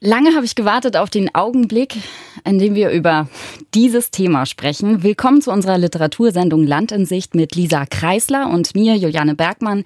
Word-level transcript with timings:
Lange 0.00 0.36
habe 0.36 0.44
ich 0.44 0.54
gewartet 0.54 0.96
auf 0.96 1.10
den 1.10 1.34
Augenblick, 1.34 1.96
in 2.44 2.60
dem 2.60 2.76
wir 2.76 2.90
über 2.90 3.28
dieses 3.74 4.12
Thema 4.12 4.46
sprechen. 4.46 5.02
Willkommen 5.02 5.42
zu 5.42 5.50
unserer 5.50 5.76
Literatursendung 5.76 6.64
Land 6.64 6.92
in 6.92 7.04
Sicht 7.04 7.34
mit 7.34 7.56
Lisa 7.56 7.84
Kreisler 7.84 8.48
und 8.48 8.76
mir, 8.76 8.94
Juliane 8.94 9.34
Bergmann. 9.34 9.82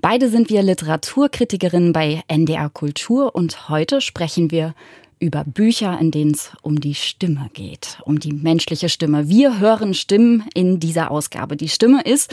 Beide 0.00 0.28
sind 0.28 0.50
wir 0.50 0.62
Literaturkritikerinnen 0.62 1.92
bei 1.92 2.22
NDR 2.28 2.70
Kultur 2.70 3.34
und 3.34 3.68
heute 3.68 4.00
sprechen 4.00 4.52
wir 4.52 4.72
über 5.18 5.42
Bücher, 5.42 5.98
in 6.00 6.12
denen 6.12 6.30
es 6.30 6.52
um 6.62 6.78
die 6.78 6.94
Stimme 6.94 7.50
geht, 7.52 7.98
um 8.04 8.20
die 8.20 8.34
menschliche 8.34 8.88
Stimme. 8.88 9.28
Wir 9.28 9.58
hören 9.58 9.94
Stimmen 9.94 10.44
in 10.54 10.78
dieser 10.78 11.10
Ausgabe. 11.10 11.56
Die 11.56 11.68
Stimme 11.68 12.02
ist 12.02 12.32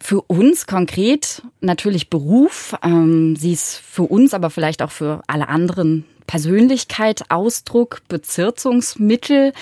für 0.00 0.22
uns 0.22 0.66
konkret 0.66 1.42
natürlich 1.60 2.08
Beruf. 2.08 2.74
Ähm, 2.82 3.36
sie 3.36 3.52
ist 3.52 3.76
für 3.76 4.04
uns, 4.04 4.32
aber 4.32 4.48
vielleicht 4.48 4.80
auch 4.80 4.90
für 4.90 5.22
alle 5.26 5.48
anderen 5.48 6.04
Persönlichkeit, 6.26 7.30
Ausdruck, 7.30 8.02
Bezirzungsmittel. 8.08 9.52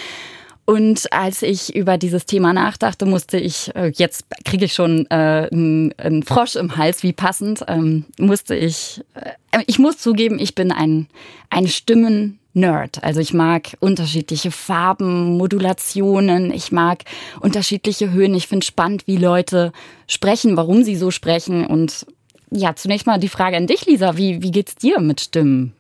Und 0.65 1.13
als 1.13 1.43
ich 1.43 1.75
über 1.75 1.99
dieses 1.99 2.25
Thema 2.25 2.53
nachdachte, 2.53 3.05
musste 3.05 3.37
ich, 3.37 3.75
äh, 3.75 3.93
jetzt 3.95 4.27
kriege 4.45 4.67
ich 4.67 4.75
schon 4.75 5.07
äh, 5.11 5.49
einen, 5.51 6.23
Frosch 6.23 6.55
im 6.55 6.77
Hals, 6.77 7.03
wie 7.03 7.13
passend, 7.13 7.65
ähm, 7.67 8.05
musste 8.19 8.55
ich, 8.55 9.03
äh, 9.15 9.63
ich 9.67 9.81
muss 9.81 9.99
zugeben, 9.99 10.39
ich 10.39 10.55
bin 10.55 10.71
ein, 10.71 11.09
ein 11.51 11.67
Stimmen, 11.67 12.39
Nerd. 12.55 13.03
Also 13.03 13.21
ich 13.21 13.33
mag 13.33 13.77
unterschiedliche 13.81 14.51
Farben, 14.51 15.39
Modulationen, 15.39 16.53
ich 16.53 16.71
mag 16.71 17.05
unterschiedliche 17.41 18.11
Höhen. 18.13 18.35
Ich 18.35 18.47
finde 18.47 18.67
spannend, 18.67 19.07
wie 19.07 19.17
Leute 19.17 19.73
sprechen, 20.07 20.57
warum 20.57 20.85
sie 20.85 20.97
so 20.97 21.11
sprechen. 21.11 21.67
Und 21.67 22.07
ja, 22.51 22.77
zunächst 22.77 23.07
mal 23.07 23.19
die 23.19 23.31
Frage 23.31 23.57
an 23.57 23.67
dich, 23.67 23.87
Lisa. 23.87 24.19
Wie, 24.19 24.43
wie 24.43 24.51
geht's 24.51 24.75
dir 24.75 25.01
mit 25.01 25.23
Stimmen? 25.23 25.73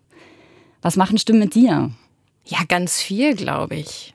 Was 0.83 0.97
machen 0.97 1.17
Stimmen 1.19 1.39
mit 1.39 1.55
dir? 1.55 1.91
Ja, 2.45 2.59
ganz 2.69 3.01
viel, 3.01 3.35
glaube 3.35 3.77
ich. 3.77 4.15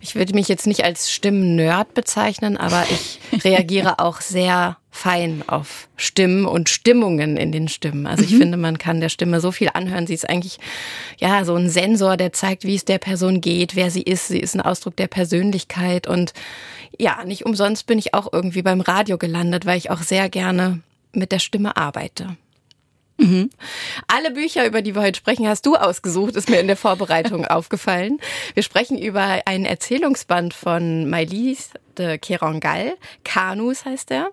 Ich 0.00 0.14
würde 0.14 0.34
mich 0.34 0.48
jetzt 0.48 0.66
nicht 0.66 0.84
als 0.84 1.10
Stimmen-Nerd 1.10 1.94
bezeichnen, 1.94 2.58
aber 2.58 2.84
ich 2.90 3.20
reagiere 3.44 4.00
auch 4.00 4.20
sehr 4.20 4.76
fein 4.90 5.42
auf 5.46 5.88
Stimmen 5.96 6.44
und 6.44 6.68
Stimmungen 6.68 7.38
in 7.38 7.52
den 7.52 7.68
Stimmen. 7.68 8.06
Also 8.06 8.22
ich 8.22 8.32
mhm. 8.32 8.38
finde, 8.38 8.58
man 8.58 8.76
kann 8.76 9.00
der 9.00 9.08
Stimme 9.08 9.40
so 9.40 9.50
viel 9.50 9.70
anhören. 9.72 10.06
Sie 10.06 10.12
ist 10.12 10.28
eigentlich 10.28 10.58
ja 11.18 11.44
so 11.46 11.54
ein 11.54 11.70
Sensor, 11.70 12.18
der 12.18 12.34
zeigt, 12.34 12.64
wie 12.64 12.74
es 12.74 12.84
der 12.84 12.98
Person 12.98 13.40
geht, 13.40 13.76
wer 13.76 13.90
sie 13.90 14.02
ist. 14.02 14.28
Sie 14.28 14.38
ist 14.38 14.54
ein 14.54 14.60
Ausdruck 14.60 14.94
der 14.96 15.08
Persönlichkeit 15.08 16.06
und 16.06 16.34
ja, 16.98 17.24
nicht 17.24 17.46
umsonst 17.46 17.86
bin 17.86 17.98
ich 17.98 18.12
auch 18.12 18.30
irgendwie 18.30 18.62
beim 18.62 18.82
Radio 18.82 19.16
gelandet, 19.16 19.64
weil 19.64 19.78
ich 19.78 19.90
auch 19.90 20.02
sehr 20.02 20.28
gerne 20.28 20.80
mit 21.12 21.32
der 21.32 21.38
Stimme 21.38 21.78
arbeite. 21.78 22.36
Mhm. 23.16 23.50
Alle 24.08 24.32
Bücher, 24.32 24.66
über 24.66 24.82
die 24.82 24.94
wir 24.94 25.02
heute 25.02 25.18
sprechen, 25.18 25.46
hast 25.46 25.66
du 25.66 25.76
ausgesucht, 25.76 26.34
ist 26.34 26.50
mir 26.50 26.58
in 26.58 26.66
der 26.66 26.76
Vorbereitung 26.76 27.44
aufgefallen. 27.46 28.18
Wir 28.54 28.62
sprechen 28.62 28.98
über 28.98 29.42
einen 29.46 29.64
Erzählungsband 29.64 30.52
von 30.52 31.08
Maïlis 31.08 31.70
de 31.96 32.18
Kerangal. 32.18 32.94
Kanus 33.22 33.84
heißt 33.84 34.10
er. 34.10 34.30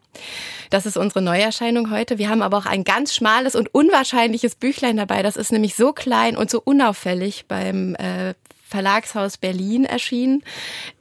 Das 0.71 0.87
ist 0.87 0.97
unsere 0.97 1.21
Neuerscheinung 1.21 1.91
heute. 1.91 2.17
Wir 2.17 2.29
haben 2.29 2.41
aber 2.41 2.57
auch 2.57 2.65
ein 2.65 2.83
ganz 2.83 3.13
schmales 3.13 3.55
und 3.55 3.73
unwahrscheinliches 3.73 4.55
Büchlein 4.55 4.97
dabei. 4.97 5.21
Das 5.21 5.35
ist 5.35 5.51
nämlich 5.51 5.75
so 5.75 5.93
klein 5.93 6.35
und 6.35 6.49
so 6.49 6.59
unauffällig 6.63 7.45
beim 7.47 7.93
äh, 7.95 8.33
Verlagshaus 8.67 9.37
Berlin 9.37 9.85
erschienen. 9.85 10.43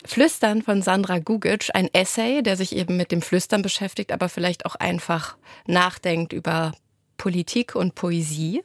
Flüstern 0.05 0.61
von 0.61 0.83
Sandra 0.83 1.19
Gugic, 1.19 1.71
ein 1.73 1.89
Essay, 1.95 2.43
der 2.43 2.57
sich 2.57 2.77
eben 2.77 2.97
mit 2.97 3.13
dem 3.13 3.23
Flüstern 3.23 3.63
beschäftigt, 3.63 4.13
aber 4.13 4.29
vielleicht 4.29 4.67
auch 4.67 4.75
einfach 4.75 5.37
nachdenkt 5.67 6.33
über 6.33 6.73
Politik 7.21 7.75
und 7.75 7.95
Poesie. 7.95 8.63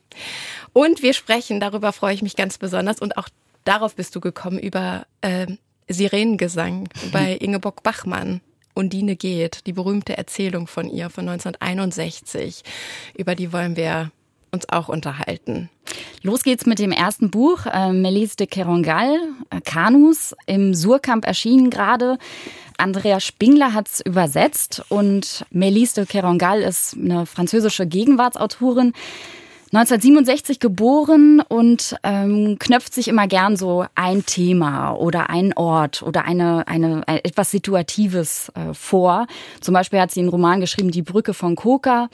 Und 0.72 1.04
wir 1.04 1.14
sprechen, 1.14 1.60
darüber 1.60 1.92
freue 1.92 2.14
ich 2.14 2.22
mich 2.22 2.38
ganz 2.38 2.58
besonders 2.58 3.02
und 3.02 3.18
auch 3.18 3.28
darauf 3.66 3.96
bist 3.96 4.16
du 4.16 4.22
gekommen, 4.22 4.58
über 4.58 5.06
äh, 5.20 5.46
Sirenengesang 5.90 6.88
bei 7.12 7.34
Ingeborg 7.34 7.84
Bachmann. 7.84 8.40
Undine 8.74 9.18
geht, 9.18 9.68
die 9.68 9.74
berühmte 9.74 10.18
Erzählung 10.18 10.68
von 10.68 10.90
ihr 10.90 11.10
von 11.10 11.28
1961. 11.28 12.64
Über 13.18 13.36
die 13.36 13.52
wollen 13.52 13.76
wir 13.76 14.12
uns 14.56 14.68
auch 14.70 14.90
unterhalten. 14.90 15.70
Los 16.24 16.44
geht's 16.44 16.66
mit 16.66 16.80
dem 16.80 16.92
ersten 16.92 17.30
Buch, 17.30 17.68
äh, 17.72 17.94
Melise 17.94 18.36
de 18.38 18.48
Kerangal, 18.48 19.20
äh, 19.52 19.62
Kanus, 19.62 20.36
im 20.48 20.74
Surkamp 20.74 21.26
erschienen 21.28 21.70
gerade. 21.70 22.18
Andrea 22.78 23.20
Spingler 23.20 23.74
hat 23.74 23.88
es 23.88 24.02
übersetzt 24.02 24.84
und 24.90 25.46
Melise 25.52 26.02
de 26.02 26.06
Kerangal 26.06 26.62
ist 26.62 26.96
eine 26.96 27.26
französische 27.26 27.86
Gegenwartsautorin. 27.86 28.94
1967 29.76 30.60
geboren 30.60 31.42
und 31.42 31.98
ähm, 32.04 32.58
knöpft 32.60 32.94
sich 32.94 33.10
immer 33.10 33.28
gern 33.28 33.58
so 33.58 33.86
ein 33.94 34.26
Thema 34.26 34.94
oder 34.94 35.30
einen 35.30 35.54
Ort 35.54 36.02
oder 36.02 36.24
eine, 36.24 36.68
eine, 36.68 37.04
etwas 37.08 37.52
Situatives 37.52 38.54
äh, 38.56 38.74
vor. 38.74 39.28
Zum 39.60 39.74
Beispiel 39.74 40.00
hat 40.00 40.12
sie 40.12 40.22
einen 40.22 40.30
Roman 40.30 40.62
geschrieben, 40.62 40.92
Die 40.92 41.02
Brücke 41.02 41.34
von 41.34 41.56
Koka. 41.56 42.10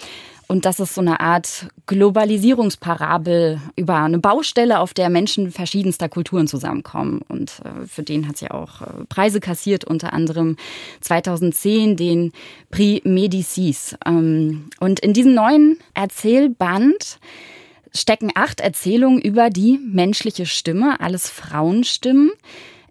Und 0.52 0.66
das 0.66 0.82
ist 0.82 0.96
so 0.96 1.00
eine 1.00 1.22
Art 1.22 1.68
Globalisierungsparabel 1.86 3.62
über 3.78 3.96
eine 3.96 4.20
Baustelle, 4.20 4.80
auf 4.80 4.94
der 4.94 5.10
Menschen 5.10 5.50
verschiedenster 5.50 6.10
Kulturen 6.10 6.46
zusammenkommen. 6.46 7.22
Und 7.30 7.62
äh, 7.64 7.88
für 7.88 8.04
den 8.04 8.28
hat 8.28 8.36
sie 8.36 8.52
auch 8.52 8.82
äh, 8.82 9.06
Preise 9.08 9.40
kassiert, 9.40 9.86
unter 9.86 10.12
anderem 10.12 10.58
2010 11.00 11.96
den 11.96 12.34
Prix 12.70 13.06
Médicis. 13.06 13.96
Ähm, 14.06 14.66
und 14.82 15.00
in 15.00 15.14
diesem 15.14 15.34
neuen 15.34 15.80
Erzählband 15.94 17.20
stecken 17.96 18.32
acht 18.36 18.60
Erzählungen 18.60 19.22
über 19.22 19.50
die 19.50 19.80
menschliche 19.82 20.46
Stimme, 20.46 21.00
alles 21.00 21.30
Frauenstimmen. 21.30 22.30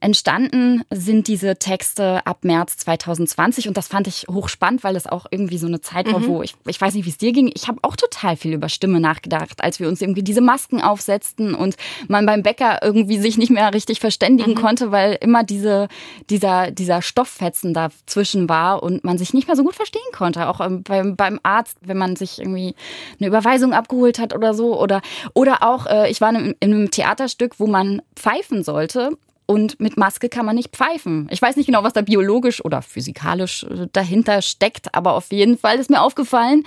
Entstanden 0.00 0.82
sind 0.90 1.28
diese 1.28 1.56
Texte 1.56 2.26
ab 2.26 2.44
März 2.44 2.78
2020 2.78 3.68
und 3.68 3.76
das 3.76 3.86
fand 3.88 4.06
ich 4.06 4.26
hochspannend, 4.30 4.82
weil 4.82 4.96
es 4.96 5.06
auch 5.06 5.26
irgendwie 5.30 5.58
so 5.58 5.66
eine 5.66 5.82
Zeit 5.82 6.10
war, 6.10 6.20
mhm. 6.20 6.26
wo 6.26 6.42
ich, 6.42 6.54
ich 6.66 6.80
weiß 6.80 6.94
nicht, 6.94 7.04
wie 7.04 7.10
es 7.10 7.18
dir 7.18 7.32
ging, 7.32 7.50
ich 7.54 7.68
habe 7.68 7.80
auch 7.82 7.96
total 7.96 8.36
viel 8.36 8.54
über 8.54 8.70
Stimme 8.70 8.98
nachgedacht, 8.98 9.62
als 9.62 9.78
wir 9.78 9.88
uns 9.88 10.00
irgendwie 10.00 10.22
diese 10.22 10.40
Masken 10.40 10.80
aufsetzten 10.80 11.54
und 11.54 11.76
man 12.08 12.24
beim 12.24 12.42
Bäcker 12.42 12.78
irgendwie 12.82 13.18
sich 13.18 13.36
nicht 13.36 13.50
mehr 13.50 13.74
richtig 13.74 14.00
verständigen 14.00 14.52
mhm. 14.52 14.56
konnte, 14.56 14.90
weil 14.90 15.18
immer 15.20 15.44
diese, 15.44 15.88
dieser, 16.30 16.70
dieser 16.70 17.02
Stofffetzen 17.02 17.74
dazwischen 17.74 18.48
war 18.48 18.82
und 18.82 19.04
man 19.04 19.18
sich 19.18 19.34
nicht 19.34 19.48
mehr 19.48 19.56
so 19.56 19.64
gut 19.64 19.74
verstehen 19.74 20.00
konnte. 20.12 20.48
Auch 20.48 20.60
ähm, 20.60 20.82
beim, 20.82 21.16
beim 21.16 21.38
Arzt, 21.42 21.76
wenn 21.82 21.98
man 21.98 22.16
sich 22.16 22.38
irgendwie 22.38 22.74
eine 23.18 23.28
Überweisung 23.28 23.74
abgeholt 23.74 24.18
hat 24.18 24.34
oder 24.34 24.54
so. 24.54 24.80
Oder, 24.80 25.02
oder 25.34 25.62
auch, 25.62 25.86
äh, 25.86 26.10
ich 26.10 26.22
war 26.22 26.30
in 26.34 26.54
einem 26.60 26.90
Theaterstück, 26.90 27.60
wo 27.60 27.66
man 27.66 28.00
pfeifen 28.16 28.62
sollte 28.62 29.10
und 29.50 29.80
mit 29.80 29.96
Maske 29.96 30.28
kann 30.28 30.46
man 30.46 30.54
nicht 30.54 30.76
pfeifen. 30.76 31.26
Ich 31.32 31.42
weiß 31.42 31.56
nicht 31.56 31.66
genau, 31.66 31.82
was 31.82 31.92
da 31.92 32.02
biologisch 32.02 32.64
oder 32.64 32.82
physikalisch 32.82 33.64
äh, 33.64 33.88
dahinter 33.92 34.42
steckt, 34.42 34.94
aber 34.94 35.14
auf 35.14 35.32
jeden 35.32 35.58
Fall 35.58 35.80
ist 35.80 35.90
mir 35.90 36.02
aufgefallen, 36.02 36.62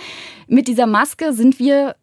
mit 0.47 0.67
dieser 0.67 0.85
Maske 0.85 1.31
sind 1.31 1.59
wir 1.59 1.95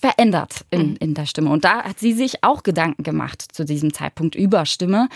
verändert 0.00 0.64
in, 0.70 0.90
mhm. 0.90 0.96
in 1.00 1.14
der 1.14 1.26
Stimme. 1.26 1.50
Und 1.50 1.64
da 1.64 1.82
hat 1.82 1.98
sie 1.98 2.12
sich 2.12 2.44
auch 2.44 2.62
Gedanken 2.62 3.02
gemacht 3.02 3.44
zu 3.50 3.64
diesem 3.64 3.92
Zeitpunkt 3.92 4.36
über 4.36 4.66
Stimme 4.66 5.08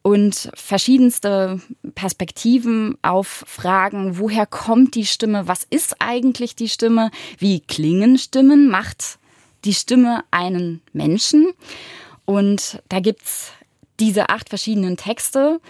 und 0.00 0.50
verschiedenste 0.54 1.60
Perspektiven 1.94 2.96
auf 3.02 3.44
Fragen, 3.46 4.18
woher 4.18 4.46
kommt 4.46 4.94
die 4.94 5.04
Stimme, 5.04 5.46
was 5.46 5.66
ist 5.68 5.96
eigentlich 5.98 6.56
die 6.56 6.70
Stimme, 6.70 7.10
wie 7.36 7.60
klingen 7.60 8.16
Stimmen, 8.16 8.70
macht 8.70 9.18
die 9.66 9.74
Stimme 9.74 10.24
einen 10.30 10.80
Menschen. 10.94 11.52
Und 12.24 12.82
da 12.88 13.00
gibt's 13.00 13.52
diese 14.00 14.28
acht 14.28 14.48
verschiedenen 14.48 14.96
Texte. 14.96 15.60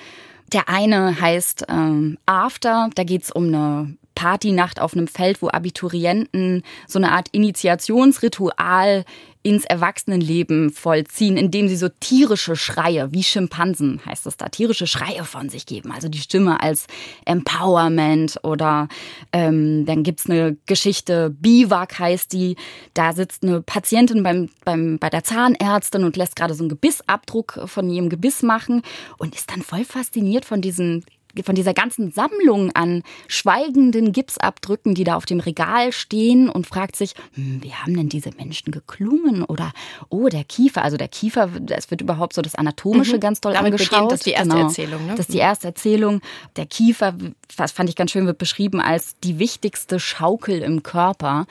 Der 0.52 0.68
eine 0.68 1.20
heißt 1.20 1.66
ähm, 1.68 2.18
After, 2.26 2.90
da 2.94 3.04
geht's 3.04 3.32
um 3.32 3.48
eine 3.48 3.96
Partynacht 4.14 4.80
auf 4.80 4.94
einem 4.94 5.08
Feld, 5.08 5.42
wo 5.42 5.48
Abiturienten 5.48 6.62
so 6.86 6.98
eine 6.98 7.12
Art 7.12 7.28
Initiationsritual 7.32 9.04
ins 9.44 9.66
Erwachsenenleben 9.66 10.70
vollziehen, 10.70 11.36
indem 11.36 11.68
sie 11.68 11.76
so 11.76 11.90
tierische 12.00 12.56
Schreie, 12.56 13.12
wie 13.12 13.22
Schimpansen 13.22 14.00
heißt 14.06 14.26
es 14.26 14.38
da, 14.38 14.48
tierische 14.48 14.86
Schreie 14.86 15.22
von 15.24 15.50
sich 15.50 15.66
geben. 15.66 15.92
Also 15.92 16.08
die 16.08 16.18
Stimme 16.18 16.62
als 16.62 16.86
Empowerment 17.26 18.40
oder 18.42 18.88
ähm, 19.32 19.84
dann 19.84 20.02
gibt's 20.02 20.30
eine 20.30 20.56
Geschichte, 20.64 21.28
Biwak 21.28 21.98
heißt 21.98 22.32
die, 22.32 22.56
da 22.94 23.12
sitzt 23.12 23.42
eine 23.42 23.60
Patientin 23.60 24.22
beim, 24.22 24.48
beim, 24.64 24.98
bei 24.98 25.10
der 25.10 25.24
Zahnärztin 25.24 26.04
und 26.04 26.16
lässt 26.16 26.36
gerade 26.36 26.54
so 26.54 26.62
einen 26.62 26.70
Gebissabdruck 26.70 27.60
von 27.66 27.90
ihrem 27.90 28.08
Gebiss 28.08 28.42
machen 28.42 28.80
und 29.18 29.34
ist 29.34 29.50
dann 29.50 29.60
voll 29.60 29.84
fasziniert 29.84 30.46
von 30.46 30.62
diesen 30.62 31.04
von 31.42 31.54
dieser 31.54 31.74
ganzen 31.74 32.12
Sammlung 32.12 32.70
an 32.72 33.02
schweigenden 33.28 34.12
Gipsabdrücken, 34.12 34.94
die 34.94 35.04
da 35.04 35.16
auf 35.16 35.26
dem 35.26 35.40
Regal 35.40 35.92
stehen 35.92 36.48
und 36.48 36.66
fragt 36.66 36.96
sich, 36.96 37.14
hm, 37.34 37.62
wie 37.62 37.74
haben 37.74 37.96
denn 37.96 38.08
diese 38.08 38.30
Menschen 38.36 38.70
geklungen? 38.70 39.42
Oder, 39.42 39.72
oh, 40.08 40.28
der 40.28 40.44
Kiefer, 40.44 40.82
also 40.82 40.96
der 40.96 41.08
Kiefer, 41.08 41.50
es 41.70 41.90
wird 41.90 42.00
überhaupt 42.00 42.34
so 42.34 42.42
das 42.42 42.54
Anatomische 42.54 43.16
mhm. 43.16 43.20
ganz 43.20 43.40
doll 43.40 43.54
Damit 43.54 43.72
angeschaut. 43.72 43.90
Beginnt, 43.90 44.12
das 44.12 44.20
ist 44.20 44.26
die 44.26 44.32
erste 44.32 44.48
genau. 44.48 44.66
Erzählung, 44.66 45.06
ne? 45.06 45.12
Das 45.12 45.20
ist 45.20 45.34
die 45.34 45.38
erste 45.38 45.66
Erzählung. 45.68 46.20
Der 46.56 46.66
Kiefer, 46.66 47.14
das 47.56 47.72
fand 47.72 47.88
ich 47.88 47.96
ganz 47.96 48.10
schön, 48.10 48.26
wird 48.26 48.38
beschrieben 48.38 48.80
als 48.80 49.18
die 49.20 49.38
wichtigste 49.38 49.98
Schaukel 49.98 50.60
im 50.60 50.82
Körper 50.82 51.46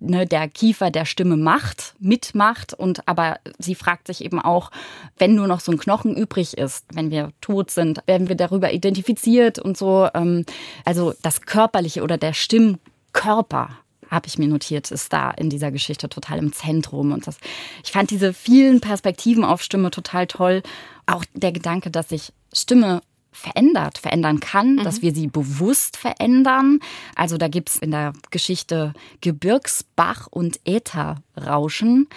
ne, 0.00 0.26
der 0.26 0.48
Kiefer 0.48 0.90
der 0.90 1.04
Stimme 1.04 1.36
macht, 1.36 1.94
mitmacht 1.98 2.74
und 2.74 3.06
aber 3.08 3.38
sie 3.58 3.74
fragt 3.74 4.06
sich 4.06 4.24
eben 4.24 4.40
auch, 4.40 4.70
wenn 5.18 5.34
nur 5.34 5.46
noch 5.46 5.60
so 5.60 5.72
ein 5.72 5.78
Knochen 5.78 6.16
übrig 6.16 6.56
ist, 6.56 6.84
wenn 6.92 7.10
wir 7.10 7.32
tot 7.40 7.70
sind, 7.70 8.00
werden 8.06 8.28
wir 8.28 8.36
darüber 8.36 8.72
identifiziert 8.72 9.58
und 9.58 9.76
so. 9.76 10.08
Ähm, 10.14 10.44
also 10.84 11.14
das 11.22 11.42
Körperliche 11.42 12.02
oder 12.02 12.18
der 12.18 12.32
Stimmkörper 12.32 13.70
habe 14.10 14.26
ich 14.28 14.38
mir 14.38 14.48
notiert, 14.48 14.90
ist 14.90 15.12
da 15.12 15.30
in 15.30 15.50
dieser 15.50 15.72
Geschichte 15.72 16.08
total 16.08 16.38
im 16.38 16.52
Zentrum. 16.52 17.12
Und 17.12 17.26
das, 17.26 17.38
ich 17.82 17.92
fand 17.92 18.10
diese 18.10 18.32
vielen 18.32 18.80
Perspektiven 18.80 19.44
auf 19.44 19.62
Stimme 19.62 19.90
total 19.90 20.26
toll. 20.26 20.62
Auch 21.06 21.24
der 21.34 21.52
Gedanke, 21.52 21.90
dass 21.90 22.10
sich 22.10 22.32
Stimme 22.52 23.02
verändert, 23.34 23.98
verändern 23.98 24.40
kann, 24.40 24.76
mhm. 24.76 24.84
dass 24.84 25.02
wir 25.02 25.12
sie 25.12 25.26
bewusst 25.26 25.96
verändern. 25.96 26.78
Also 27.14 27.36
da 27.36 27.48
gibt 27.48 27.70
es 27.70 27.76
in 27.76 27.90
der 27.90 28.12
Geschichte 28.30 28.94
Gebirgsbach 29.20 30.28
und 30.30 30.60
Ätherrauschen. 30.64 32.08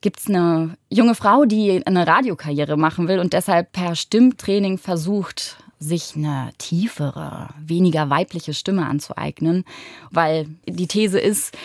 Gibt 0.00 0.20
es 0.20 0.26
eine 0.26 0.76
junge 0.88 1.14
Frau, 1.14 1.44
die 1.44 1.86
eine 1.86 2.06
Radiokarriere 2.06 2.76
machen 2.76 3.06
will 3.06 3.20
und 3.20 3.32
deshalb 3.32 3.72
per 3.72 3.94
Stimmtraining 3.94 4.78
versucht, 4.78 5.58
sich 5.78 6.14
eine 6.14 6.52
tiefere, 6.58 7.48
weniger 7.58 8.10
weibliche 8.10 8.52
Stimme 8.52 8.86
anzueignen, 8.86 9.64
weil 10.10 10.46
die 10.66 10.86
These 10.86 11.18
ist, 11.18 11.56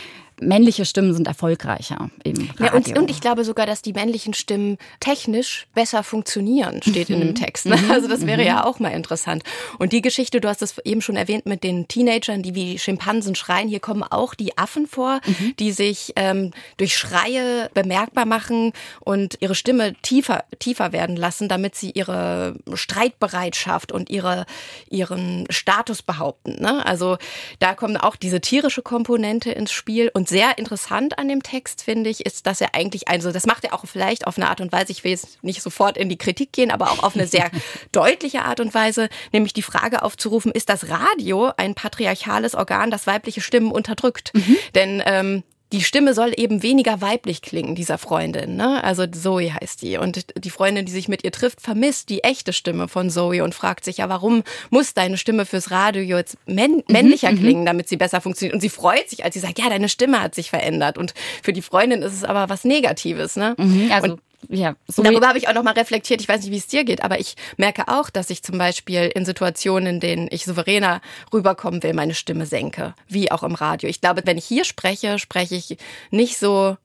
männliche 0.42 0.86
Stimmen 0.86 1.14
sind 1.14 1.28
erfolgreicher 1.28 2.10
im 2.24 2.36
Radio. 2.36 2.66
Ja, 2.66 2.74
und, 2.74 2.98
und, 2.98 3.10
ich 3.10 3.22
glaube 3.22 3.44
sogar, 3.44 3.66
dass 3.66 3.82
die 3.82 3.94
männlichen 3.94 4.34
Stimmen 4.34 4.78
technisch 5.00 5.68
besser 5.74 6.04
funktionieren, 6.04 6.82
steht 6.82 7.10
in 7.10 7.20
dem 7.20 7.30
mhm. 7.30 7.36
Text. 7.36 7.66
Ne? 7.66 7.78
Mhm. 7.78 7.92
Also 7.92 8.08
das 8.08 8.26
wäre 8.26 8.44
ja 8.44 8.56
mhm. 8.56 8.62
auch 8.62 8.80
mal 8.80 8.90
interessant. 8.90 9.44
Und 9.80 9.94
die 9.94 10.02
Geschichte, 10.02 10.42
du 10.42 10.48
hast 10.48 10.62
es 10.62 10.78
eben 10.80 11.02
schon 11.02 11.16
erwähnt 11.16 11.46
mit 11.46 11.64
den 11.64 11.88
Teenagern, 11.88 12.42
die 12.42 12.56
wie 12.56 12.78
Schimpansen 12.78 13.36
schreien. 13.36 13.70
Hier 13.70 13.80
kommen 13.80 14.04
auch 14.04 14.34
die 14.34 14.58
Affen 14.58 14.88
vor, 14.88 15.22
mhm. 15.26 15.56
die 15.58 15.72
sich 15.72 16.14
ähm, 16.16 16.52
durch 16.78 16.98
Schreie 16.98 17.70
bemerkbar 17.74 18.26
machen 18.26 18.74
und 19.02 19.38
ihre 19.40 19.56
Stimme 19.56 19.94
tiefer, 20.02 20.44
tiefer 20.60 20.92
werden 20.92 21.16
lassen, 21.16 21.48
damit 21.48 21.76
sie 21.76 21.92
ihre 21.92 22.56
Streitbereitschaft 22.74 23.92
und 23.92 24.10
ihre, 24.10 24.46
ihren 24.90 25.46
Status 25.50 26.02
behaupten. 26.02 26.62
Ne? 26.62 26.86
Also 26.86 27.18
da 27.60 27.74
kommt 27.74 28.02
auch 28.04 28.16
diese 28.16 28.42
tierische 28.42 28.82
Komponente 28.82 29.52
ins 29.52 29.72
Spiel 29.72 30.12
und 30.14 30.25
und 30.26 30.30
sehr 30.30 30.58
interessant 30.58 31.20
an 31.20 31.28
dem 31.28 31.44
Text, 31.44 31.84
finde 31.84 32.10
ich, 32.10 32.26
ist, 32.26 32.48
dass 32.48 32.60
er 32.60 32.74
eigentlich, 32.74 33.08
also 33.08 33.32
das 33.32 33.46
macht 33.46 33.64
er 33.64 33.76
auch 33.76 33.86
vielleicht 33.86 34.26
auf 34.26 34.38
eine 34.38 34.50
Art 34.50 34.60
und 34.60 34.72
Weise, 34.72 34.92
ich 34.92 35.04
will 35.04 35.12
jetzt 35.12 35.44
nicht 35.44 35.62
sofort 35.62 35.98
in 35.98 36.10
die 36.10 36.18
Kritik 36.18 36.52
gehen, 36.52 36.72
aber 36.72 36.90
auch 36.90 37.04
auf 37.04 37.14
eine 37.14 37.28
sehr 37.28 37.52
deutliche 37.92 38.42
Art 38.42 38.60
und 38.60 38.74
Weise, 38.74 39.08
nämlich 39.32 39.54
die 39.54 39.62
Frage 39.62 40.02
aufzurufen, 40.02 40.52
ist 40.52 40.70
das 40.70 40.90
Radio 40.90 41.52
ein 41.58 41.76
patriarchales 41.76 42.56
Organ, 42.56 42.90
das 42.90 43.06
weibliche 43.06 43.42
Stimmen 43.42 43.72
unterdrückt? 43.72 44.32
Mhm. 44.34 44.58
Denn 44.74 45.04
ähm, 45.06 45.44
die 45.76 45.84
Stimme 45.84 46.14
soll 46.14 46.32
eben 46.38 46.64
weniger 46.64 47.02
weiblich 47.02 47.42
klingen, 47.42 47.76
dieser 47.76 47.98
Freundin. 47.98 48.56
Ne? 48.56 48.82
Also 48.82 49.06
Zoe 49.08 49.54
heißt 49.54 49.82
die. 49.82 49.98
Und 49.98 50.26
die 50.42 50.50
Freundin, 50.50 50.86
die 50.86 50.92
sich 50.92 51.10
mit 51.10 51.26
ihr 51.26 51.32
trifft, 51.34 51.60
vermisst 51.60 52.10
die 52.10 52.24
echte 52.24 52.54
Stimme 52.54 52.88
von 52.88 53.10
Zoe 53.10 53.44
und 53.44 53.54
fragt 53.54 53.84
sich 53.84 53.98
ja, 53.98 54.08
warum 54.08 54.44
muss 54.70 54.94
deine 54.94 55.18
Stimme 55.18 55.46
fürs 55.46 55.72
Radio 55.72 56.02
jetzt 56.02 56.38
männ 56.46 56.76
mhm, 56.76 56.84
männlicher 56.88 57.32
mhm, 57.32 57.40
klingen, 57.40 57.66
damit 57.66 57.90
sie 57.90 57.98
besser 57.98 58.22
funktioniert? 58.22 58.54
Und 58.54 58.62
sie 58.62 58.70
freut 58.70 59.10
sich, 59.10 59.26
als 59.26 59.34
sie 59.34 59.42
sagt, 59.42 59.60
ja, 59.60 59.68
deine 59.68 59.90
Stimme 59.90 60.22
hat 60.22 60.34
sich 60.34 60.50
verändert. 60.50 60.98
Und 60.98 61.14
für 61.44 61.52
die 61.52 61.62
Freundin 61.62 62.02
ist 62.02 62.14
es 62.14 62.24
aber 62.24 62.48
was 62.48 62.64
Negatives. 62.64 63.36
Ne? 63.36 63.56
Mhm, 63.58 63.92
also 63.92 64.14
und 64.14 64.22
ja, 64.50 64.76
so 64.88 65.04
darüber 65.04 65.28
habe 65.28 65.38
ich 65.38 65.48
auch 65.48 65.54
noch 65.54 65.64
mal 65.64 65.74
reflektiert. 65.74 66.22
Ich 66.22 66.30
weiß 66.30 66.42
nicht, 66.42 66.52
wie 66.52 66.58
es 66.58 66.68
dir 66.68 66.84
geht, 66.84 67.04
aber 67.04 67.20
ich 67.20 67.36
merke 67.58 67.88
auch, 67.88 68.10
dass 68.10 68.30
ich 68.30 68.44
zum 68.44 68.58
Beispiel 68.58 69.12
in 69.14 69.26
Situationen, 69.26 69.96
in 69.96 70.00
denen 70.00 70.28
ich 70.32 70.46
souveräner 70.46 71.02
rüberkommen 71.34 71.82
will, 71.84 71.94
meine 71.94 72.14
Stimme 72.14 72.46
senke, 72.46 72.94
wie 73.08 73.32
auch 73.32 73.44
im 73.44 73.56
Radio. 73.56 73.90
Ich 73.90 74.02
glaube, 74.02 74.22
wenn 74.26 74.38
ich 74.38 74.46
hier 74.46 74.66
spreche, 74.66 75.20
spreche 75.20 75.56
ich 75.56 75.78
nicht 76.12 76.38
so 76.38 76.78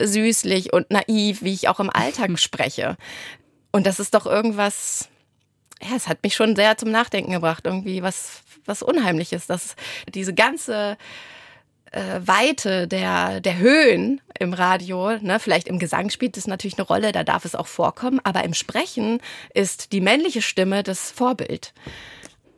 süßlich 0.00 0.72
und 0.72 0.90
naiv, 0.90 1.42
wie 1.42 1.54
ich 1.54 1.68
auch 1.68 1.80
im 1.80 1.90
Alltag 1.90 2.30
spreche. 2.38 2.96
Und 3.72 3.86
das 3.86 4.00
ist 4.00 4.14
doch 4.14 4.26
irgendwas, 4.26 5.08
ja, 5.82 5.96
es 5.96 6.08
hat 6.08 6.22
mich 6.22 6.34
schon 6.34 6.56
sehr 6.56 6.76
zum 6.76 6.90
Nachdenken 6.90 7.32
gebracht, 7.32 7.64
irgendwie 7.64 8.02
was, 8.02 8.42
was 8.64 8.82
Unheimliches, 8.82 9.46
dass 9.46 9.76
diese 10.08 10.34
ganze 10.34 10.96
äh, 11.92 12.20
Weite 12.24 12.88
der, 12.88 13.40
der 13.40 13.58
Höhen 13.58 14.20
im 14.38 14.52
Radio, 14.52 15.18
ne, 15.18 15.38
vielleicht 15.40 15.68
im 15.68 15.78
Gesang 15.78 16.10
spielt 16.10 16.36
es 16.36 16.46
natürlich 16.46 16.78
eine 16.78 16.86
Rolle, 16.86 17.12
da 17.12 17.24
darf 17.24 17.44
es 17.44 17.54
auch 17.54 17.66
vorkommen, 17.66 18.20
aber 18.24 18.44
im 18.44 18.54
Sprechen 18.54 19.20
ist 19.54 19.92
die 19.92 20.00
männliche 20.00 20.42
Stimme 20.42 20.82
das 20.82 21.10
Vorbild. 21.10 21.72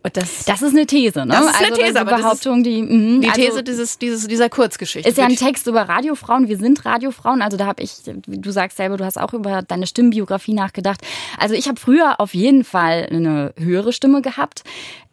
Und 0.02 0.16
das, 0.16 0.44
das 0.44 0.62
ist 0.62 0.74
eine 0.74 0.86
These, 0.86 1.26
ne? 1.26 1.32
Das 1.32 1.46
ist 1.46 1.54
eine 1.56 1.66
also 1.68 1.82
These, 1.82 2.00
aber 2.00 2.16
Behauptung, 2.16 2.62
die 2.62 2.82
mh, 2.82 3.20
die 3.20 3.30
These 3.32 3.48
also, 3.48 3.62
dieses, 3.62 3.98
dieses 3.98 4.28
dieser 4.28 4.48
Kurzgeschichte. 4.48 5.08
Ist 5.08 5.18
ja 5.18 5.26
ein 5.26 5.34
Text 5.34 5.66
über 5.66 5.82
Radiofrauen. 5.82 6.48
Wir 6.48 6.56
sind 6.56 6.84
Radiofrauen. 6.84 7.42
Also 7.42 7.56
da 7.56 7.66
habe 7.66 7.82
ich, 7.82 7.94
du 8.04 8.50
sagst 8.50 8.76
selber, 8.76 8.96
du 8.96 9.04
hast 9.04 9.18
auch 9.18 9.34
über 9.34 9.62
deine 9.62 9.86
Stimmbiografie 9.88 10.54
nachgedacht. 10.54 11.00
Also 11.36 11.54
ich 11.54 11.68
habe 11.68 11.80
früher 11.80 12.20
auf 12.20 12.32
jeden 12.32 12.62
Fall 12.62 13.08
eine 13.10 13.52
höhere 13.58 13.92
Stimme 13.92 14.22
gehabt. 14.22 14.62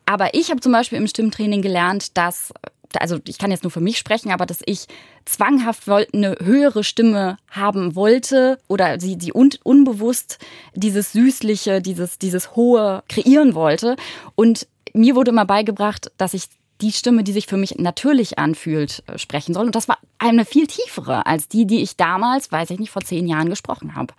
Aber 0.06 0.36
ich 0.36 0.52
habe 0.52 0.62
zum 0.62 0.72
Beispiel 0.72 1.00
im 1.00 1.08
Stimmtraining 1.08 1.64
gelernt, 1.64 2.16
dass 2.16 2.54
also 3.00 3.20
ich 3.28 3.38
kann 3.38 3.52
jetzt 3.52 3.64
nur 3.64 3.72
für 3.72 3.82
mich 3.82 3.98
sprechen, 3.98 4.32
aber 4.32 4.46
dass 4.46 4.60
ich 4.66 4.88
zwanghaft 5.26 5.90
eine 5.90 6.38
höhere 6.42 6.84
Stimme 6.84 7.38
haben 7.50 7.96
wollte 7.96 8.60
oder 8.68 9.00
sie, 9.00 9.18
sie 9.20 9.34
un, 9.34 9.50
unbewusst 9.64 10.40
dieses 10.74 11.12
Süßliche, 11.12 11.82
dieses, 11.82 12.20
dieses 12.20 12.56
Hohe 12.56 13.04
kreieren 13.10 13.56
wollte. 13.56 13.96
Und 14.36 14.68
mir 14.94 15.16
wurde 15.16 15.32
immer 15.32 15.46
beigebracht, 15.46 16.12
dass 16.18 16.34
ich 16.34 16.46
die 16.82 16.92
Stimme, 16.92 17.24
die 17.24 17.32
sich 17.32 17.48
für 17.48 17.58
mich 17.58 17.76
natürlich 17.78 18.38
anfühlt, 18.38 19.04
äh, 19.08 19.18
sprechen 19.18 19.54
soll. 19.54 19.66
Und 19.66 19.76
das 19.76 19.88
war 19.88 19.98
eine 20.18 20.46
viel 20.46 20.68
tiefere 20.68 21.26
als 21.26 21.48
die, 21.48 21.66
die 21.66 21.82
ich 21.82 21.98
damals, 21.98 22.52
weiß 22.52 22.70
ich 22.72 22.80
nicht, 22.80 22.92
vor 22.92 23.02
zehn 23.02 23.28
Jahren 23.28 23.50
gesprochen 23.50 23.96
habe. 23.96 24.14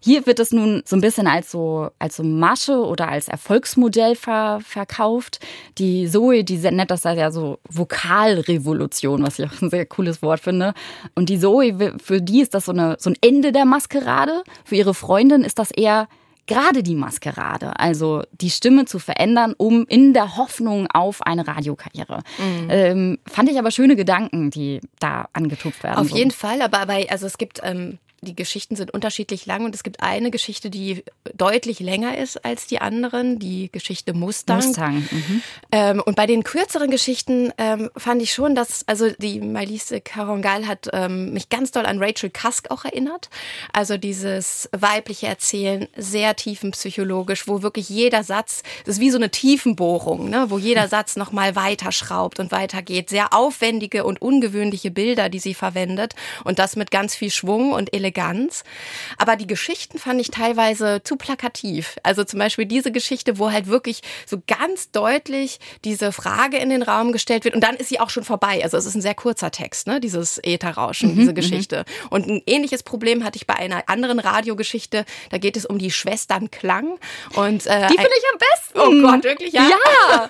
Hier 0.00 0.26
wird 0.26 0.38
es 0.38 0.52
nun 0.52 0.82
so 0.84 0.96
ein 0.96 1.00
bisschen 1.00 1.26
als 1.26 1.50
so, 1.50 1.90
als 1.98 2.16
so 2.16 2.22
Masche 2.22 2.84
oder 2.84 3.08
als 3.08 3.28
Erfolgsmodell 3.28 4.16
ver, 4.16 4.60
verkauft. 4.64 5.40
Die 5.78 6.08
Zoe, 6.08 6.44
die 6.44 6.58
nennt 6.58 6.90
das 6.90 7.04
ja 7.04 7.30
so 7.30 7.58
Vokalrevolution, 7.68 9.22
was 9.22 9.38
ich 9.38 9.46
auch 9.46 9.62
ein 9.62 9.70
sehr 9.70 9.86
cooles 9.86 10.22
Wort 10.22 10.40
finde. 10.40 10.74
Und 11.14 11.28
die 11.28 11.38
Zoe, 11.38 11.96
für 12.02 12.20
die 12.20 12.40
ist 12.40 12.54
das 12.54 12.66
so, 12.66 12.72
eine, 12.72 12.96
so 12.98 13.10
ein 13.10 13.16
Ende 13.20 13.52
der 13.52 13.64
Maskerade. 13.64 14.42
Für 14.64 14.76
ihre 14.76 14.94
Freundin 14.94 15.44
ist 15.44 15.58
das 15.58 15.70
eher 15.70 16.08
gerade 16.52 16.82
die 16.82 16.94
Maskerade, 16.94 17.78
also 17.78 18.22
die 18.32 18.50
Stimme 18.50 18.84
zu 18.84 18.98
verändern, 18.98 19.54
um 19.56 19.86
in 19.88 20.12
der 20.12 20.36
Hoffnung 20.36 20.86
auf 20.92 21.22
eine 21.22 21.46
Radiokarriere. 21.46 22.22
Mhm. 22.38 22.66
Ähm, 22.68 23.18
fand 23.26 23.50
ich 23.50 23.58
aber 23.58 23.70
schöne 23.70 23.96
Gedanken, 23.96 24.50
die 24.50 24.80
da 24.98 25.28
angetupft 25.32 25.82
werden. 25.82 25.98
Auf 25.98 26.10
so. 26.10 26.16
jeden 26.16 26.30
Fall, 26.30 26.60
aber 26.60 26.84
bei, 26.86 27.08
also 27.10 27.26
es 27.26 27.38
gibt 27.38 27.60
ähm, 27.62 27.98
die 28.24 28.36
Geschichten 28.36 28.76
sind 28.76 28.94
unterschiedlich 28.94 29.46
lang 29.46 29.64
und 29.64 29.74
es 29.74 29.82
gibt 29.82 30.00
eine 30.00 30.30
Geschichte, 30.30 30.70
die 30.70 31.02
deutlich 31.34 31.80
länger 31.80 32.16
ist 32.16 32.44
als 32.44 32.68
die 32.68 32.80
anderen, 32.80 33.40
die 33.40 33.68
Geschichte 33.72 34.14
Mustang. 34.14 34.64
Mustang. 34.64 35.08
Mhm. 35.10 35.42
Ähm, 35.72 36.02
und 36.06 36.14
bei 36.14 36.26
den 36.26 36.44
kürzeren 36.44 36.92
Geschichten 36.92 37.52
ähm, 37.58 37.90
fand 37.96 38.22
ich 38.22 38.32
schon, 38.32 38.54
dass, 38.54 38.86
also 38.86 39.10
die 39.10 39.40
Mailise 39.40 40.00
Carongal 40.00 40.68
hat 40.68 40.88
ähm, 40.92 41.32
mich 41.32 41.48
ganz 41.48 41.72
doll 41.72 41.84
an 41.84 41.98
Rachel 42.00 42.30
Cusk 42.30 42.70
auch 42.70 42.84
erinnert. 42.84 43.28
Also 43.72 43.96
dieses 43.96 44.68
weibliche 44.70 45.26
Erzählen, 45.26 45.88
sehr 45.96 46.36
tiefenpsychologisch, 46.36 47.48
wo 47.48 47.62
wirklich 47.62 47.88
jeder 47.88 48.22
Satz, 48.22 48.62
das 48.84 48.96
ist 48.96 49.00
wie 49.00 49.10
so 49.10 49.18
eine 49.18 49.30
Tiefenbohrung, 49.30 50.30
ne, 50.30 50.46
wo 50.48 50.58
jeder 50.58 50.86
Satz 50.86 51.16
nochmal 51.16 51.56
weiterschraubt 51.56 52.38
und 52.38 52.52
weitergeht. 52.52 53.10
Sehr 53.10 53.34
aufwendige 53.34 54.04
und 54.04 54.22
ungewöhnliche 54.22 54.92
Bilder, 54.92 55.28
die 55.28 55.40
sie 55.40 55.54
verwendet 55.54 56.14
und 56.44 56.60
das 56.60 56.76
mit 56.76 56.92
ganz 56.92 57.16
viel 57.16 57.30
Schwung 57.30 57.72
und 57.72 57.92
Eleganz 57.92 58.11
Eleganz. 58.12 58.64
Aber 59.18 59.36
die 59.36 59.46
Geschichten 59.46 59.98
fand 59.98 60.20
ich 60.20 60.30
teilweise 60.30 61.02
zu 61.02 61.16
plakativ. 61.16 61.96
Also 62.02 62.24
zum 62.24 62.38
Beispiel 62.38 62.66
diese 62.66 62.92
Geschichte, 62.92 63.38
wo 63.38 63.50
halt 63.50 63.66
wirklich 63.66 64.02
so 64.26 64.42
ganz 64.46 64.90
deutlich 64.90 65.58
diese 65.84 66.12
Frage 66.12 66.58
in 66.58 66.70
den 66.70 66.82
Raum 66.82 67.12
gestellt 67.12 67.44
wird 67.44 67.54
und 67.54 67.62
dann 67.62 67.76
ist 67.76 67.88
sie 67.88 68.00
auch 68.00 68.10
schon 68.10 68.24
vorbei. 68.24 68.60
Also 68.62 68.76
es 68.76 68.86
ist 68.86 68.94
ein 68.94 69.02
sehr 69.02 69.14
kurzer 69.14 69.50
Text, 69.50 69.86
ne? 69.86 70.00
dieses 70.00 70.38
Ätherrauschen, 70.42 71.12
mhm, 71.12 71.16
diese 71.16 71.30
mhm. 71.30 71.36
Geschichte. 71.36 71.84
Und 72.10 72.28
ein 72.28 72.42
ähnliches 72.46 72.82
Problem 72.82 73.24
hatte 73.24 73.36
ich 73.36 73.46
bei 73.46 73.54
einer 73.54 73.88
anderen 73.88 74.18
Radiogeschichte. 74.18 75.04
Da 75.30 75.38
geht 75.38 75.56
es 75.56 75.64
um 75.66 75.78
die 75.78 75.90
Schwestern 75.90 76.50
Klang. 76.50 76.98
Und, 77.34 77.66
äh, 77.66 77.86
die 77.88 77.94
finde 77.94 78.10
ich 78.16 78.24
am 78.32 78.38
besten. 78.38 78.80
Oh 78.80 79.10
Gott, 79.10 79.24
wirklich? 79.24 79.52
Ja. 79.52 79.62
ja. 79.62 80.28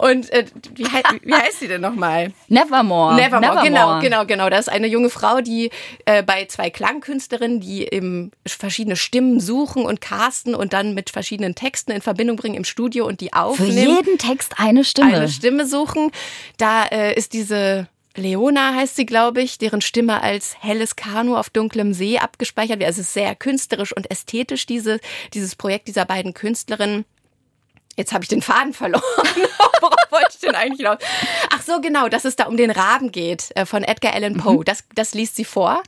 und 0.00 0.30
äh, 0.32 0.46
wie, 0.74 0.84
wie 0.84 1.34
heißt 1.34 1.60
sie 1.60 1.68
denn 1.68 1.80
nochmal? 1.80 2.32
Nevermore. 2.48 3.14
Nevermore. 3.14 3.16
Nevermore, 3.16 3.64
genau, 3.64 4.00
genau, 4.00 4.26
genau. 4.26 4.50
Das 4.50 4.66
ist 4.66 4.68
eine 4.68 4.86
junge 4.86 5.10
Frau, 5.10 5.40
die 5.40 5.70
äh, 6.04 6.22
bei 6.22 6.46
zwei 6.46 6.70
Klang 6.70 6.95
Klangkünstlerinnen, 6.96 7.60
die 7.60 7.84
eben 7.84 8.30
verschiedene 8.46 8.96
Stimmen 8.96 9.40
suchen 9.40 9.84
und 9.84 10.00
casten 10.00 10.54
und 10.54 10.72
dann 10.72 10.94
mit 10.94 11.10
verschiedenen 11.10 11.54
Texten 11.54 11.92
in 11.92 12.00
Verbindung 12.00 12.36
bringen 12.36 12.54
im 12.54 12.64
Studio 12.64 13.06
und 13.06 13.20
die 13.20 13.32
aufnehmen. 13.32 13.72
Für 13.72 13.80
jeden 13.80 14.18
Text 14.18 14.54
eine 14.58 14.84
Stimme. 14.84 15.14
Eine 15.14 15.28
Stimme 15.28 15.66
suchen. 15.66 16.10
Da 16.56 16.84
äh, 16.86 17.14
ist 17.14 17.32
diese 17.32 17.88
Leona 18.16 18.74
heißt 18.74 18.96
sie, 18.96 19.04
glaube 19.04 19.42
ich, 19.42 19.58
deren 19.58 19.82
Stimme 19.82 20.22
als 20.22 20.56
helles 20.60 20.96
Kanu 20.96 21.36
auf 21.36 21.50
dunklem 21.50 21.92
See 21.92 22.18
abgespeichert 22.18 22.78
wird. 22.78 22.88
Also 22.88 23.02
es 23.02 23.08
ist 23.08 23.14
sehr 23.14 23.34
künstlerisch 23.34 23.94
und 23.94 24.10
ästhetisch, 24.10 24.64
diese, 24.64 25.00
dieses 25.34 25.54
Projekt 25.54 25.88
dieser 25.88 26.06
beiden 26.06 26.32
Künstlerinnen. 26.32 27.04
Jetzt 27.96 28.12
habe 28.12 28.24
ich 28.24 28.28
den 28.28 28.42
Faden 28.42 28.74
verloren. 28.74 29.02
Worauf 29.80 30.10
wollte 30.10 30.28
ich 30.32 30.38
denn 30.38 30.54
eigentlich 30.54 30.78
hinaus? 30.78 30.98
Ach 31.50 31.62
so, 31.62 31.80
genau, 31.80 32.08
dass 32.08 32.24
es 32.24 32.36
da 32.36 32.44
um 32.44 32.56
den 32.56 32.70
Raben 32.70 33.10
geht 33.10 33.50
äh, 33.54 33.64
von 33.64 33.82
Edgar 33.82 34.14
Allan 34.14 34.36
Poe. 34.36 34.58
Mhm. 34.58 34.64
Das, 34.64 34.84
das 34.94 35.14
liest 35.14 35.36
sie 35.36 35.44
vor. 35.44 35.82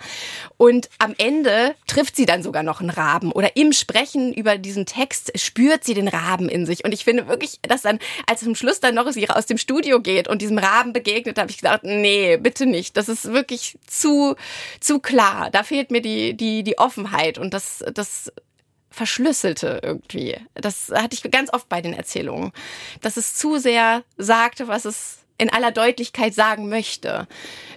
Und 0.56 0.88
am 0.98 1.14
Ende 1.18 1.74
trifft 1.86 2.16
sie 2.16 2.24
dann 2.24 2.42
sogar 2.42 2.62
noch 2.62 2.80
einen 2.80 2.90
Raben. 2.90 3.30
Oder 3.32 3.56
im 3.56 3.72
Sprechen 3.72 4.32
über 4.32 4.56
diesen 4.56 4.86
Text 4.86 5.38
spürt 5.38 5.84
sie 5.84 5.94
den 5.94 6.08
Raben 6.08 6.48
in 6.48 6.64
sich. 6.64 6.84
Und 6.84 6.92
ich 6.92 7.04
finde 7.04 7.28
wirklich, 7.28 7.60
dass 7.62 7.82
dann, 7.82 7.98
als 8.26 8.40
zum 8.40 8.54
Schluss 8.54 8.80
dann 8.80 8.94
noch 8.94 9.10
sie 9.10 9.28
aus 9.28 9.46
dem 9.46 9.58
Studio 9.58 10.00
geht 10.00 10.28
und 10.28 10.40
diesem 10.40 10.58
Raben 10.58 10.94
begegnet, 10.94 11.38
habe 11.38 11.50
ich 11.50 11.58
gesagt, 11.58 11.84
nee, 11.84 12.38
bitte 12.38 12.64
nicht. 12.64 12.96
Das 12.96 13.08
ist 13.08 13.32
wirklich 13.32 13.78
zu, 13.86 14.34
zu 14.80 14.98
klar. 14.98 15.50
Da 15.50 15.62
fehlt 15.62 15.90
mir 15.90 16.00
die, 16.00 16.34
die, 16.34 16.62
die 16.62 16.78
Offenheit. 16.78 17.36
Und 17.36 17.52
das, 17.52 17.84
das 17.92 18.32
verschlüsselte 18.90 19.80
irgendwie. 19.82 20.36
Das 20.54 20.90
hatte 20.90 21.14
ich 21.14 21.30
ganz 21.30 21.52
oft 21.52 21.68
bei 21.68 21.80
den 21.80 21.92
Erzählungen, 21.92 22.52
dass 23.00 23.16
es 23.16 23.34
zu 23.34 23.58
sehr 23.58 24.02
sagte, 24.16 24.68
was 24.68 24.84
es 24.84 25.18
in 25.38 25.50
aller 25.50 25.70
Deutlichkeit 25.70 26.34
sagen 26.34 26.68
möchte. 26.68 27.28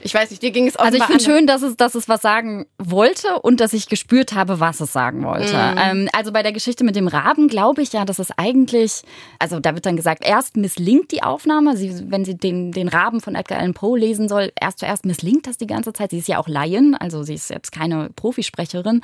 Ich 0.02 0.16
weiß 0.16 0.32
nicht, 0.32 0.42
dir 0.42 0.50
ging 0.50 0.68
es 0.68 0.78
auch 0.78 0.86
Also 0.86 0.98
ich 0.98 1.04
finde 1.04 1.24
schön, 1.24 1.48
dass 1.48 1.62
es, 1.62 1.78
dass 1.78 1.94
es 1.94 2.10
was 2.10 2.22
sagen 2.22 2.66
wollte 2.80 3.40
und 3.42 3.60
dass 3.60 3.74
ich 3.74 3.88
gespürt 3.88 4.34
habe, 4.34 4.60
was 4.60 4.82
es 4.82 4.92
sagen 4.92 5.24
wollte. 5.24 5.54
Mm. 5.54 5.78
Ähm, 5.78 6.10
also 6.12 6.32
bei 6.32 6.42
der 6.42 6.54
Geschichte 6.54 6.84
mit 6.84 6.96
dem 6.96 7.08
Raben 7.08 7.48
glaube 7.48 7.84
ich 7.84 7.94
ja, 7.94 8.04
dass 8.04 8.18
es 8.18 8.32
eigentlich, 8.36 9.04
also 9.38 9.60
da 9.60 9.76
wird 9.76 9.86
dann 9.86 9.96
gesagt, 9.96 10.26
erst 10.26 10.58
misslingt 10.58 11.12
die 11.12 11.22
Aufnahme, 11.22 11.78
sie, 11.78 12.10
wenn 12.10 12.26
sie 12.26 12.36
den, 12.36 12.72
den 12.72 12.88
Raben 12.88 13.22
von 13.22 13.36
Edgar 13.36 13.60
Allan 13.60 13.76
Poe 13.76 13.98
lesen 13.98 14.28
soll, 14.28 14.52
erst 14.60 14.80
zuerst 14.80 15.06
misslingt 15.06 15.46
das 15.46 15.58
die 15.58 15.68
ganze 15.68 15.94
Zeit. 15.94 16.10
Sie 16.10 16.18
ist 16.18 16.28
ja 16.28 16.40
auch 16.40 16.48
Laien, 16.48 16.96
also 16.96 17.22
sie 17.22 17.36
ist 17.36 17.52
jetzt 17.52 17.72
keine 17.72 18.10
Profisprecherin. 18.16 19.02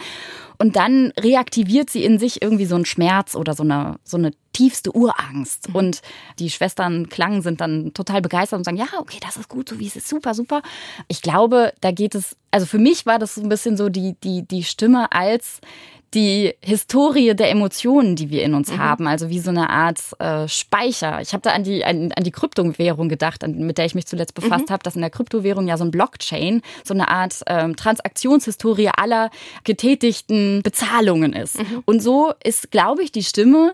Und 0.57 0.75
dann 0.75 1.13
reaktiviert 1.19 1.91
sie 1.91 2.03
in 2.03 2.17
sich 2.17 2.41
irgendwie 2.41 2.65
so 2.65 2.75
einen 2.75 2.85
Schmerz 2.85 3.35
oder 3.35 3.53
so 3.53 3.61
eine, 3.61 3.97
so 4.03 4.17
eine 4.17 4.31
tiefste 4.57 4.91
Urangst. 4.91 5.69
Mhm. 5.69 5.75
Und 5.75 6.01
die 6.39 6.49
Schwestern 6.49 7.09
Klang 7.09 7.43
sind 7.43 7.61
dann 7.61 7.93
total 7.93 8.21
begeistert 8.21 8.57
und 8.57 8.63
sagen, 8.63 8.77
ja, 8.77 8.87
okay, 8.97 9.19
das 9.21 9.37
ist 9.37 9.49
gut, 9.49 9.69
so 9.69 9.79
wie 9.79 9.87
es 9.87 9.95
ist, 9.95 10.07
super, 10.07 10.33
super. 10.33 10.61
Ich 11.07 11.21
glaube, 11.21 11.73
da 11.81 11.91
geht 11.91 12.15
es, 12.15 12.35
also 12.49 12.65
für 12.65 12.79
mich 12.79 13.05
war 13.05 13.19
das 13.19 13.35
so 13.35 13.41
ein 13.41 13.49
bisschen 13.49 13.77
so 13.77 13.89
die, 13.89 14.15
die, 14.23 14.47
die 14.47 14.63
Stimme 14.63 15.11
als 15.11 15.61
die 16.13 16.55
Historie 16.61 17.35
der 17.35 17.51
Emotionen, 17.51 18.15
die 18.15 18.29
wir 18.29 18.43
in 18.43 18.53
uns 18.53 18.71
mhm. 18.71 18.79
haben, 18.79 19.07
also 19.07 19.29
wie 19.29 19.39
so 19.39 19.49
eine 19.49 19.69
Art 19.69 19.99
äh, 20.19 20.47
Speicher. 20.47 21.21
Ich 21.21 21.33
habe 21.33 21.41
da 21.41 21.51
an 21.51 21.63
die, 21.63 21.83
an, 21.83 22.11
an 22.13 22.23
die 22.23 22.31
Kryptowährung 22.31 23.09
gedacht, 23.09 23.43
an, 23.43 23.57
mit 23.59 23.77
der 23.77 23.85
ich 23.85 23.93
mich 23.93 24.07
zuletzt 24.07 24.33
befasst 24.33 24.69
mhm. 24.69 24.73
habe, 24.73 24.83
dass 24.83 24.95
in 24.95 25.01
der 25.01 25.09
Kryptowährung 25.09 25.67
ja 25.67 25.77
so 25.77 25.83
ein 25.83 25.91
Blockchain, 25.91 26.61
so 26.83 26.93
eine 26.93 27.09
Art 27.09 27.43
ähm, 27.45 27.75
Transaktionshistorie 27.75 28.89
aller 28.95 29.29
getätigten 29.65 30.61
Bezahlungen 30.63 31.33
ist. 31.33 31.59
Mhm. 31.59 31.83
Und 31.85 32.01
so 32.01 32.33
ist, 32.43 32.71
glaube 32.71 33.03
ich, 33.03 33.11
die 33.11 33.23
Stimme 33.23 33.73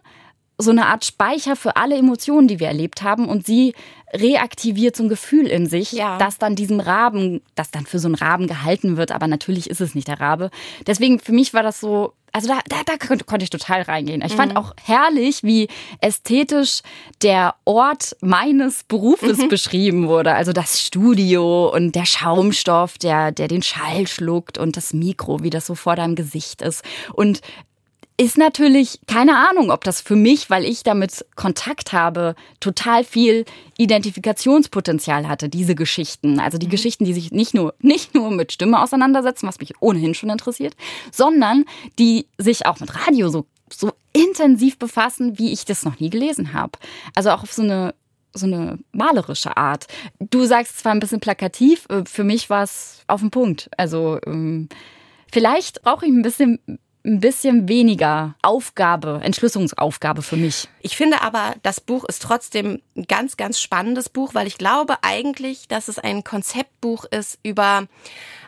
so 0.63 0.72
eine 0.72 0.88
Art 0.88 1.05
Speicher 1.05 1.55
für 1.55 1.75
alle 1.75 1.96
Emotionen, 1.96 2.48
die 2.48 2.60
wir 2.60 2.67
erlebt 2.67 3.03
haben. 3.03 3.27
Und 3.27 3.46
sie 3.46 3.74
reaktiviert 4.13 4.96
so 4.96 5.03
ein 5.03 5.10
Gefühl 5.10 5.48
in 5.48 5.67
sich, 5.67 5.91
ja. 5.91 6.17
das 6.17 6.38
dann 6.38 6.55
diesem 6.55 6.79
Raben, 6.79 7.41
das 7.55 7.72
dann 7.72 7.86
für 7.86 8.00
so 8.00 8.08
einen 8.08 8.15
Raben 8.15 8.48
gehalten 8.48 8.98
wird. 8.98 9.12
Aber 9.12 9.27
natürlich 9.27 9.70
ist 9.70 9.82
es 9.82 9.96
nicht 9.96 10.08
der 10.08 10.20
Rabe. 10.20 10.51
Deswegen 10.86 11.20
für 11.20 11.32
mich 11.32 11.53
war 11.53 11.63
das 11.63 11.79
so, 11.79 12.13
also 12.32 12.48
da, 12.48 12.60
da, 12.67 12.77
da 12.86 12.98
konnte, 12.98 13.43
ich 13.43 13.50
total 13.50 13.84
reingehen. 13.84 14.24
Ich 14.24 14.34
mhm. 14.34 14.38
fand 14.38 14.58
auch 14.58 14.74
herrlich, 14.84 15.43
wie 15.43 15.67
ästhetisch 16.00 16.82
der 17.22 17.55
Ort 17.65 18.15
meines 18.22 18.84
Berufes 18.84 19.38
mhm. 19.38 19.50
beschrieben 19.50 20.08
wurde. 20.08 20.34
Also 20.34 20.53
das 20.53 20.82
Studio 20.82 21.74
und 21.74 21.93
der 21.93 22.05
Schaumstoff, 22.05 22.98
der, 22.98 23.32
der 23.32 23.48
den 23.48 23.63
Schall 23.63 24.08
schluckt 24.08 24.58
und 24.58 24.77
das 24.77 24.93
Mikro, 24.93 25.43
wie 25.43 25.50
das 25.50 25.65
so 25.65 25.75
vor 25.75 25.96
deinem 25.96 26.15
Gesicht 26.15 26.62
ist. 26.62 26.84
Und 27.13 27.41
ist 28.17 28.38
natürlich 28.38 29.00
keine 29.08 29.50
Ahnung, 29.50 29.72
ob 29.72 29.84
das 29.84 30.01
für 30.01 30.15
mich, 30.15 30.50
weil 30.50 30.65
ich 30.65 30.84
damit 30.84 31.25
Kontakt 31.36 31.93
habe, 31.93 32.36
total 32.60 33.03
viel 33.03 33.46
Identifikationspotenzial 33.77 35.27
hatte, 35.27 35.50
diese 35.50 35.74
Geschichten. 35.74 36.39
Also 36.39 36.58
die 36.58 36.67
mhm. 36.67 36.72
Geschichten, 36.72 37.05
die 37.05 37.13
sich 37.13 37.32
nicht 37.32 37.53
nur, 37.53 37.74
nicht 37.79 38.13
nur 38.13 38.29
mit 38.32 38.51
Stimme 38.51 38.82
auseinandersetzen, 38.82 39.48
was 39.48 39.60
mich 39.60 39.74
ohnehin 39.79 40.13
schon 40.13 40.29
interessiert, 40.29 40.75
sondern 41.12 41.65
die 41.98 42.27
sich 42.38 42.65
auch 42.65 42.79
mit 42.79 42.96
Radio 43.08 43.29
so, 43.29 43.46
so 43.72 43.91
intensiv 44.13 44.77
befassen, 44.77 45.39
wie 45.39 45.51
ich 45.51 45.65
das 45.65 45.84
noch 45.84 46.00
nie 46.00 46.12
gelesen 46.12 46.53
habe. 46.53 46.77
Also 47.15 47.32
auch 47.32 47.43
auf 47.43 47.53
so 47.53 47.63
eine 47.63 47.96
so 48.36 48.48
eine 48.48 48.79
malerische 48.91 49.58
Art. 49.58 49.86
Du 50.20 50.46
sagst 50.46 50.79
zwar 50.79 50.91
ein 50.91 51.00
bisschen 51.00 51.20
plakativ, 51.20 51.86
äh, 51.89 52.03
für 52.05 52.24
mich 52.24 52.50
war 52.50 52.63
es 52.63 53.03
auf 53.05 53.22
den 53.22 53.29
Punkt. 53.29 53.70
Also 53.77 54.20
ähm, 54.25 54.70
vielleicht 55.32 55.84
brauche 55.84 56.08
ich 56.08 56.12
ein 56.12 56.24
bisschen 56.24 56.60
ein 57.05 57.19
bisschen 57.19 57.67
weniger 57.67 58.36
Aufgabe, 58.41 59.19
Entschlüsselungsaufgabe 59.24 60.22
für 60.22 60.38
mich. 60.38 60.69
Ich 60.81 60.95
finde 60.95 61.22
aber, 61.22 61.55
das 61.62 61.81
Buch 61.81 62.05
ist 62.05 62.22
trotzdem 62.22 62.81
ein 62.95 63.03
ganz, 63.07 63.36
ganz 63.36 63.60
spannendes 63.60 64.10
Buch, 64.10 64.33
weil 64.33 64.48
ich 64.48 64.57
glaube 64.57 64.95
eigentlich, 65.01 65.67
dass 65.67 65.89
es 65.89 66.00
ein 66.00 66.24
Konzeptbuch 66.24 67.05
ist 67.05 67.39
über 67.43 67.88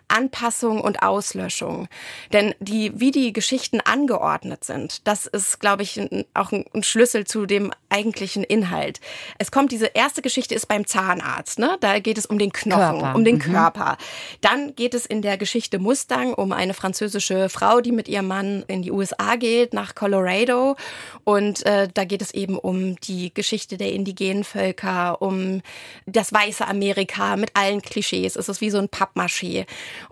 Anpassung 0.07 0.81
und 0.81 1.01
Auslöschung. 1.01 1.87
Denn 2.33 2.53
die, 2.59 2.91
wie 2.99 3.11
die 3.11 3.33
Geschichten 3.33 3.81
angeordnet 3.81 4.63
sind, 4.63 5.07
das 5.07 5.25
ist, 5.25 5.59
glaube 5.59 5.83
ich, 5.83 5.99
auch 6.33 6.51
ein 6.51 6.83
Schlüssel 6.83 7.25
zu 7.25 7.45
dem 7.45 7.71
eigentlichen 7.89 8.43
Inhalt. 8.43 8.99
Es 9.37 9.51
kommt, 9.51 9.71
diese 9.71 9.87
erste 9.87 10.21
Geschichte 10.21 10.55
ist 10.55 10.67
beim 10.67 10.85
Zahnarzt, 10.85 11.59
ne? 11.59 11.77
Da 11.79 11.99
geht 11.99 12.17
es 12.17 12.25
um 12.25 12.37
den 12.37 12.51
Knochen, 12.51 12.99
Körper. 12.99 13.15
um 13.15 13.23
den 13.23 13.35
mhm. 13.35 13.39
Körper. 13.39 13.97
Dann 14.41 14.75
geht 14.75 14.93
es 14.93 15.05
in 15.05 15.21
der 15.21 15.37
Geschichte 15.37 15.79
Mustang 15.79 16.33
um 16.33 16.51
eine 16.51 16.73
französische 16.73 17.49
Frau, 17.49 17.81
die 17.81 17.91
mit 17.91 18.07
ihrem 18.07 18.27
Mann 18.27 18.63
in 18.67 18.81
die 18.81 18.91
USA 18.91 19.35
geht, 19.35 19.73
nach 19.73 19.95
Colorado. 19.95 20.75
Und 21.23 21.65
äh, 21.65 21.87
da 21.93 22.05
geht 22.05 22.21
es 22.21 22.33
eben 22.33 22.57
um 22.57 22.99
die 23.01 23.33
Geschichte 23.33 23.77
der 23.77 23.91
indigenen 23.91 24.43
Völker, 24.43 25.21
um 25.21 25.61
das 26.05 26.33
weiße 26.33 26.67
Amerika 26.67 27.35
mit 27.35 27.51
allen 27.53 27.81
Klischees. 27.81 28.35
Es 28.35 28.49
ist 28.49 28.61
wie 28.61 28.69
so 28.69 28.77
ein 28.77 28.87
Pappmaché 28.87 29.65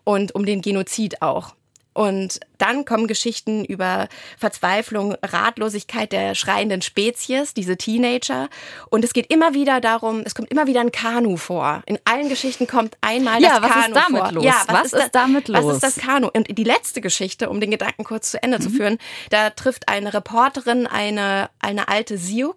und 0.04 0.36
um 0.36 0.46
den 0.46 0.62
Genozid 0.62 1.22
auch. 1.22 1.56
Und 1.94 2.40
dann 2.64 2.86
kommen 2.86 3.08
Geschichten 3.08 3.66
über 3.66 4.08
Verzweiflung, 4.38 5.16
Ratlosigkeit 5.22 6.14
der 6.14 6.34
schreienden 6.34 6.82
Spezies, 6.82 7.54
diese 7.54 7.76
Teenager. 7.76 8.48
Und 8.90 9.04
es 9.04 9.12
geht 9.12 9.30
immer 9.32 9.54
wieder 9.54 9.82
darum, 9.82 10.22
es 10.26 10.34
kommt 10.34 10.50
immer 10.50 10.66
wieder 10.66 10.80
ein 10.80 10.94
Kanu 10.94 11.36
vor. 11.36 11.84
In 11.86 12.00
allen 12.06 12.30
Geschichten 12.30 12.66
kommt 12.66 12.96
einmal 13.02 13.42
ja, 13.42 13.60
das 13.60 13.70
Kanu 13.70 13.96
vor. 13.96 14.04
Ja, 14.14 14.14
was 14.14 14.14
ist 14.14 14.16
damit 14.24 14.32
los? 14.32 14.46
Ja, 14.46 14.64
was, 14.68 14.76
was 14.76 14.94
ist, 14.94 15.04
ist 15.04 15.16
damit 15.16 15.48
los? 15.50 15.66
Was 15.66 15.74
ist 15.76 15.84
das 15.84 15.96
Kanu? 15.98 16.30
Und 16.34 16.58
die 16.58 16.64
letzte 16.64 17.02
Geschichte, 17.02 17.50
um 17.50 17.60
den 17.60 17.70
Gedanken 17.70 18.06
kurz 18.06 18.32
zu 18.32 18.42
Ende 18.42 18.60
mhm. 18.60 18.62
zu 18.62 18.70
führen, 18.70 18.98
da 19.30 19.50
trifft 19.50 19.90
eine 19.90 20.14
Reporterin 20.14 20.88
eine, 20.88 21.50
eine 21.60 21.90
alte 21.90 22.18
Sioux, 22.18 22.54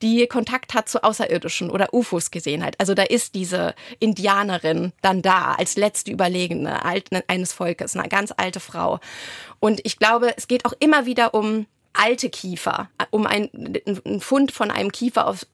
die 0.00 0.28
Kontakt 0.28 0.74
hat 0.74 0.88
zu 0.88 1.02
Außerirdischen 1.02 1.70
oder 1.70 1.92
UFOs 1.92 2.30
gesehen 2.30 2.64
hat. 2.64 2.76
Also 2.78 2.94
da 2.94 3.02
ist 3.02 3.34
diese 3.34 3.74
Indianerin 3.98 4.92
dann 5.02 5.22
da 5.22 5.56
als 5.58 5.76
letzte 5.76 6.12
Überlegene 6.12 6.84
eines 7.26 7.52
Volkes, 7.52 7.96
eine 7.96 8.08
ganz 8.08 8.32
alte 8.36 8.60
Frau. 8.60 9.00
Und 9.58 9.80
ich 9.84 9.98
glaube, 9.98 10.34
es 10.36 10.48
geht 10.48 10.64
auch 10.64 10.74
immer 10.80 11.06
wieder 11.06 11.34
um 11.34 11.66
alte 11.92 12.30
Kiefer, 12.30 12.88
um 13.10 13.26
ein, 13.26 13.50
ein 14.04 14.20
Fund 14.20 14.52
von 14.52 14.70
einem 14.70 14.92
Kiefer 14.92 15.26
aus 15.26 15.46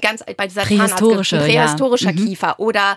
ganz 0.00 0.24
bei 0.36 0.46
dieser 0.46 0.62
prähistorische, 0.62 1.38
prähistorischer 1.38 2.12
ja. 2.12 2.20
Mhm. 2.20 2.26
Kiefer 2.26 2.60
oder 2.60 2.96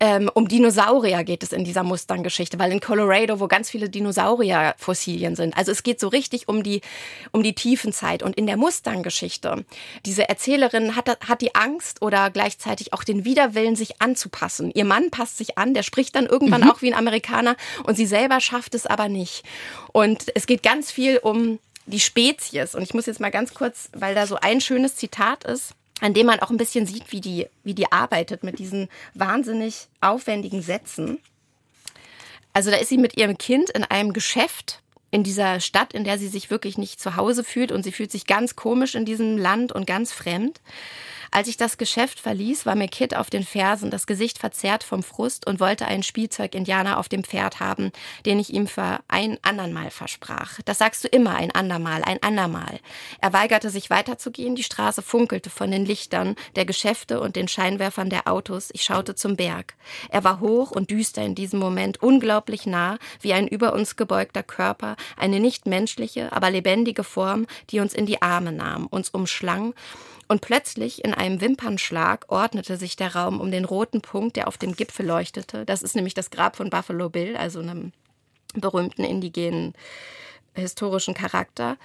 ähm, 0.00 0.28
um 0.34 0.48
Dinosaurier 0.48 1.22
geht 1.22 1.44
es 1.44 1.52
in 1.52 1.64
dieser 1.64 1.84
Mustang-Geschichte, 1.84 2.58
weil 2.58 2.72
in 2.72 2.80
Colorado, 2.80 3.38
wo 3.38 3.46
ganz 3.46 3.70
viele 3.70 3.88
Dinosaurier-Fossilien 3.88 5.36
sind, 5.36 5.56
also 5.56 5.70
es 5.70 5.84
geht 5.84 6.00
so 6.00 6.08
richtig 6.08 6.48
um 6.48 6.64
die 6.64 6.80
um 7.30 7.44
die 7.44 7.54
Tiefenzeit 7.54 8.24
und 8.24 8.36
in 8.36 8.46
der 8.46 8.56
Mustang-Geschichte 8.56 9.64
diese 10.04 10.28
Erzählerin 10.28 10.96
hat 10.96 11.08
hat 11.28 11.40
die 11.40 11.54
Angst 11.54 12.02
oder 12.02 12.30
gleichzeitig 12.30 12.92
auch 12.92 13.04
den 13.04 13.24
Widerwillen, 13.24 13.76
sich 13.76 14.02
anzupassen. 14.02 14.72
Ihr 14.74 14.84
Mann 14.84 15.10
passt 15.10 15.38
sich 15.38 15.58
an, 15.58 15.74
der 15.74 15.84
spricht 15.84 16.16
dann 16.16 16.26
irgendwann 16.26 16.62
mhm. 16.62 16.70
auch 16.70 16.82
wie 16.82 16.92
ein 16.92 16.98
Amerikaner 16.98 17.56
und 17.84 17.96
sie 17.96 18.06
selber 18.06 18.40
schafft 18.40 18.74
es 18.74 18.86
aber 18.86 19.08
nicht. 19.08 19.44
Und 19.92 20.26
es 20.34 20.46
geht 20.46 20.62
ganz 20.62 20.90
viel 20.90 21.18
um 21.18 21.60
die 21.92 22.00
Spezies. 22.00 22.74
Und 22.74 22.82
ich 22.82 22.94
muss 22.94 23.06
jetzt 23.06 23.20
mal 23.20 23.30
ganz 23.30 23.54
kurz, 23.54 23.88
weil 23.92 24.14
da 24.14 24.26
so 24.26 24.36
ein 24.36 24.60
schönes 24.60 24.96
Zitat 24.96 25.44
ist, 25.44 25.74
an 26.00 26.14
dem 26.14 26.26
man 26.26 26.40
auch 26.40 26.50
ein 26.50 26.56
bisschen 26.56 26.86
sieht, 26.86 27.12
wie 27.12 27.20
die, 27.20 27.46
wie 27.62 27.74
die 27.74 27.92
arbeitet 27.92 28.42
mit 28.42 28.58
diesen 28.58 28.88
wahnsinnig 29.14 29.86
aufwendigen 30.00 30.62
Sätzen. 30.62 31.20
Also 32.52 32.70
da 32.70 32.76
ist 32.76 32.88
sie 32.88 32.98
mit 32.98 33.16
ihrem 33.16 33.38
Kind 33.38 33.70
in 33.70 33.84
einem 33.84 34.12
Geschäft 34.12 34.82
in 35.10 35.22
dieser 35.22 35.60
Stadt, 35.60 35.92
in 35.92 36.04
der 36.04 36.18
sie 36.18 36.28
sich 36.28 36.50
wirklich 36.50 36.78
nicht 36.78 37.00
zu 37.00 37.16
Hause 37.16 37.44
fühlt 37.44 37.70
und 37.70 37.82
sie 37.82 37.92
fühlt 37.92 38.10
sich 38.10 38.26
ganz 38.26 38.56
komisch 38.56 38.94
in 38.94 39.04
diesem 39.04 39.36
Land 39.36 39.70
und 39.70 39.86
ganz 39.86 40.12
fremd. 40.12 40.60
Als 41.34 41.48
ich 41.48 41.56
das 41.56 41.78
Geschäft 41.78 42.20
verließ, 42.20 42.66
war 42.66 42.74
mir 42.74 42.88
Kit 42.88 43.16
auf 43.16 43.30
den 43.30 43.42
Fersen, 43.42 43.90
das 43.90 44.06
Gesicht 44.06 44.38
verzerrt 44.38 44.84
vom 44.84 45.02
Frust 45.02 45.46
und 45.46 45.60
wollte 45.60 45.86
einen 45.86 46.02
Spielzeug-Indianer 46.02 46.98
auf 46.98 47.08
dem 47.08 47.24
Pferd 47.24 47.58
haben, 47.58 47.90
den 48.26 48.38
ich 48.38 48.52
ihm 48.52 48.66
für 48.66 49.00
ein 49.08 49.38
andernmal 49.40 49.90
versprach. 49.90 50.60
Das 50.66 50.76
sagst 50.76 51.04
du 51.04 51.08
immer, 51.08 51.34
ein 51.34 51.50
andermal, 51.50 52.04
ein 52.04 52.22
andermal. 52.22 52.80
Er 53.22 53.32
weigerte 53.32 53.70
sich 53.70 53.88
weiterzugehen, 53.88 54.56
die 54.56 54.62
Straße 54.62 55.00
funkelte 55.00 55.48
von 55.48 55.70
den 55.70 55.86
Lichtern 55.86 56.36
der 56.54 56.66
Geschäfte 56.66 57.18
und 57.18 57.34
den 57.34 57.48
Scheinwerfern 57.48 58.10
der 58.10 58.28
Autos. 58.28 58.68
Ich 58.74 58.84
schaute 58.84 59.14
zum 59.14 59.36
Berg. 59.36 59.74
Er 60.10 60.24
war 60.24 60.40
hoch 60.40 60.70
und 60.70 60.90
düster 60.90 61.22
in 61.22 61.34
diesem 61.34 61.60
Moment, 61.60 62.02
unglaublich 62.02 62.66
nah, 62.66 62.98
wie 63.22 63.32
ein 63.32 63.48
über 63.48 63.72
uns 63.72 63.96
gebeugter 63.96 64.42
Körper, 64.42 64.96
eine 65.16 65.40
nicht 65.40 65.64
menschliche, 65.64 66.30
aber 66.30 66.50
lebendige 66.50 67.04
Form, 67.04 67.46
die 67.70 67.80
uns 67.80 67.94
in 67.94 68.04
die 68.04 68.20
Arme 68.20 68.52
nahm, 68.52 68.86
uns 68.86 69.08
umschlang 69.08 69.72
und 70.32 70.40
plötzlich 70.40 71.04
in 71.04 71.12
einem 71.12 71.42
Wimpernschlag 71.42 72.24
ordnete 72.28 72.78
sich 72.78 72.96
der 72.96 73.14
Raum 73.14 73.38
um 73.38 73.50
den 73.50 73.66
roten 73.66 74.00
Punkt, 74.00 74.36
der 74.36 74.48
auf 74.48 74.56
dem 74.56 74.74
Gipfel 74.74 75.04
leuchtete. 75.04 75.66
Das 75.66 75.82
ist 75.82 75.94
nämlich 75.94 76.14
das 76.14 76.30
Grab 76.30 76.56
von 76.56 76.70
Buffalo 76.70 77.10
Bill, 77.10 77.36
also 77.36 77.60
einem 77.60 77.92
berühmten 78.54 79.04
indigenen 79.04 79.74
historischen 80.60 81.14
Charakter, 81.14 81.76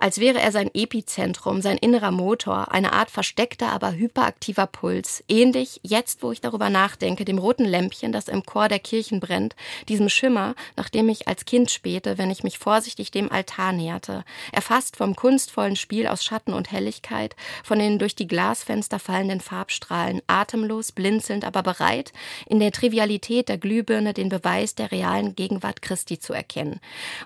als 0.00 0.18
wäre 0.18 0.40
er 0.40 0.52
sein 0.52 0.70
Epizentrum, 0.74 1.62
sein 1.62 1.78
innerer 1.78 2.10
Motor, 2.10 2.72
eine 2.72 2.92
Art 2.92 3.10
versteckter, 3.10 3.70
aber 3.70 3.92
hyperaktiver 3.92 4.66
Puls, 4.66 5.22
ähnlich, 5.28 5.80
jetzt 5.82 6.22
wo 6.22 6.32
ich 6.32 6.40
darüber 6.40 6.68
nachdenke, 6.68 7.24
dem 7.24 7.38
roten 7.38 7.64
Lämpchen, 7.64 8.12
das 8.12 8.28
im 8.28 8.44
Chor 8.44 8.68
der 8.68 8.78
Kirchen 8.78 9.20
brennt, 9.20 9.54
diesem 9.88 10.08
Schimmer, 10.08 10.54
nach 10.76 10.88
dem 10.88 11.08
ich 11.08 11.28
als 11.28 11.44
Kind 11.44 11.70
spähte, 11.70 12.18
wenn 12.18 12.30
ich 12.30 12.42
mich 12.42 12.58
vorsichtig 12.58 13.10
dem 13.10 13.30
Altar 13.30 13.72
näherte, 13.72 14.24
erfasst 14.52 14.96
vom 14.96 15.14
kunstvollen 15.14 15.76
Spiel 15.76 16.06
aus 16.06 16.24
Schatten 16.24 16.52
und 16.52 16.72
Helligkeit, 16.72 17.36
von 17.62 17.78
den 17.78 17.98
durch 17.98 18.16
die 18.16 18.26
Glasfenster 18.26 18.98
fallenden 18.98 19.40
Farbstrahlen, 19.40 20.20
atemlos, 20.26 20.92
blinzelnd, 20.92 21.44
aber 21.44 21.62
bereit, 21.62 22.12
in 22.46 22.58
der 22.58 22.72
Trivialität 22.72 23.48
der 23.48 23.58
Glühbirne 23.58 24.14
den 24.14 24.28
Beweis 24.28 24.74
der 24.74 24.90
realen 24.90 25.36
Gegenwart 25.36 25.80
Christi 25.80 26.18
zu 26.18 26.32
erkennen. 26.32 26.80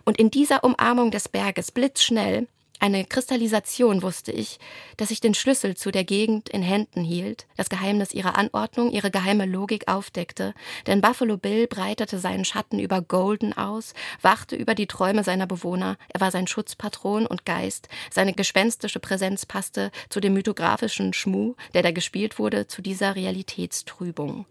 Und 0.05 0.19
in 0.19 0.31
dieser 0.31 0.63
Umarmung 0.63 0.90
Umarmung 0.91 1.13
des 1.13 1.29
Berges 1.29 1.71
blitzschnell, 1.71 2.49
eine 2.81 3.05
Kristallisation 3.05 4.03
wusste 4.03 4.33
ich, 4.33 4.59
dass 4.97 5.13
ich 5.13 5.21
den 5.21 5.35
Schlüssel 5.35 5.77
zu 5.77 5.93
der 5.93 6.03
Gegend 6.03 6.49
in 6.49 6.63
Händen 6.63 7.05
hielt, 7.05 7.47
das 7.57 7.69
Geheimnis 7.71 8.13
ihrer 8.13 8.37
Anordnung, 8.37 8.91
ihre 8.91 9.13
geheime 9.13 9.47
Logik 9.47 9.87
aufdeckte, 9.87 10.53
denn 10.89 11.01
Buffalo 11.01 11.37
Bill 11.37 11.69
breitete 11.69 12.19
seinen 12.19 12.45
Schatten 12.45 12.81
über 12.81 13.03
Golden 13.03 13.57
aus, 13.57 13.95
wachte 14.21 14.57
über 14.57 14.75
die 14.75 14.89
Träume 14.89 15.23
seiner 15.23 15.47
Bewohner, 15.47 15.97
er 16.09 16.21
war 16.23 16.33
sein 16.33 16.49
Schutzpatron 16.49 17.25
und 17.25 17.47
Geist, 17.47 17.89
seine 18.11 18.33
gespenstische 18.33 18.99
Präsenz 18.99 19.47
passte 19.47 19.93
zu 20.09 20.19
dem 20.19 20.35
mythografischen 20.35 21.13
Schmuh, 21.13 21.55
der 21.73 21.85
da 21.85 21.93
gespielt 21.93 22.41
wurde, 22.41 22.67
zu 22.67 22.83
dieser 22.83 23.15
Realitätstrübung. 23.15 24.45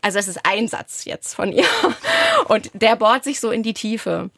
Also 0.00 0.20
es 0.20 0.28
ist 0.28 0.46
ein 0.46 0.68
Satz 0.68 1.06
jetzt 1.06 1.34
von 1.34 1.52
ihr. 1.52 1.66
Und 2.46 2.70
der 2.74 2.94
bohrt 2.94 3.24
sich 3.24 3.40
so 3.40 3.50
in 3.50 3.64
die 3.64 3.74
Tiefe. 3.74 4.30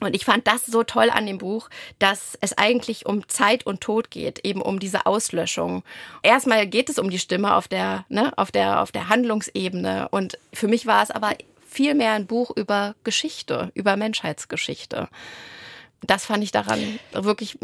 Und 0.00 0.14
ich 0.14 0.26
fand 0.26 0.46
das 0.46 0.66
so 0.66 0.82
toll 0.82 1.08
an 1.10 1.24
dem 1.24 1.38
Buch, 1.38 1.70
dass 1.98 2.36
es 2.42 2.56
eigentlich 2.58 3.06
um 3.06 3.26
Zeit 3.28 3.64
und 3.64 3.80
Tod 3.80 4.10
geht, 4.10 4.44
eben 4.44 4.60
um 4.60 4.78
diese 4.78 5.06
Auslöschung. 5.06 5.84
Erstmal 6.22 6.66
geht 6.66 6.90
es 6.90 6.98
um 6.98 7.08
die 7.08 7.18
Stimme 7.18 7.54
auf 7.54 7.66
der, 7.66 8.04
ne, 8.10 8.36
auf 8.36 8.52
der, 8.52 8.82
auf 8.82 8.92
der 8.92 9.08
Handlungsebene. 9.08 10.08
Und 10.10 10.38
für 10.52 10.68
mich 10.68 10.86
war 10.86 11.02
es 11.02 11.10
aber 11.10 11.32
viel 11.66 11.94
mehr 11.94 12.12
ein 12.12 12.26
Buch 12.26 12.50
über 12.54 12.94
Geschichte, 13.04 13.70
über 13.74 13.96
Menschheitsgeschichte. 13.96 15.08
Das 16.02 16.26
fand 16.26 16.44
ich 16.44 16.52
daran 16.52 16.98
wirklich 17.12 17.58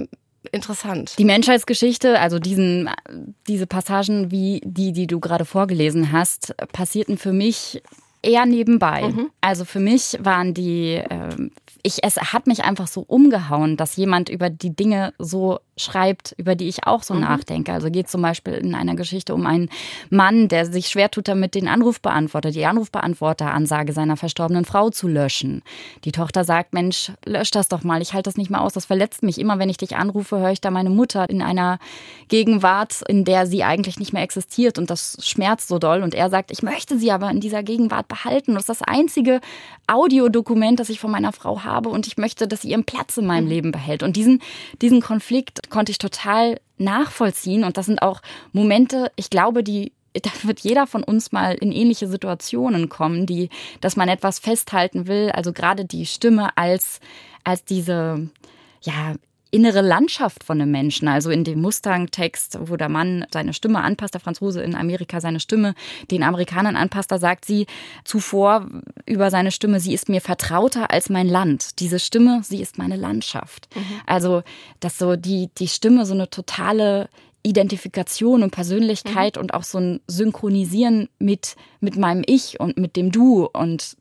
interessant. 0.51 1.15
Die 1.19 1.25
Menschheitsgeschichte, 1.25 2.19
also 2.19 2.39
diesen, 2.39 2.91
diese 3.47 3.67
Passagen 3.67 4.31
wie 4.31 4.61
die, 4.65 4.93
die 4.93 5.07
du 5.07 5.21
gerade 5.21 5.45
vorgelesen 5.45 6.13
hast, 6.13 6.55
passierten 6.73 7.19
für 7.19 7.33
mich 7.33 7.83
eher 8.23 8.47
nebenbei. 8.47 9.09
Mhm. 9.09 9.31
Also 9.41 9.65
für 9.65 9.81
mich 9.81 10.17
waren 10.21 10.55
die, 10.55 10.95
äh, 10.95 11.51
ich, 11.83 11.99
es 12.03 12.17
hat 12.17 12.47
mich 12.47 12.65
einfach 12.65 12.87
so 12.87 13.03
umgehauen, 13.03 13.77
dass 13.77 13.97
jemand 13.97 14.29
über 14.29 14.51
die 14.51 14.75
Dinge 14.75 15.13
so 15.19 15.59
schreibt, 15.77 16.35
über 16.37 16.55
die 16.55 16.69
ich 16.69 16.87
auch 16.87 17.03
so 17.03 17.15
mhm. 17.15 17.21
nachdenke. 17.21 17.73
Also 17.73 17.91
geht 17.91 18.09
zum 18.09 18.21
Beispiel 18.23 18.55
in 18.55 18.75
einer 18.75 18.95
Geschichte 18.95 19.35
um 19.35 19.47
einen 19.47 19.71
Mann, 20.11 20.49
der 20.49 20.67
sich 20.67 20.89
schwer 20.89 21.11
tut 21.11 21.29
damit, 21.29 21.55
den 21.55 21.69
Anrufbeantworter, 21.69 22.51
die 22.51 22.67
Anrufbeantworteransage 22.67 23.93
seiner 23.93 24.17
verstorbenen 24.17 24.65
Frau 24.65 24.91
zu 24.91 25.09
löschen. 25.09 25.63
Die 26.05 26.13
Tochter 26.13 26.45
sagt, 26.45 26.75
Mensch, 26.75 27.13
lösch 27.25 27.51
das 27.51 27.69
doch 27.69 27.85
mal, 27.85 28.03
ich 28.03 28.13
halte 28.13 28.29
das 28.29 28.37
nicht 28.37 28.51
mehr 28.51 28.61
aus, 28.61 28.75
das 28.75 28.85
verletzt 28.85 29.23
mich. 29.23 29.39
Immer 29.39 29.59
wenn 29.59 29.71
ich 29.71 29.79
dich 29.79 29.97
anrufe, 29.97 30.39
höre 30.39 30.53
ich 30.53 30.61
da 30.61 30.71
meine 30.71 30.91
Mutter 30.91 31.29
in 31.31 31.41
einer 31.41 31.79
Gegenwart, 32.29 33.01
in 33.09 33.25
der 33.25 33.47
sie 33.47 33.65
eigentlich 33.65 33.99
nicht 33.99 34.13
mehr 34.13 34.23
existiert 34.23 34.79
und 34.79 34.91
das 34.91 35.17
schmerzt 35.23 35.69
so 35.69 35.79
doll. 35.79 36.03
Und 36.03 36.15
er 36.15 36.29
sagt, 36.29 36.51
ich 36.51 36.63
möchte 36.63 36.99
sie 36.99 37.11
aber 37.11 37.31
in 37.31 37.41
dieser 37.41 37.63
Gegenwart 37.63 38.09
behalten. 38.09 38.55
Das 38.55 38.65
ist 38.65 38.69
das 38.69 38.83
einzige 38.83 39.41
Audiodokument, 39.87 40.79
das 40.81 40.91
ich 40.91 41.01
von 41.01 41.11
meiner 41.11 41.33
Frau 41.33 41.65
habe 41.65 41.89
und 41.89 42.07
ich 42.07 42.19
möchte, 42.19 42.47
dass 42.47 42.63
sie 42.63 42.71
ihren 42.71 42.85
Platz 42.85 43.17
in 43.17 43.27
meinem 43.27 43.45
mhm. 43.45 43.51
Leben 43.51 43.73
behält. 43.73 44.03
Und 44.03 44.17
diesen, 44.17 44.43
diesen 44.81 45.01
Konflikt 45.01 45.62
konnte 45.71 45.93
ich 45.93 45.99
total 45.99 46.61
nachvollziehen 46.79 47.65
und 47.65 47.77
das 47.77 47.87
sind 47.87 48.03
auch 48.03 48.21
Momente, 48.53 49.11
ich 49.17 49.31
glaube, 49.31 49.63
die 49.63 49.93
da 50.21 50.31
wird 50.43 50.61
jeder 50.61 50.87
von 50.87 51.03
uns 51.03 51.33
mal 51.33 51.55
in 51.55 51.73
ähnliche 51.73 52.07
Situationen 52.07 52.89
kommen, 52.89 53.25
die, 53.27 53.49
dass 53.81 53.97
man 53.97 54.09
etwas 54.09 54.39
festhalten 54.39 55.07
will. 55.07 55.31
Also 55.31 55.53
gerade 55.53 55.85
die 55.85 56.05
Stimme 56.05 56.57
als, 56.57 57.01
als 57.45 57.65
diese, 57.65 58.29
ja, 58.83 59.15
innere 59.53 59.83
Landschaft 59.83 60.43
von 60.45 60.61
einem 60.61 60.73
Menschen. 60.73 61.07
Also 61.07 61.31
in 61.31 61.45
dem 61.45 61.61
Mustang-Text, 61.61 62.59
wo 62.63 62.77
der 62.77 62.89
Mann 62.89 63.27
seine 63.31 63.53
Stimme 63.53 63.81
anpasst, 63.81 64.15
der 64.15 64.21
Franzose 64.21 64.63
in 64.63 64.75
Amerika 64.75 65.21
seine 65.21 65.41
Stimme 65.41 65.75
den 66.11 66.23
Amerikanern 66.23 66.75
anpasst, 66.75 67.13
da 67.13 67.19
sagt 67.19 67.45
sie 67.45 67.67
zuvor 68.05 68.67
über 69.07 69.31
seine 69.31 69.53
Stimme, 69.53 69.79
sie 69.79 69.93
ist 69.93 70.09
mir 70.09 70.23
vertrauter 70.23 70.91
als 70.91 71.11
mein 71.11 71.29
Land. 71.29 71.79
Diese 71.81 72.01
Stimme, 72.01 72.41
sie 72.43 72.63
ist 72.63 72.79
meine 72.79 72.97
Landschaft. 72.97 73.69
Mhm. 73.77 74.01
Also, 74.07 74.43
dass 74.81 74.99
so 74.99 75.17
die, 75.17 75.51
die 75.59 75.69
Stimme 75.69 76.07
so 76.07 76.15
eine 76.15 76.31
totale 76.31 77.11
Identifikation 77.43 78.43
und 78.43 78.53
Persönlichkeit 78.53 79.37
mhm. 79.37 79.43
und 79.43 79.55
auch 79.55 79.65
so 79.65 79.79
ein 79.79 80.01
Synchronisieren 80.07 81.11
mit, 81.19 81.57
mit 81.81 81.97
meinem 81.97 82.23
Ich 82.27 82.59
und 82.59 82.79
mit 82.79 82.97
dem 82.97 83.13
Du 83.13 83.47
und 83.53 83.97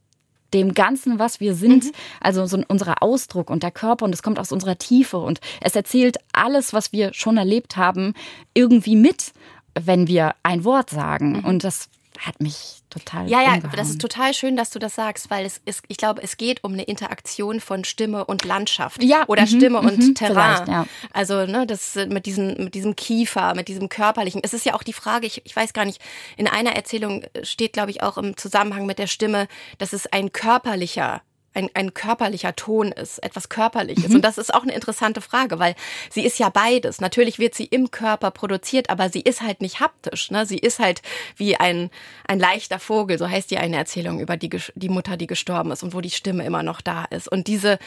dem 0.54 0.74
Ganzen, 0.74 1.20
was 1.20 1.40
wir 1.40 1.56
sind, 1.56 1.86
mhm. 1.86 1.92
also 2.20 2.46
so 2.46 2.62
unser 2.68 3.02
Ausdruck 3.02 3.50
und 3.50 3.64
der 3.64 3.72
Körper 3.72 4.06
und 4.06 4.14
es 4.14 4.24
kommt 4.24 4.40
aus 4.40 4.52
unserer 4.52 4.78
Tiefe 4.78 5.18
und 5.18 5.40
es 5.62 5.76
erzählt 5.76 6.18
alles, 6.34 6.74
was 6.74 6.92
wir 6.92 7.14
schon 7.14 7.38
erlebt 7.38 7.78
haben, 7.78 8.14
irgendwie 8.54 8.96
mit, 8.96 9.32
wenn 9.80 10.08
wir 10.08 10.36
ein 10.44 10.64
Wort 10.64 10.90
sagen. 10.90 11.40
Mhm. 11.40 11.46
Und 11.46 11.64
das 11.64 11.90
hat 12.22 12.40
mich 12.40 12.84
total. 12.92 13.28
Ja, 13.28 13.42
ja, 13.42 13.54
umgehauen. 13.56 13.76
das 13.76 13.90
ist 13.90 14.02
total 14.02 14.34
schön, 14.34 14.56
dass 14.56 14.70
du 14.70 14.78
das 14.78 14.96
sagst, 14.96 15.30
weil 15.32 15.46
es 15.46 15.60
ist, 15.66 15.84
ich 15.88 15.98
glaube, 15.98 16.22
es 16.22 16.38
geht 16.38 16.64
um 16.64 16.74
eine 16.74 16.84
Interaktion 16.84 17.60
von 17.60 17.84
Stimme 17.84 18.26
und 18.26 18.46
Landschaft. 18.46 19.04
Ja. 19.04 19.26
Oder 19.28 19.44
mhm, 19.44 19.48
Stimme 19.48 19.80
und 19.80 19.98
mhm, 19.98 20.16
Terrain. 20.16 20.70
Ja. 20.70 20.86
Also, 21.12 21.46
ne, 21.46 21.66
das 21.66 21.96
mit 21.96 22.28
diesem, 22.28 22.66
mit 22.66 22.76
diesem 22.76 22.96
Kiefer, 22.96 23.56
mit 23.56 23.68
diesem 23.68 23.90
körperlichen. 23.90 24.42
Es 24.44 24.54
ist 24.54 24.66
ja 24.66 24.76
auch 24.76 24.84
die 24.84 24.94
Frage, 24.94 25.26
ich, 25.26 25.42
ich 25.46 25.56
weiß 25.56 25.74
gar 25.74 25.86
nicht, 25.86 26.02
in 26.38 26.48
einer 26.48 26.76
Erzählung 26.76 27.24
steht, 27.42 27.74
glaube 27.74 27.92
ich, 27.92 28.04
auch 28.04 28.18
im 28.18 28.38
Zusammenhang 28.38 28.86
mit 28.86 29.00
der 29.00 29.08
Stimme, 29.08 29.48
dass 29.80 29.94
es 29.94 30.06
ein 30.06 30.32
körperlicher 30.32 31.22
ein, 31.54 31.70
ein 31.74 31.94
körperlicher 31.94 32.56
Ton 32.56 32.92
ist, 32.92 33.20
etwas 33.20 33.50
Körperliches. 33.50 34.10
Mhm. 34.10 34.16
Und 34.16 34.22
das 34.26 34.38
ist 34.38 34.54
auch 34.54 34.64
eine 34.64 34.74
interessante 34.74 35.22
Frage, 35.22 35.60
weil 35.60 35.76
sie 36.10 36.26
ist 36.26 36.40
ja 36.40 36.50
beides. 36.50 37.02
Natürlich 37.02 37.40
wird 37.40 37.56
sie 37.56 37.66
im 37.66 37.92
Körper 37.92 38.32
produziert, 38.32 38.90
aber 38.90 39.10
sie 39.10 39.22
ist 39.22 39.42
halt 39.42 39.62
nicht 39.62 39.80
haptisch. 39.80 40.32
Ne? 40.32 40.46
Sie 40.46 40.58
ist 40.58 40.80
halt 40.80 41.02
wie 41.36 41.58
ein, 41.58 41.90
ein 42.28 42.40
leichter 42.40 42.80
Vogel, 42.80 43.18
so 43.18 43.30
heißt 43.30 43.52
die 43.52 43.58
eine 43.58 43.78
Erzählung 43.78 44.20
über 44.20 44.38
die, 44.38 44.50
die 44.76 44.90
Mutter, 44.90 45.18
die 45.18 45.28
gestorben 45.28 45.72
ist 45.72 45.84
und 45.84 45.94
wo 45.94 46.02
die 46.02 46.10
Stimme 46.10 46.46
immer 46.46 46.64
noch 46.64 46.82
da 46.82 47.06
ist. 47.06 47.28
Und 47.28 47.48
diese, 47.48 47.80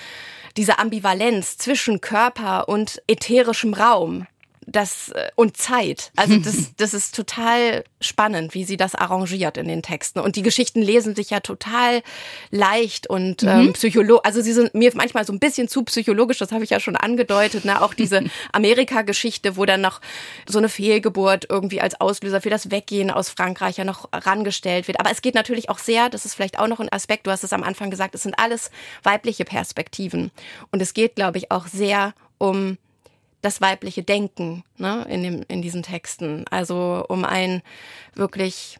diese 0.56 0.78
Ambivalenz 0.78 1.56
zwischen 1.56 2.00
Körper 2.00 2.68
und 2.68 3.02
ätherischem 3.08 3.74
Raum, 3.74 4.26
das 4.66 5.10
äh, 5.10 5.30
und 5.36 5.56
Zeit. 5.56 6.12
Also 6.16 6.36
das, 6.38 6.74
das 6.76 6.94
ist 6.94 7.14
total 7.14 7.84
spannend, 8.00 8.54
wie 8.54 8.64
sie 8.64 8.76
das 8.76 8.94
arrangiert 8.94 9.56
in 9.56 9.68
den 9.68 9.82
Texten. 9.82 10.20
Und 10.20 10.36
die 10.36 10.42
Geschichten 10.42 10.82
lesen 10.82 11.14
sich 11.14 11.30
ja 11.30 11.40
total 11.40 12.02
leicht 12.50 13.08
und 13.08 13.42
mhm. 13.42 13.48
ähm, 13.48 13.72
psychologisch. 13.72 14.24
Also 14.24 14.40
sie 14.40 14.52
sind 14.52 14.74
mir 14.74 14.90
manchmal 14.94 15.24
so 15.24 15.32
ein 15.32 15.38
bisschen 15.38 15.68
zu 15.68 15.82
psychologisch, 15.84 16.38
das 16.38 16.52
habe 16.52 16.64
ich 16.64 16.70
ja 16.70 16.80
schon 16.80 16.96
angedeutet. 16.96 17.64
Ne? 17.64 17.80
Auch 17.82 17.94
diese 17.94 18.24
Amerika-Geschichte, 18.52 19.56
wo 19.56 19.64
dann 19.64 19.80
noch 19.80 20.00
so 20.46 20.58
eine 20.58 20.68
Fehlgeburt 20.68 21.46
irgendwie 21.48 21.80
als 21.80 22.00
Auslöser 22.00 22.40
für 22.40 22.50
das 22.50 22.70
Weggehen 22.70 23.10
aus 23.10 23.28
Frankreich 23.28 23.76
ja 23.76 23.84
noch 23.84 24.08
rangestellt 24.12 24.88
wird. 24.88 25.00
Aber 25.00 25.10
es 25.10 25.22
geht 25.22 25.34
natürlich 25.34 25.68
auch 25.70 25.78
sehr, 25.78 26.08
das 26.08 26.24
ist 26.24 26.34
vielleicht 26.34 26.58
auch 26.58 26.68
noch 26.68 26.80
ein 26.80 26.92
Aspekt, 26.92 27.26
du 27.26 27.30
hast 27.30 27.44
es 27.44 27.52
am 27.52 27.62
Anfang 27.62 27.90
gesagt, 27.90 28.14
es 28.14 28.22
sind 28.22 28.38
alles 28.38 28.70
weibliche 29.02 29.44
Perspektiven. 29.44 30.30
Und 30.70 30.82
es 30.82 30.94
geht, 30.94 31.16
glaube 31.16 31.38
ich, 31.38 31.50
auch 31.50 31.66
sehr 31.66 32.14
um 32.38 32.78
das 33.44 33.60
weibliche 33.60 34.02
Denken 34.02 34.64
ne, 34.78 35.06
in, 35.08 35.22
dem, 35.22 35.42
in 35.48 35.62
diesen 35.62 35.82
Texten. 35.82 36.44
Also 36.50 37.04
um 37.08 37.24
ein 37.24 37.62
wirklich 38.14 38.78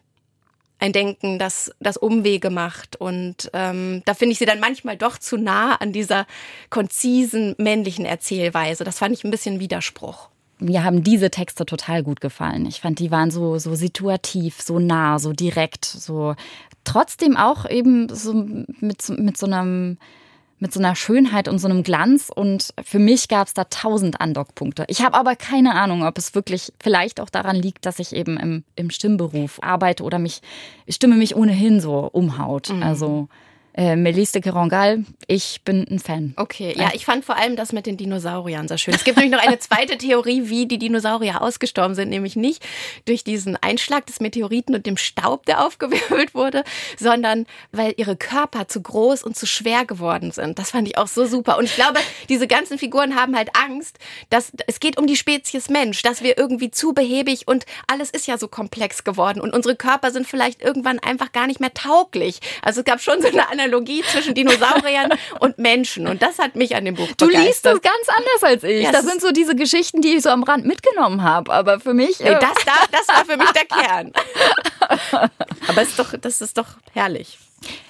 ein 0.79 0.91
Denken, 0.91 1.39
das, 1.39 1.71
das 1.79 1.97
Umwege 1.97 2.49
macht. 2.49 2.95
Und 2.95 3.49
ähm, 3.53 4.01
da 4.05 4.13
finde 4.13 4.33
ich 4.33 4.39
sie 4.39 4.45
dann 4.45 4.59
manchmal 4.59 4.97
doch 4.97 5.17
zu 5.17 5.37
nah 5.37 5.75
an 5.75 5.93
dieser 5.93 6.27
konzisen 6.69 7.55
männlichen 7.57 8.05
Erzählweise. 8.05 8.83
Das 8.83 8.99
fand 8.99 9.13
ich 9.13 9.23
ein 9.23 9.31
bisschen 9.31 9.59
Widerspruch. 9.59 10.29
mir 10.59 10.83
haben 10.83 11.03
diese 11.03 11.31
Texte 11.31 11.65
total 11.65 12.03
gut 12.03 12.19
gefallen. 12.19 12.65
Ich 12.65 12.81
fand, 12.81 12.99
die 12.99 13.11
waren 13.11 13.31
so, 13.31 13.57
so 13.57 13.73
situativ, 13.75 14.61
so 14.61 14.79
nah, 14.79 15.17
so 15.17 15.31
direkt, 15.31 15.85
so 15.85 16.35
trotzdem 16.83 17.37
auch 17.37 17.69
eben 17.69 18.13
so 18.13 18.33
mit, 18.33 19.09
mit 19.09 19.37
so 19.37 19.45
einem 19.45 19.97
mit 20.59 20.73
so 20.73 20.79
einer 20.79 20.95
Schönheit 20.95 21.47
und 21.47 21.59
so 21.59 21.67
einem 21.67 21.83
Glanz. 21.83 22.31
Und 22.33 22.73
für 22.83 22.99
mich 22.99 23.27
gab 23.27 23.47
es 23.47 23.53
da 23.53 23.65
tausend 23.65 24.21
Andockpunkte. 24.21 24.85
Ich 24.87 25.01
habe 25.01 25.17
aber 25.17 25.35
keine 25.35 25.75
Ahnung, 25.75 26.03
ob 26.03 26.17
es 26.17 26.33
wirklich 26.33 26.71
vielleicht 26.81 27.19
auch 27.19 27.29
daran 27.29 27.55
liegt, 27.55 27.85
dass 27.85 27.99
ich 27.99 28.15
eben 28.15 28.37
im, 28.37 28.63
im 28.75 28.89
Stimmberuf 28.89 29.59
arbeite 29.61 30.03
oder 30.03 30.19
mich 30.19 30.41
Stimme 30.87 31.15
mich 31.15 31.35
ohnehin 31.35 31.81
so 31.81 32.09
umhaut. 32.11 32.69
Mhm. 32.69 32.83
Also 32.83 33.27
äh, 33.77 33.95
Melisse 33.95 34.33
de 34.33 34.41
Kerangal, 34.41 35.03
ich 35.27 35.61
bin 35.65 35.85
ein 35.89 35.99
Fan. 35.99 36.33
Okay, 36.37 36.73
ja, 36.77 36.91
ich 36.93 37.05
fand 37.05 37.25
vor 37.25 37.35
allem 37.35 37.57
das 37.57 37.73
mit 37.73 37.85
den 37.85 37.97
Dinosauriern 37.97 38.69
sehr 38.69 38.77
schön. 38.77 38.93
Es 38.93 39.03
gibt 39.03 39.17
nämlich 39.17 39.33
noch 39.33 39.45
eine 39.45 39.59
zweite 39.59 39.97
Theorie, 39.97 40.43
wie 40.49 40.65
die 40.65 40.77
Dinosaurier 40.77 41.41
ausgestorben 41.41 41.93
sind, 41.93 42.09
nämlich 42.09 42.37
nicht 42.37 42.65
durch 43.05 43.25
diesen 43.25 43.57
Einschlag 43.57 44.05
des 44.05 44.21
Meteoriten 44.21 44.75
und 44.75 44.85
dem 44.85 44.95
Staub, 44.95 45.45
der 45.45 45.61
aufgewirbelt 45.65 46.33
wurde, 46.33 46.63
sondern 46.97 47.45
weil 47.71 47.93
ihre 47.97 48.15
Körper 48.15 48.67
zu 48.67 48.81
groß 48.81 49.23
und 49.23 49.35
zu 49.35 49.45
schwer 49.45 49.85
geworden 49.85 50.31
sind. 50.31 50.57
Das 50.57 50.71
fand 50.71 50.87
ich 50.87 50.97
auch 50.97 51.07
so 51.07 51.25
super. 51.25 51.57
Und 51.57 51.65
ich 51.65 51.75
glaube, 51.75 51.99
diese 52.29 52.47
ganzen 52.47 52.77
Figuren 52.77 53.15
haben 53.15 53.35
halt 53.35 53.49
Angst, 53.57 53.99
dass 54.29 54.53
es 54.67 54.79
geht 54.79 54.97
um 54.97 55.05
die 55.05 55.17
Spezies 55.17 55.69
Mensch, 55.69 56.01
dass 56.01 56.23
wir 56.23 56.37
irgendwie 56.37 56.71
zu 56.71 56.93
behäbig 56.93 57.47
und 57.47 57.65
alles 57.87 58.09
ist 58.09 58.27
ja 58.27 58.37
so 58.37 58.47
komplex 58.47 59.03
geworden 59.03 59.41
und 59.41 59.53
unsere 59.53 59.75
Körper 59.75 60.11
sind 60.11 60.27
vielleicht 60.27 60.61
irgendwann 60.61 60.99
einfach 60.99 61.33
gar 61.33 61.47
nicht 61.47 61.59
mehr 61.59 61.73
tauglich. 61.73 62.39
Also 62.61 62.79
es 62.79 62.85
gab 62.85 63.01
schon 63.01 63.21
so 63.21 63.27
eine 63.27 63.49
Analogie 63.65 64.03
zwischen 64.03 64.33
Dinosauriern 64.33 65.11
und 65.39 65.57
Menschen. 65.57 66.07
Und 66.07 66.21
das 66.21 66.39
hat 66.39 66.55
mich 66.55 66.75
an 66.75 66.85
dem 66.85 66.95
Buch 66.95 67.07
Du 67.17 67.27
liest 67.27 67.65
das 67.65 67.81
ganz 67.81 68.07
anders 68.07 68.43
als 68.43 68.63
ich. 68.63 68.83
Ja, 68.83 68.91
das 68.91 69.05
sind 69.05 69.21
so 69.21 69.31
diese 69.31 69.55
Geschichten, 69.55 70.01
die 70.01 70.15
ich 70.15 70.21
so 70.23 70.29
am 70.29 70.43
Rand 70.43 70.65
mitgenommen 70.65 71.23
habe. 71.23 71.51
Aber 71.51 71.79
für 71.79 71.93
mich. 71.93 72.19
Nee, 72.19 72.31
das, 72.31 72.53
da, 72.65 72.73
das 72.91 73.07
war 73.07 73.25
für 73.25 73.37
mich 73.37 73.51
der 73.51 73.65
Kern. 73.77 74.13
Aber 75.67 75.81
ist 75.81 75.97
doch, 75.97 76.13
das 76.19 76.41
ist 76.41 76.57
doch 76.57 76.67
herrlich. 76.93 77.37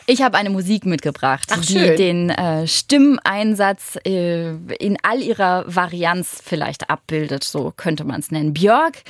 Ich 0.07 0.21
habe 0.21 0.37
eine 0.37 0.51
Musik 0.51 0.85
mitgebracht, 0.85 1.49
Ach, 1.51 1.65
die 1.65 1.95
den 1.95 2.29
äh, 2.29 2.67
Stimmeinsatz 2.67 3.97
äh, 4.05 4.51
in 4.51 4.97
all 5.01 5.19
ihrer 5.19 5.63
Varianz 5.67 6.41
vielleicht 6.43 6.91
abbildet, 6.91 7.43
so 7.43 7.73
könnte 7.75 8.03
man 8.03 8.19
es 8.19 8.29
nennen. 8.29 8.53
Björk, 8.53 9.01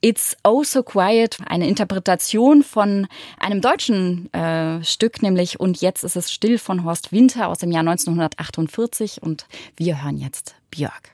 It's 0.00 0.36
Oh 0.42 0.64
So 0.64 0.82
Quiet, 0.82 1.38
eine 1.46 1.68
Interpretation 1.68 2.64
von 2.64 3.06
einem 3.38 3.60
deutschen 3.60 4.32
äh, 4.32 4.82
Stück, 4.82 5.22
nämlich 5.22 5.60
Und 5.60 5.80
jetzt 5.80 6.02
ist 6.02 6.16
es 6.16 6.32
still 6.32 6.58
von 6.58 6.84
Horst 6.84 7.12
Winter 7.12 7.46
aus 7.46 7.58
dem 7.58 7.70
Jahr 7.70 7.86
1948 7.86 9.22
und 9.22 9.46
wir 9.76 10.02
hören 10.02 10.18
jetzt 10.18 10.56
Björk. 10.72 11.12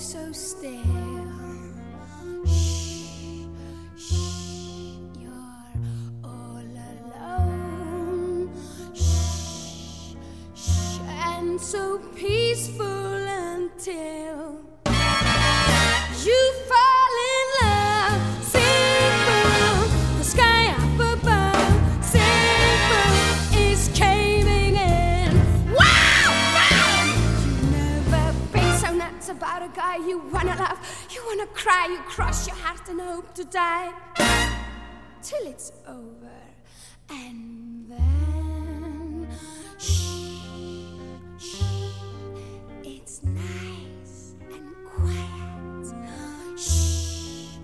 So 0.00 0.32
still. 0.32 0.70
Shh, 2.46 3.44
shh, 3.98 4.14
you're 5.18 5.74
all 6.24 6.64
alone. 6.88 8.50
Shh, 8.94 10.14
shh, 10.54 11.00
and 11.36 11.60
so 11.60 11.98
peaceful 12.16 12.86
until 12.86 14.64
you 16.24 16.52
fall 16.66 16.89
cry, 31.60 31.86
you 31.90 31.98
cross 32.08 32.46
your 32.46 32.56
heart 32.56 32.88
and 32.88 32.98
hope 32.98 33.34
to 33.34 33.44
die 33.44 33.92
till 35.22 35.46
it's 35.46 35.72
over. 35.86 36.40
And 37.10 37.86
then, 37.86 39.28
shh, 39.76 40.38
shh, 41.38 41.60
it's 42.82 43.22
nice 43.22 44.34
and 44.50 44.74
quiet. 44.86 45.86
Shh, 46.56 47.58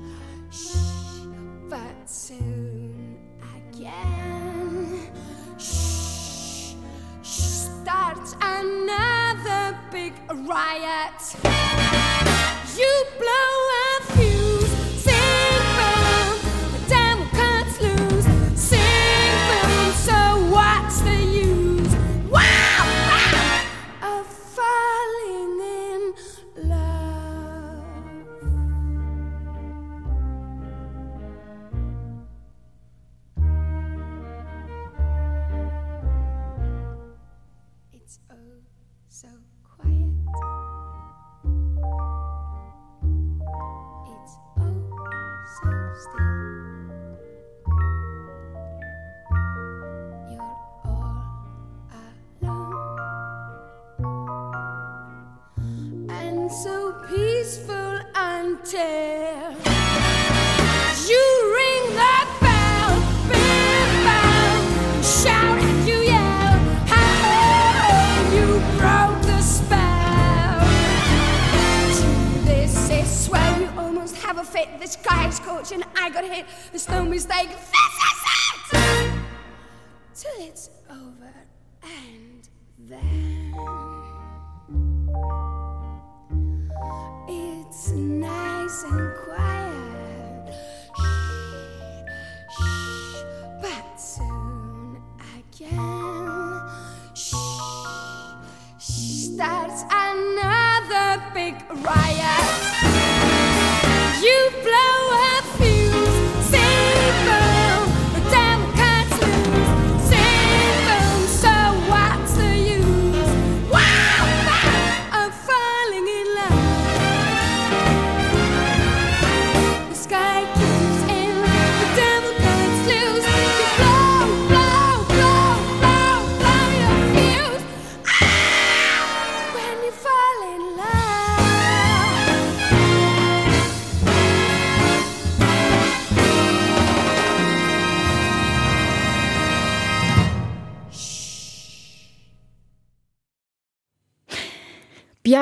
shh, 0.51 1.25
but 1.71 1.97
soon 2.05 3.17
again, 3.57 5.11
shh, 5.59 6.75
shh, 7.23 7.65
starts 7.81 8.35
another 8.43 9.79
big 9.91 10.13
riot. 10.47 11.19
You 12.77 12.93
blow 13.19 13.46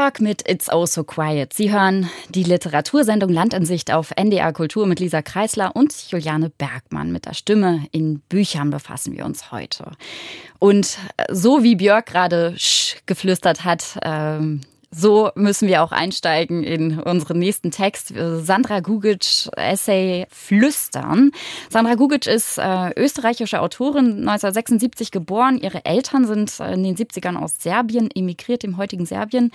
Björk 0.05 0.21
mit 0.21 0.47
It's 0.47 0.71
Oh 0.71 0.85
So 0.85 1.03
Quiet. 1.03 1.55
Sie 1.55 1.73
hören 1.73 2.11
die 2.29 2.43
Literatursendung 2.43 3.31
Landansicht 3.31 3.91
auf 3.91 4.11
NDR 4.15 4.53
Kultur 4.53 4.87
mit 4.87 5.01
Lisa 5.01 5.23
Kreisler 5.23 5.75
und 5.75 5.95
Juliane 6.11 6.51
Bergmann. 6.51 7.11
Mit 7.11 7.25
der 7.25 7.33
Stimme 7.33 7.87
in 7.91 8.21
Büchern 8.21 8.69
befassen 8.69 9.17
wir 9.17 9.25
uns 9.25 9.51
heute. 9.51 9.93
Und 10.59 10.99
so 11.31 11.63
wie 11.63 11.77
Björk 11.77 12.05
gerade 12.05 12.55
geflüstert 13.07 13.65
hat, 13.65 13.99
ähm, 14.03 14.61
so 14.95 15.31
müssen 15.35 15.69
wir 15.69 15.83
auch 15.83 15.93
einsteigen 15.93 16.63
in 16.63 17.01
unseren 17.01 17.39
nächsten 17.39 17.71
Text. 17.71 18.13
Sandra 18.17 18.81
Gugic, 18.81 19.49
Essay 19.57 20.27
Flüstern. 20.31 21.33
Sandra 21.71 21.95
Gugic 21.95 22.27
ist 22.27 22.59
äh, 22.59 22.91
österreichische 22.97 23.61
Autorin, 23.61 24.29
1976 24.29 25.11
geboren. 25.11 25.59
Ihre 25.59 25.85
Eltern 25.85 26.27
sind 26.27 26.61
in 26.61 26.85
den 26.85 26.97
70ern 26.97 27.37
aus 27.37 27.57
Serbien 27.61 28.09
emigriert, 28.15 28.65
im 28.65 28.77
heutigen 28.77 29.07
Serbien. 29.07 29.51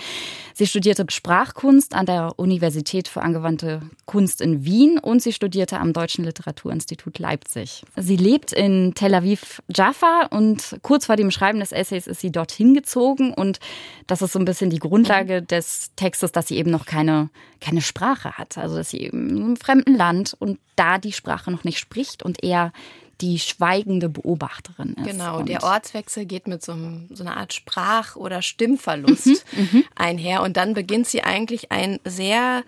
Sie 0.53 0.67
studierte 0.67 1.05
Sprachkunst 1.09 1.95
an 1.95 2.05
der 2.05 2.33
Universität 2.37 3.07
für 3.07 3.21
angewandte 3.21 3.81
Kunst 4.05 4.41
in 4.41 4.65
Wien 4.65 4.99
und 4.99 5.21
sie 5.21 5.33
studierte 5.33 5.79
am 5.79 5.93
Deutschen 5.93 6.25
Literaturinstitut 6.25 7.19
Leipzig. 7.19 7.83
Sie 7.95 8.17
lebt 8.17 8.51
in 8.51 8.93
Tel 8.95 9.13
Aviv 9.13 9.61
Jaffa 9.73 10.27
und 10.31 10.77
kurz 10.81 11.05
vor 11.05 11.15
dem 11.15 11.31
Schreiben 11.31 11.59
des 11.59 11.71
Essays 11.71 12.07
ist 12.07 12.19
sie 12.19 12.31
dorthin 12.31 12.73
gezogen 12.73 13.33
und 13.33 13.59
das 14.07 14.21
ist 14.21 14.33
so 14.33 14.39
ein 14.39 14.45
bisschen 14.45 14.69
die 14.69 14.79
Grundlage 14.79 15.28
Aussage 15.29 15.41
des 15.41 15.91
Textes, 15.95 16.31
dass 16.31 16.47
sie 16.47 16.57
eben 16.57 16.71
noch 16.71 16.85
keine, 16.85 17.29
keine 17.61 17.81
Sprache 17.81 18.37
hat. 18.37 18.57
Also 18.57 18.77
dass 18.77 18.89
sie 18.89 19.01
eben 19.01 19.29
in 19.29 19.43
einem 19.43 19.57
fremden 19.57 19.95
Land 19.95 20.35
und 20.39 20.59
da 20.75 20.97
die 20.97 21.13
Sprache 21.13 21.51
noch 21.51 21.63
nicht 21.63 21.79
spricht 21.79 22.23
und 22.23 22.43
eher 22.43 22.71
die 23.21 23.37
schweigende 23.37 24.07
Beobachterin 24.07 24.93
ist. 24.93 25.05
Genau, 25.05 25.39
und 25.39 25.49
der 25.49 25.63
Ortswechsel 25.63 26.25
geht 26.25 26.47
mit 26.47 26.63
so, 26.63 26.71
einem, 26.71 27.09
so 27.13 27.23
einer 27.23 27.35
Art 27.35 27.53
Sprach- 27.53 28.15
oder 28.15 28.41
Stimmverlust 28.41 29.27
mhm, 29.27 29.69
mhm, 29.71 29.83
einher. 29.95 30.41
Und 30.41 30.55
dann 30.55 30.73
beginnt 30.73 31.07
sie 31.07 31.21
eigentlich 31.21 31.69
ein 31.69 31.99
sehr 32.05 32.63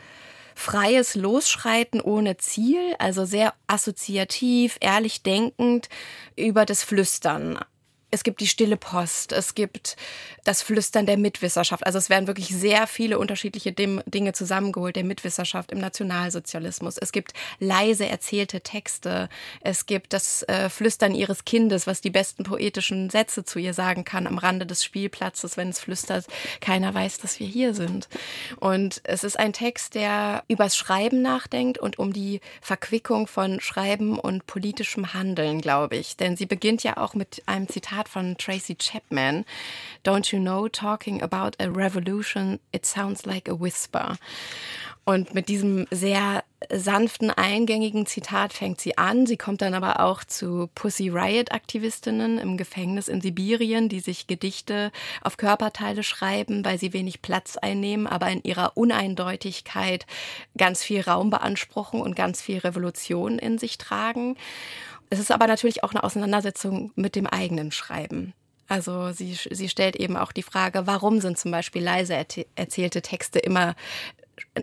freies 0.54 1.16
Losschreiten 1.16 2.02
ohne 2.02 2.36
Ziel, 2.36 2.96
also 3.00 3.24
sehr 3.24 3.54
assoziativ, 3.68 4.78
ehrlich 4.82 5.24
denkend 5.24 5.88
über 6.36 6.66
das 6.66 6.84
Flüstern 6.84 7.58
es 8.12 8.24
gibt 8.24 8.42
die 8.42 8.48
stille 8.48 8.78
Post, 8.78 9.32
es 9.32 9.56
gibt 9.56 9.96
das 10.44 10.62
Flüstern 10.62 11.06
der 11.06 11.18
Mitwissenschaft. 11.18 11.86
Also 11.86 11.98
es 11.98 12.10
werden 12.10 12.28
wirklich 12.28 12.50
sehr 12.50 12.88
viele 12.88 13.20
unterschiedliche 13.20 13.72
Dinge 13.72 14.34
zusammengeholt 14.34 14.96
der 14.96 15.04
Mitwissenschaft 15.04 15.72
im 15.72 15.80
Nationalsozialismus. 15.80 16.98
Es 16.98 17.12
gibt 17.12 17.34
leise 17.60 18.08
erzählte 18.08 18.62
Texte. 18.62 19.30
Es 19.62 19.86
gibt 19.86 20.14
das 20.14 20.44
äh, 20.44 20.70
Flüstern 20.70 21.14
ihres 21.14 21.46
Kindes, 21.46 21.88
was 21.88 22.02
die 22.02 22.10
besten 22.10 22.44
poetischen 22.44 23.10
Sätze 23.10 23.46
zu 23.46 23.60
ihr 23.60 23.74
sagen 23.74 24.04
kann 24.04 24.28
am 24.28 24.38
Rande 24.38 24.66
des 24.66 24.84
Spielplatzes, 24.84 25.58
wenn 25.58 25.70
es 25.70 25.80
flüstert, 25.80 26.26
keiner 26.60 26.94
weiß, 26.94 27.20
dass 27.20 27.40
wir 27.40 27.48
hier 27.48 27.74
sind. 27.74 28.10
Und 28.60 29.02
es 29.04 29.24
ist 29.24 29.40
ein 29.40 29.54
Text, 29.54 29.96
der 29.96 30.44
übers 30.48 30.76
Schreiben 30.76 31.22
nachdenkt 31.22 31.78
und 31.78 32.00
um 32.00 32.12
die 32.14 32.42
Verquickung 32.62 33.28
von 33.28 33.62
Schreiben 33.62 34.20
und 34.20 34.48
politischem 34.48 35.14
Handeln, 35.14 35.62
glaube 35.62 35.98
ich. 35.98 36.18
Denn 36.18 36.36
sie 36.36 36.46
beginnt 36.46 36.84
ja 36.84 36.98
auch 36.98 37.14
mit 37.14 37.44
einem 37.46 37.68
Zitat 37.70 38.01
Zitat 38.02 38.10
von 38.10 38.38
Tracy 38.38 38.76
Chapman. 38.76 39.46
Don't 40.04 40.32
you 40.32 40.40
know, 40.40 40.68
talking 40.68 41.22
about 41.22 41.52
a 41.60 41.70
revolution, 41.70 42.60
it 42.72 42.86
sounds 42.86 43.26
like 43.26 43.48
a 43.48 43.60
whisper. 43.60 44.18
Und 45.04 45.34
mit 45.34 45.50
diesem 45.50 45.88
sehr 45.90 46.44
sanften, 46.70 47.32
eingängigen 47.32 48.06
Zitat 48.06 48.54
fängt 48.54 48.80
sie 48.80 49.00
an. 49.00 49.26
Sie 49.26 49.36
kommt 49.36 49.64
dann 49.64 49.74
aber 49.74 50.00
auch 50.00 50.24
zu 50.24 50.70
Pussy 50.76 51.10
Riot-Aktivistinnen 51.10 52.38
im 52.38 52.56
Gefängnis 52.56 53.08
in 53.08 53.20
Sibirien, 53.20 53.90
die 53.90 54.00
sich 54.00 54.28
Gedichte 54.28 54.92
auf 55.22 55.38
Körperteile 55.38 56.04
schreiben, 56.04 56.64
weil 56.64 56.78
sie 56.78 56.94
wenig 56.94 57.24
Platz 57.24 57.58
einnehmen, 57.58 58.06
aber 58.06 58.30
in 58.30 58.44
ihrer 58.44 58.78
Uneindeutigkeit 58.78 60.06
ganz 60.56 60.84
viel 60.84 61.02
Raum 61.02 61.32
beanspruchen 61.32 62.00
und 62.00 62.16
ganz 62.16 62.42
viel 62.42 62.60
Revolution 62.60 63.40
in 63.40 63.58
sich 63.58 63.80
tragen. 63.80 64.38
Es 65.12 65.20
ist 65.20 65.32
aber 65.32 65.46
natürlich 65.46 65.84
auch 65.84 65.92
eine 65.92 66.04
Auseinandersetzung 66.06 66.92
mit 66.96 67.18
dem 67.18 67.28
eigenen 67.28 67.72
Schreiben. 67.72 68.34
Also 68.70 69.12
sie, 69.12 69.34
sie 69.34 69.68
stellt 69.68 69.98
eben 69.98 70.16
auch 70.16 70.32
die 70.32 70.42
Frage, 70.42 70.88
warum 70.88 71.20
sind 71.20 71.38
zum 71.38 71.52
Beispiel 71.52 71.84
leise 71.84 72.16
erzählte 72.56 73.02
Texte 73.02 73.40
immer 73.40 73.76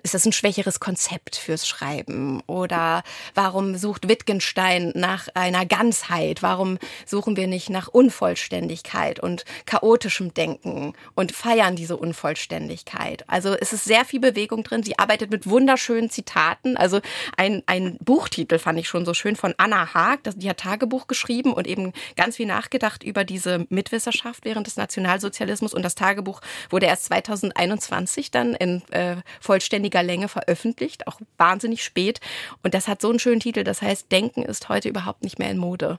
ist 0.02 0.14
das 0.14 0.26
ein 0.26 0.32
schwächeres 0.32 0.80
Konzept 0.80 1.36
fürs 1.36 1.66
Schreiben? 1.66 2.42
Oder 2.46 3.02
warum 3.34 3.76
sucht 3.76 4.08
Wittgenstein 4.08 4.92
nach 4.94 5.28
einer 5.34 5.64
Ganzheit? 5.64 6.42
Warum 6.42 6.78
suchen 7.06 7.36
wir 7.36 7.46
nicht 7.46 7.70
nach 7.70 7.88
Unvollständigkeit 7.88 9.20
und 9.20 9.44
chaotischem 9.64 10.34
Denken 10.34 10.92
und 11.14 11.32
feiern 11.32 11.76
diese 11.76 11.96
Unvollständigkeit? 11.96 13.24
Also 13.28 13.54
es 13.54 13.72
ist 13.72 13.84
sehr 13.84 14.04
viel 14.04 14.20
Bewegung 14.20 14.62
drin. 14.62 14.82
Sie 14.82 14.98
arbeitet 14.98 15.30
mit 15.30 15.48
wunderschönen 15.48 16.10
Zitaten. 16.10 16.76
Also 16.76 17.00
ein, 17.36 17.62
ein 17.66 17.96
Buchtitel 18.00 18.58
fand 18.58 18.78
ich 18.78 18.88
schon 18.88 19.06
so 19.06 19.14
schön 19.14 19.36
von 19.36 19.54
Anna 19.56 19.94
Haag. 19.94 20.20
Die 20.36 20.50
hat 20.50 20.58
Tagebuch 20.58 21.06
geschrieben 21.06 21.52
und 21.52 21.66
eben 21.66 21.92
ganz 22.16 22.36
viel 22.36 22.46
nachgedacht 22.46 23.02
über 23.02 23.24
diese 23.24 23.66
Mitwisserschaft 23.70 24.44
während 24.44 24.66
des 24.66 24.76
Nationalsozialismus. 24.76 25.72
Und 25.72 25.82
das 25.82 25.94
Tagebuch 25.94 26.40
wurde 26.68 26.86
erst 26.86 27.06
2021 27.06 28.30
dann 28.30 28.54
in 28.54 28.82
äh, 28.90 29.16
vollständig 29.40 29.67
vollständiger 29.68 30.02
Länge 30.02 30.28
veröffentlicht, 30.28 31.06
auch 31.06 31.20
wahnsinnig 31.36 31.84
spät. 31.84 32.20
Und 32.62 32.72
das 32.72 32.88
hat 32.88 33.02
so 33.02 33.10
einen 33.10 33.18
schönen 33.18 33.40
Titel, 33.40 33.64
das 33.64 33.82
heißt, 33.82 34.10
Denken 34.10 34.42
ist 34.42 34.70
heute 34.70 34.88
überhaupt 34.88 35.22
nicht 35.22 35.38
mehr 35.38 35.50
in 35.50 35.58
Mode. 35.58 35.98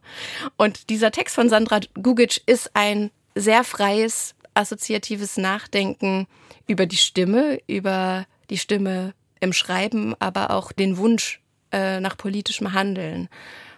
Und 0.57 0.89
dieser 0.89 1.11
Text 1.11 1.35
von 1.35 1.49
Sandra 1.49 1.79
Gugic 2.01 2.41
ist 2.47 2.71
ein 2.73 3.11
sehr 3.35 3.63
freies, 3.63 4.33
assoziatives 4.55 5.37
Nachdenken 5.37 6.27
über 6.67 6.87
die 6.87 6.97
Stimme, 6.97 7.59
über 7.67 8.25
die 8.49 8.57
Stimme 8.57 9.13
im 9.39 9.53
Schreiben, 9.53 10.15
aber 10.19 10.49
auch 10.49 10.71
den 10.71 10.97
Wunsch 10.97 11.39
äh, 11.71 11.99
nach 11.99 12.17
politischem 12.17 12.73
Handeln. 12.73 13.29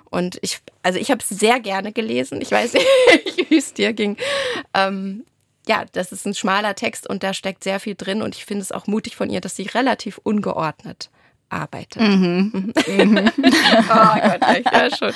Und 0.09 0.39
ich, 0.41 0.59
also 0.83 0.99
ich 0.99 1.11
habe 1.11 1.21
es 1.21 1.27
sehr 1.27 1.59
gerne 1.59 1.91
gelesen. 1.91 2.39
Ich 2.41 2.51
weiß 2.51 2.73
nicht, 2.73 2.87
wie 3.49 3.57
es 3.57 3.73
dir 3.73 3.91
ging. 3.91 4.15
Ähm, 4.73 5.25
ja, 5.71 5.85
das 5.93 6.11
ist 6.11 6.27
ein 6.27 6.33
schmaler 6.33 6.75
Text 6.75 7.09
und 7.09 7.23
da 7.23 7.33
steckt 7.33 7.63
sehr 7.63 7.79
viel 7.79 7.95
drin 7.95 8.21
und 8.21 8.35
ich 8.35 8.43
finde 8.43 8.61
es 8.61 8.73
auch 8.73 8.87
mutig 8.87 9.15
von 9.15 9.29
ihr, 9.29 9.39
dass 9.39 9.55
sie 9.55 9.63
relativ 9.63 10.17
ungeordnet 10.17 11.09
arbeitet. 11.47 12.01
Mhm. 12.01 12.73
Mhm. 12.87 13.17
oh 13.37 14.19
Gott, 14.19 14.65
ja 14.65 14.89
schon. 14.93 15.13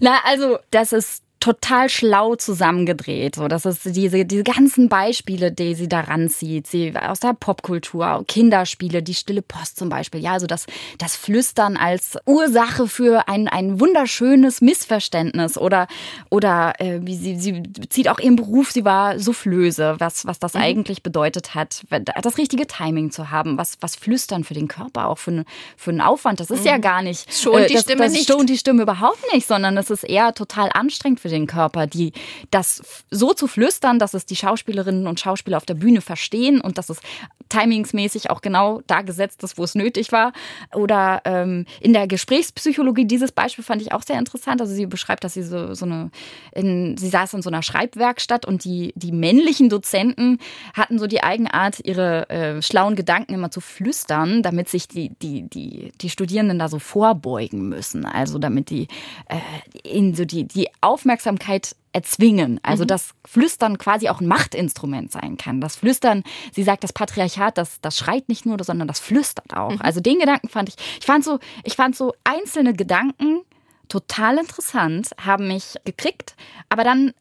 Na, 0.00 0.20
also 0.24 0.58
das 0.70 0.94
ist 0.94 1.24
total 1.40 1.88
schlau 1.88 2.34
zusammengedreht. 2.34 3.36
So, 3.36 3.48
das 3.48 3.64
ist 3.64 3.84
diese, 3.84 4.24
diese 4.24 4.42
ganzen 4.42 4.88
Beispiele, 4.88 5.52
die 5.52 5.74
sie 5.74 5.88
daran 5.88 6.28
zieht. 6.28 6.66
Sie 6.66 6.94
aus 6.96 7.20
der 7.20 7.34
Popkultur, 7.34 8.24
Kinderspiele, 8.26 9.02
die 9.02 9.14
stille 9.14 9.42
Post 9.42 9.78
zum 9.78 9.88
Beispiel. 9.88 10.20
Ja, 10.20 10.32
also 10.32 10.46
das, 10.46 10.66
das 10.98 11.16
Flüstern 11.16 11.76
als 11.76 12.16
Ursache 12.26 12.88
für 12.88 13.28
ein, 13.28 13.48
ein 13.48 13.80
wunderschönes 13.80 14.60
Missverständnis 14.60 15.56
oder, 15.56 15.86
oder 16.30 16.74
äh, 16.78 17.00
wie 17.02 17.16
sie, 17.16 17.36
sie 17.36 17.62
zieht 17.88 18.08
auch 18.08 18.18
ihren 18.18 18.36
Beruf, 18.36 18.70
sie 18.72 18.84
war 18.84 19.18
Soufflöse, 19.18 19.96
was, 19.98 20.26
was 20.26 20.38
das 20.38 20.54
mhm. 20.54 20.60
eigentlich 20.60 21.02
bedeutet 21.02 21.54
hat, 21.54 21.82
das 22.22 22.38
richtige 22.38 22.66
Timing 22.66 23.10
zu 23.10 23.30
haben, 23.30 23.58
was, 23.58 23.78
was 23.80 23.96
Flüstern 23.96 24.44
für 24.44 24.54
den 24.54 24.68
Körper 24.68 25.08
auch 25.08 25.18
für, 25.18 25.44
für 25.76 25.90
einen 25.90 26.00
Aufwand, 26.00 26.40
das 26.40 26.50
ist 26.50 26.60
mhm. 26.60 26.66
ja 26.66 26.78
gar 26.78 27.02
nicht. 27.02 27.32
Schon 27.32 27.64
die 27.66 27.74
das, 27.74 27.82
Stimme 27.82 28.04
das 28.04 28.12
nicht. 28.12 28.28
Schon 28.28 28.46
die 28.46 28.58
Stimme 28.58 28.82
überhaupt 28.82 29.22
nicht, 29.32 29.46
sondern 29.46 29.76
es 29.76 29.90
ist 29.90 30.04
eher 30.04 30.34
total 30.34 30.70
anstrengend 30.72 31.20
für 31.20 31.27
für 31.28 31.34
den 31.34 31.46
Körper, 31.46 31.86
die 31.86 32.12
das 32.50 32.82
so 33.10 33.34
zu 33.34 33.46
flüstern, 33.46 33.98
dass 33.98 34.14
es 34.14 34.24
die 34.24 34.36
Schauspielerinnen 34.36 35.06
und 35.06 35.20
Schauspieler 35.20 35.58
auf 35.58 35.66
der 35.66 35.74
Bühne 35.74 36.00
verstehen 36.00 36.60
und 36.60 36.78
dass 36.78 36.88
es 36.88 37.00
timingsmäßig 37.48 38.30
auch 38.30 38.40
genau 38.40 38.80
da 38.86 39.02
gesetzt 39.02 39.42
ist, 39.42 39.58
wo 39.58 39.64
es 39.64 39.74
nötig 39.74 40.12
war. 40.12 40.32
Oder 40.74 41.22
ähm, 41.24 41.66
in 41.80 41.92
der 41.92 42.06
Gesprächspsychologie, 42.06 43.04
dieses 43.04 43.32
Beispiel 43.32 43.64
fand 43.64 43.82
ich 43.82 43.92
auch 43.92 44.02
sehr 44.02 44.18
interessant. 44.18 44.60
Also 44.60 44.74
sie 44.74 44.86
beschreibt, 44.86 45.24
dass 45.24 45.34
sie 45.34 45.42
so, 45.42 45.74
so 45.74 45.86
eine, 45.86 46.10
in, 46.52 46.96
sie 46.96 47.08
saß 47.08 47.34
in 47.34 47.42
so 47.42 47.50
einer 47.50 47.62
Schreibwerkstatt 47.62 48.46
und 48.46 48.64
die, 48.64 48.92
die 48.96 49.12
männlichen 49.12 49.68
Dozenten 49.68 50.38
hatten 50.74 50.98
so 50.98 51.06
die 51.06 51.22
Eigenart, 51.22 51.80
ihre 51.84 52.28
äh, 52.30 52.62
schlauen 52.62 52.96
Gedanken 52.96 53.34
immer 53.34 53.50
zu 53.50 53.60
flüstern, 53.60 54.42
damit 54.42 54.68
sich 54.68 54.88
die, 54.88 55.10
die, 55.22 55.48
die, 55.48 55.92
die 56.00 56.10
Studierenden 56.10 56.58
da 56.58 56.68
so 56.68 56.78
vorbeugen 56.78 57.68
müssen. 57.68 58.04
Also 58.04 58.38
damit 58.38 58.70
die 58.70 58.88
äh, 59.28 59.38
in 59.82 60.14
so 60.14 60.24
die, 60.24 60.44
die 60.44 60.68
Aufmerksamkeit 60.80 61.08
Aufmerksamkeit 61.08 61.74
erzwingen. 61.98 62.60
Also 62.62 62.84
mhm. 62.84 62.88
dass 62.88 63.10
Flüstern 63.26 63.76
quasi 63.76 64.08
auch 64.08 64.20
ein 64.20 64.28
Machtinstrument 64.28 65.10
sein 65.10 65.36
kann. 65.36 65.60
Das 65.60 65.74
Flüstern, 65.74 66.22
sie 66.52 66.62
sagt, 66.62 66.84
das 66.84 66.92
Patriarchat, 66.92 67.58
das, 67.58 67.80
das 67.80 67.98
schreit 67.98 68.28
nicht 68.28 68.46
nur, 68.46 68.56
sondern 68.62 68.86
das 68.86 69.00
flüstert 69.00 69.56
auch. 69.56 69.72
Mhm. 69.72 69.82
Also 69.82 70.00
den 70.00 70.20
Gedanken 70.20 70.48
fand 70.48 70.68
ich, 70.68 70.76
ich 71.00 71.06
fand 71.06 71.24
so, 71.24 71.40
ich 71.64 71.74
fand 71.74 71.96
so 71.96 72.14
einzelne 72.22 72.72
Gedanken 72.72 73.40
total 73.88 74.38
interessant, 74.38 75.10
haben 75.20 75.48
mich 75.48 75.74
gekriegt, 75.84 76.36
aber 76.68 76.84
dann 76.84 77.12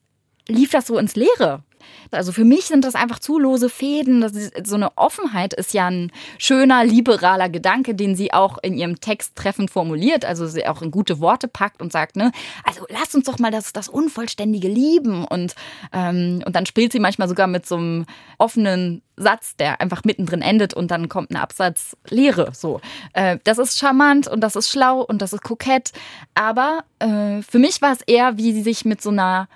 lief 0.48 0.70
das 0.70 0.86
so 0.86 1.00
ins 1.00 1.16
Leere. 1.16 1.64
Also 2.12 2.32
für 2.32 2.46
mich 2.46 2.66
sind 2.66 2.84
das 2.84 2.96
einfach 2.96 3.20
zu 3.20 3.40
lose 3.40 3.70
Fäden. 3.70 4.22
Ist, 4.22 4.68
so 4.68 4.76
eine 4.76 4.98
Offenheit 4.98 5.54
ist 5.54 5.74
ja 5.74 5.88
ein 5.88 6.12
schöner, 6.38 6.84
liberaler 6.84 7.50
Gedanke, 7.50 7.96
den 7.96 8.16
sie 8.16 8.34
auch 8.34 8.58
in 8.60 8.78
ihrem 8.78 9.00
Text 9.00 9.36
treffend 9.36 9.72
formuliert, 9.72 10.26
also 10.26 10.48
sie 10.48 10.68
auch 10.68 10.82
in 10.82 10.92
gute 10.92 11.20
Worte 11.20 11.48
packt 11.48 11.82
und 11.82 11.92
sagt, 11.92 12.16
ne, 12.16 12.32
also 12.64 12.86
lasst 12.90 13.16
uns 13.16 13.26
doch 13.26 13.40
mal 13.40 13.52
das, 13.52 13.74
das 13.74 13.90
Unvollständige 13.90 14.68
lieben. 14.68 15.26
Und, 15.26 15.56
ähm, 15.94 16.42
und 16.46 16.56
dann 16.56 16.66
spielt 16.66 16.92
sie 16.92 17.00
manchmal 17.00 17.28
sogar 17.28 17.48
mit 17.48 17.66
so 17.66 17.78
einem 17.78 18.06
offenen 18.38 19.02
Satz, 19.18 19.56
der 19.56 19.82
einfach 19.82 20.04
mittendrin 20.04 20.42
endet 20.42 20.74
und 20.74 20.92
dann 20.92 21.10
kommt 21.10 21.32
ein 21.32 21.38
Absatz 21.38 21.98
Leere. 22.08 22.52
So, 22.54 22.80
äh, 23.14 23.40
das 23.44 23.58
ist 23.58 23.78
charmant 23.78 24.28
und 24.28 24.42
das 24.42 24.56
ist 24.56 24.70
schlau 24.70 25.02
und 25.02 25.22
das 25.22 25.34
ist 25.34 25.44
kokett. 25.44 25.92
Aber 26.36 26.84
äh, 27.00 27.42
für 27.42 27.60
mich 27.60 27.82
war 27.82 27.92
es 27.92 28.02
eher, 28.02 28.38
wie 28.38 28.54
sie 28.54 28.62
sich 28.62 28.86
mit 28.86 29.02
so 29.02 29.10
einer 29.10 29.50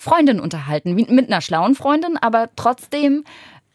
Freundin 0.00 0.40
unterhalten, 0.40 0.94
mit 0.94 1.10
einer 1.10 1.42
schlauen 1.42 1.74
Freundin, 1.74 2.16
aber 2.16 2.48
trotzdem 2.56 3.22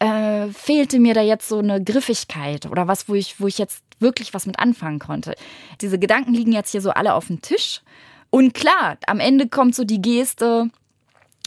äh, 0.00 0.48
fehlte 0.48 0.98
mir 0.98 1.14
da 1.14 1.22
jetzt 1.22 1.48
so 1.48 1.60
eine 1.60 1.80
Griffigkeit 1.80 2.66
oder 2.66 2.88
was, 2.88 3.08
wo 3.08 3.14
ich, 3.14 3.38
wo 3.38 3.46
ich 3.46 3.58
jetzt 3.58 3.84
wirklich 4.00 4.34
was 4.34 4.44
mit 4.44 4.58
anfangen 4.58 4.98
konnte. 4.98 5.36
Diese 5.80 6.00
Gedanken 6.00 6.34
liegen 6.34 6.50
jetzt 6.50 6.72
hier 6.72 6.80
so 6.80 6.90
alle 6.90 7.14
auf 7.14 7.28
dem 7.28 7.42
Tisch. 7.42 7.80
Und 8.30 8.54
klar, 8.54 8.98
am 9.06 9.20
Ende 9.20 9.48
kommt 9.48 9.76
so 9.76 9.84
die 9.84 10.02
Geste, 10.02 10.68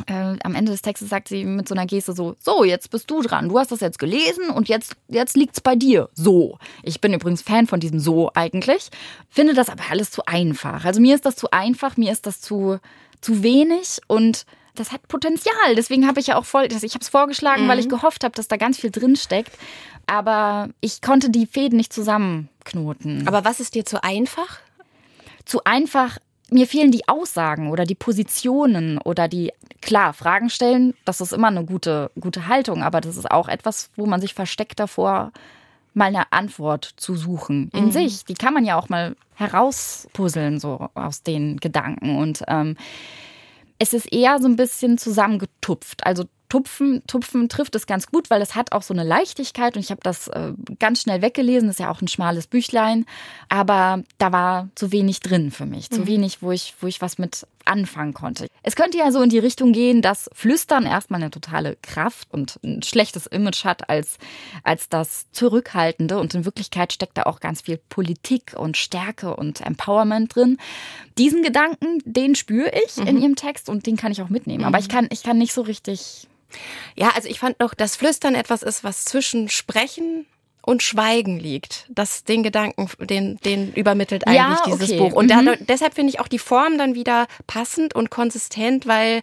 äh, 0.06 0.38
am 0.42 0.56
Ende 0.56 0.72
des 0.72 0.82
Textes 0.82 1.10
sagt 1.10 1.28
sie 1.28 1.44
mit 1.44 1.68
so 1.68 1.76
einer 1.76 1.86
Geste 1.86 2.14
so, 2.14 2.38
so, 2.40 2.64
jetzt 2.64 2.90
bist 2.90 3.12
du 3.12 3.22
dran. 3.22 3.50
Du 3.50 3.60
hast 3.60 3.74
das 3.74 3.82
jetzt 3.82 4.00
gelesen 4.00 4.50
und 4.50 4.70
jetzt, 4.70 4.96
jetzt 5.10 5.36
liegt's 5.36 5.60
bei 5.60 5.76
dir. 5.76 6.08
So. 6.14 6.58
Ich 6.84 7.02
bin 7.02 7.14
übrigens 7.14 7.42
Fan 7.42 7.68
von 7.68 7.82
diesem 7.82 8.00
So 8.00 8.32
eigentlich. 8.34 8.92
Finde 9.30 9.56
das 9.56 9.68
aber 9.68 9.84
alles 9.92 10.10
zu 10.10 10.26
einfach. 10.26 10.86
Also 10.86 11.02
mir 11.02 11.16
ist 11.16 11.26
das 11.26 11.36
zu 11.36 11.52
einfach, 11.52 11.98
mir 11.98 12.14
ist 12.14 12.26
das 12.26 12.40
zu, 12.40 12.80
zu 13.20 13.44
wenig 13.44 14.00
und 14.08 14.46
das 14.76 14.92
hat 14.92 15.08
Potenzial. 15.08 15.76
Deswegen 15.76 16.08
habe 16.08 16.20
ich 16.20 16.28
ja 16.28 16.38
auch 16.38 16.46
voll, 16.46 16.66
ich 16.66 16.76
habe 16.76 17.02
es 17.02 17.10
vorgeschlagen, 17.10 17.66
mhm. 17.66 17.68
weil 17.68 17.80
ich 17.80 17.86
mhm. 17.86 17.92
gehofft 17.92 18.24
habe, 18.24 18.36
dass 18.36 18.48
da 18.48 18.58
ganz 18.58 18.80
viel 18.80 18.92
drin 18.92 19.16
steckt. 19.16 19.52
Aber 20.08 20.70
ich 20.82 21.02
konnte 21.02 21.30
die 21.30 21.46
Fäden 21.46 21.78
nicht 21.78 21.94
zusammenknoten. 21.94 23.28
Aber 23.28 23.46
was 23.46 23.60
ist 23.60 23.76
dir 23.76 23.86
zu 23.86 24.04
einfach? 24.04 24.60
Zu 25.46 25.64
einfach. 25.66 26.18
Mir 26.50 26.66
fehlen 26.66 26.92
die 26.92 27.08
Aussagen 27.08 27.70
oder 27.70 27.86
die 27.86 27.96
Positionen 27.96 28.98
oder 28.98 29.28
die, 29.28 29.52
klar, 29.82 30.14
Fragen 30.14 30.50
stellen, 30.50 30.96
das 31.06 31.22
ist 31.22 31.32
immer 31.32 31.50
eine 31.50 31.64
gute, 31.64 32.10
gute 32.20 32.48
Haltung, 32.48 32.82
aber 32.82 33.02
das 33.02 33.18
ist 33.18 33.30
auch 33.30 33.48
etwas, 33.48 33.92
wo 33.96 34.08
man 34.08 34.20
sich 34.20 34.34
versteckt 34.34 34.80
davor, 34.80 35.32
mal 35.94 36.06
eine 36.06 36.32
Antwort 36.32 36.94
zu 36.98 37.16
suchen 37.16 37.70
in 37.74 37.86
mhm. 37.86 37.92
sich. 37.92 38.26
Die 38.26 38.34
kann 38.34 38.56
man 38.56 38.66
ja 38.66 38.80
auch 38.80 38.90
mal 38.90 39.16
herauspuzzeln, 39.36 40.60
so 40.60 40.90
aus 40.96 41.24
den 41.24 41.58
Gedanken. 41.58 42.18
Und 42.18 42.44
ähm, 42.48 42.76
es 43.80 43.94
ist 43.94 44.12
eher 44.12 44.40
so 44.40 44.48
ein 44.48 44.58
bisschen 44.58 44.98
zusammengetupft. 44.98 46.06
Also 46.06 46.26
Tupfen, 46.50 47.04
Tupfen 47.06 47.48
trifft 47.48 47.76
es 47.76 47.86
ganz 47.86 48.08
gut, 48.08 48.32
weil 48.32 48.42
es 48.42 48.56
hat 48.56 48.72
auch 48.72 48.82
so 48.82 48.94
eine 48.94 49.04
Leichtigkeit 49.04 49.76
und 49.76 49.82
ich 49.82 49.92
habe 49.92 50.02
das 50.04 50.28
äh, 50.30 50.54
ganz 50.80 51.02
schnell 51.02 51.22
weggelesen. 51.22 51.68
Das 51.68 51.76
ist 51.76 51.80
ja 51.80 51.92
auch 51.92 52.02
ein 52.02 52.08
schmales 52.08 52.48
Büchlein, 52.48 53.06
aber 53.50 54.04
da 54.18 54.32
war 54.32 54.70
zu 54.74 54.92
wenig 54.92 55.20
drin 55.20 55.52
für 55.52 55.68
mich, 55.68 55.92
zu 55.92 56.02
mhm. 56.02 56.08
wenig, 56.08 56.42
wo 56.42 56.52
ich, 56.52 56.74
wo 56.82 56.88
ich 56.88 57.02
was 57.02 57.20
mit 57.20 57.46
anfangen 57.66 58.16
konnte. 58.16 58.48
Es 58.70 58.76
könnte 58.76 59.00
ja 59.00 59.12
so 59.12 59.20
in 59.24 59.32
die 59.32 59.40
Richtung 59.40 59.74
gehen, 59.74 60.04
dass 60.04 60.30
Flüstern 60.32 60.86
erstmal 60.86 61.20
eine 61.20 61.32
totale 61.32 61.76
Kraft 61.82 62.28
und 62.32 62.60
ein 62.64 62.84
schlechtes 62.84 63.26
Image 63.26 63.66
hat 63.66 63.90
als, 63.90 64.20
als 64.64 64.90
das 64.90 65.32
Zurückhaltende 65.32 66.20
und 66.20 66.36
in 66.36 66.46
Wirklichkeit 66.46 66.94
steckt 66.94 67.18
da 67.18 67.24
auch 67.24 67.40
ganz 67.40 67.62
viel 67.62 67.80
Politik 67.90 68.54
und 68.56 68.78
Stärke 68.78 69.36
und 69.36 69.62
Empowerment 69.62 70.36
drin. 70.36 70.58
Diesen 71.18 71.42
Gedanken, 71.42 72.04
den 72.06 72.36
spüre 72.36 72.72
ich 72.86 72.98
mhm. 72.98 73.08
in 73.08 73.22
ihrem 73.24 73.36
Text 73.36 73.70
und 73.70 73.88
den 73.88 73.98
kann 73.98 74.12
ich 74.12 74.22
auch 74.22 74.30
mitnehmen. 74.30 74.60
Mhm. 74.60 74.68
Aber 74.68 74.78
ich 74.78 74.88
kann, 74.88 75.08
ich 75.12 75.24
kann 75.24 75.40
nicht 75.40 75.54
so 75.54 75.62
richtig 75.62 76.28
ja, 76.96 77.10
also 77.16 77.28
ich 77.28 77.40
fand 77.40 77.60
noch, 77.60 77.74
dass 77.74 77.96
Flüstern 77.96 78.36
etwas 78.36 78.62
ist, 78.62 78.84
was 78.84 79.06
zwischen 79.06 79.50
Sprechen 79.50 80.28
und 80.62 80.84
Schweigen 80.84 81.40
liegt. 81.40 81.86
Das 81.90 82.24
den 82.24 82.44
Gedanken, 82.44 82.90
den, 83.00 83.38
den 83.38 83.74
übermittelt 83.74 84.28
eigentlich 84.28 84.38
ja, 84.38 84.62
dieses 84.66 84.90
okay. 84.90 84.98
Buch. 84.98 85.14
Und 85.14 85.34
mhm. 85.34 85.46
da, 85.46 85.56
deshalb 85.60 85.96
finde 85.96 86.14
ich 86.14 86.20
auch 86.20 86.28
die 86.28 86.40
Form 86.40 86.78
dann 86.78 86.96
wieder 86.96 87.28
passend 87.48 87.96
und 87.96 88.12
konsistent, 88.12 88.86
weil 88.86 89.22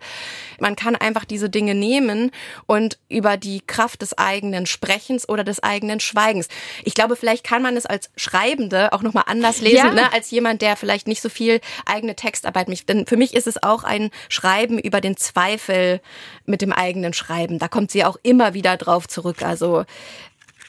man 0.59 0.77
kann 0.77 0.96
einfach 0.96 1.25
diese 1.25 1.51
Dinge 1.51 1.75
nehmen 1.75 2.31
und 2.66 2.99
über 3.09 3.37
die 3.37 3.61
Kraft 3.61 4.03
des 4.03 4.16
eigenen 4.16 4.66
Sprechens 4.66 5.29
oder 5.29 5.44
des 5.44 5.62
eigenen 5.62 6.01
Schweigens. 6.01 6.49
Ich 6.85 6.94
glaube, 6.94 7.16
vielleicht 7.16 7.44
kann 7.44 7.62
man 7.62 7.77
es 7.77 7.87
als 7.87 8.11
Schreibende 8.16 8.92
auch 8.92 9.03
nochmal 9.03 9.25
anders 9.27 9.61
lesen, 9.61 9.77
ja. 9.77 9.92
ne, 9.92 10.12
als 10.12 10.31
jemand, 10.31 10.62
der 10.62 10.77
vielleicht 10.77 11.07
nicht 11.07 11.20
so 11.20 11.29
viel 11.29 11.61
eigene 11.85 12.16
Textarbeit 12.16 12.68
mich. 12.68 12.87
Denn 12.87 13.07
für 13.07 13.16
mich 13.16 13.35
ist 13.35 13.46
es 13.46 13.62
auch 13.62 13.85
ein 13.85 14.11
Schreiben 14.29 14.79
über 14.79 15.01
den 15.01 15.16
Zweifel 15.16 16.01
mit 16.46 16.62
dem 16.62 16.72
eigenen 16.72 17.12
Schreiben. 17.12 17.59
Da 17.59 17.68
kommt 17.68 17.90
sie 17.90 18.05
auch 18.05 18.16
immer 18.22 18.55
wieder 18.55 18.77
drauf 18.77 19.07
zurück. 19.07 19.42
Also 19.42 19.85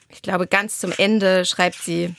ich 0.10 0.22
glaube, 0.22 0.48
ganz 0.48 0.80
zum 0.80 0.92
Ende 0.98 1.46
schreibt 1.46 1.82
sie, 1.82 2.16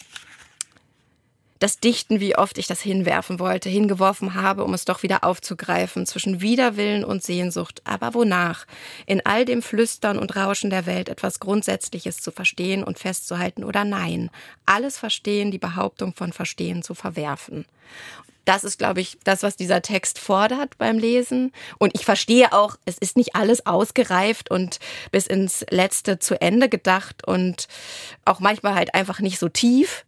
das 1.58 1.80
Dichten, 1.80 2.20
wie 2.20 2.36
oft 2.36 2.56
ich 2.58 2.68
das 2.68 2.80
hinwerfen 2.80 3.40
wollte, 3.40 3.68
hingeworfen 3.68 4.34
habe, 4.34 4.62
um 4.62 4.74
es 4.74 4.84
doch 4.84 5.02
wieder 5.02 5.24
aufzugreifen, 5.24 6.06
zwischen 6.06 6.40
Widerwillen 6.40 7.04
und 7.04 7.24
Sehnsucht. 7.24 7.82
Aber 7.84 8.14
wonach? 8.14 8.64
In 9.06 9.26
all 9.26 9.44
dem 9.44 9.60
Flüstern 9.60 10.18
und 10.18 10.36
Rauschen 10.36 10.70
der 10.70 10.86
Welt 10.86 11.08
etwas 11.08 11.40
Grundsätzliches 11.40 12.18
zu 12.18 12.30
verstehen 12.30 12.84
und 12.84 12.98
festzuhalten 12.98 13.64
oder 13.64 13.84
nein? 13.84 14.30
Alles 14.66 14.98
verstehen, 14.98 15.50
die 15.50 15.58
Behauptung 15.58 16.14
von 16.14 16.32
Verstehen 16.32 16.84
zu 16.84 16.94
verwerfen 16.94 17.64
das 18.48 18.64
ist, 18.64 18.78
glaube 18.78 19.02
ich, 19.02 19.18
das, 19.24 19.42
was 19.42 19.56
dieser 19.56 19.82
Text 19.82 20.18
fordert 20.18 20.78
beim 20.78 20.98
Lesen. 20.98 21.52
Und 21.78 21.92
ich 21.94 22.06
verstehe 22.06 22.52
auch, 22.54 22.76
es 22.86 22.96
ist 22.96 23.18
nicht 23.18 23.36
alles 23.36 23.66
ausgereift 23.66 24.50
und 24.50 24.78
bis 25.12 25.26
ins 25.26 25.66
Letzte 25.70 26.18
zu 26.18 26.40
Ende 26.40 26.70
gedacht 26.70 27.26
und 27.26 27.68
auch 28.24 28.40
manchmal 28.40 28.74
halt 28.74 28.94
einfach 28.94 29.20
nicht 29.20 29.38
so 29.38 29.50
tief. 29.50 30.06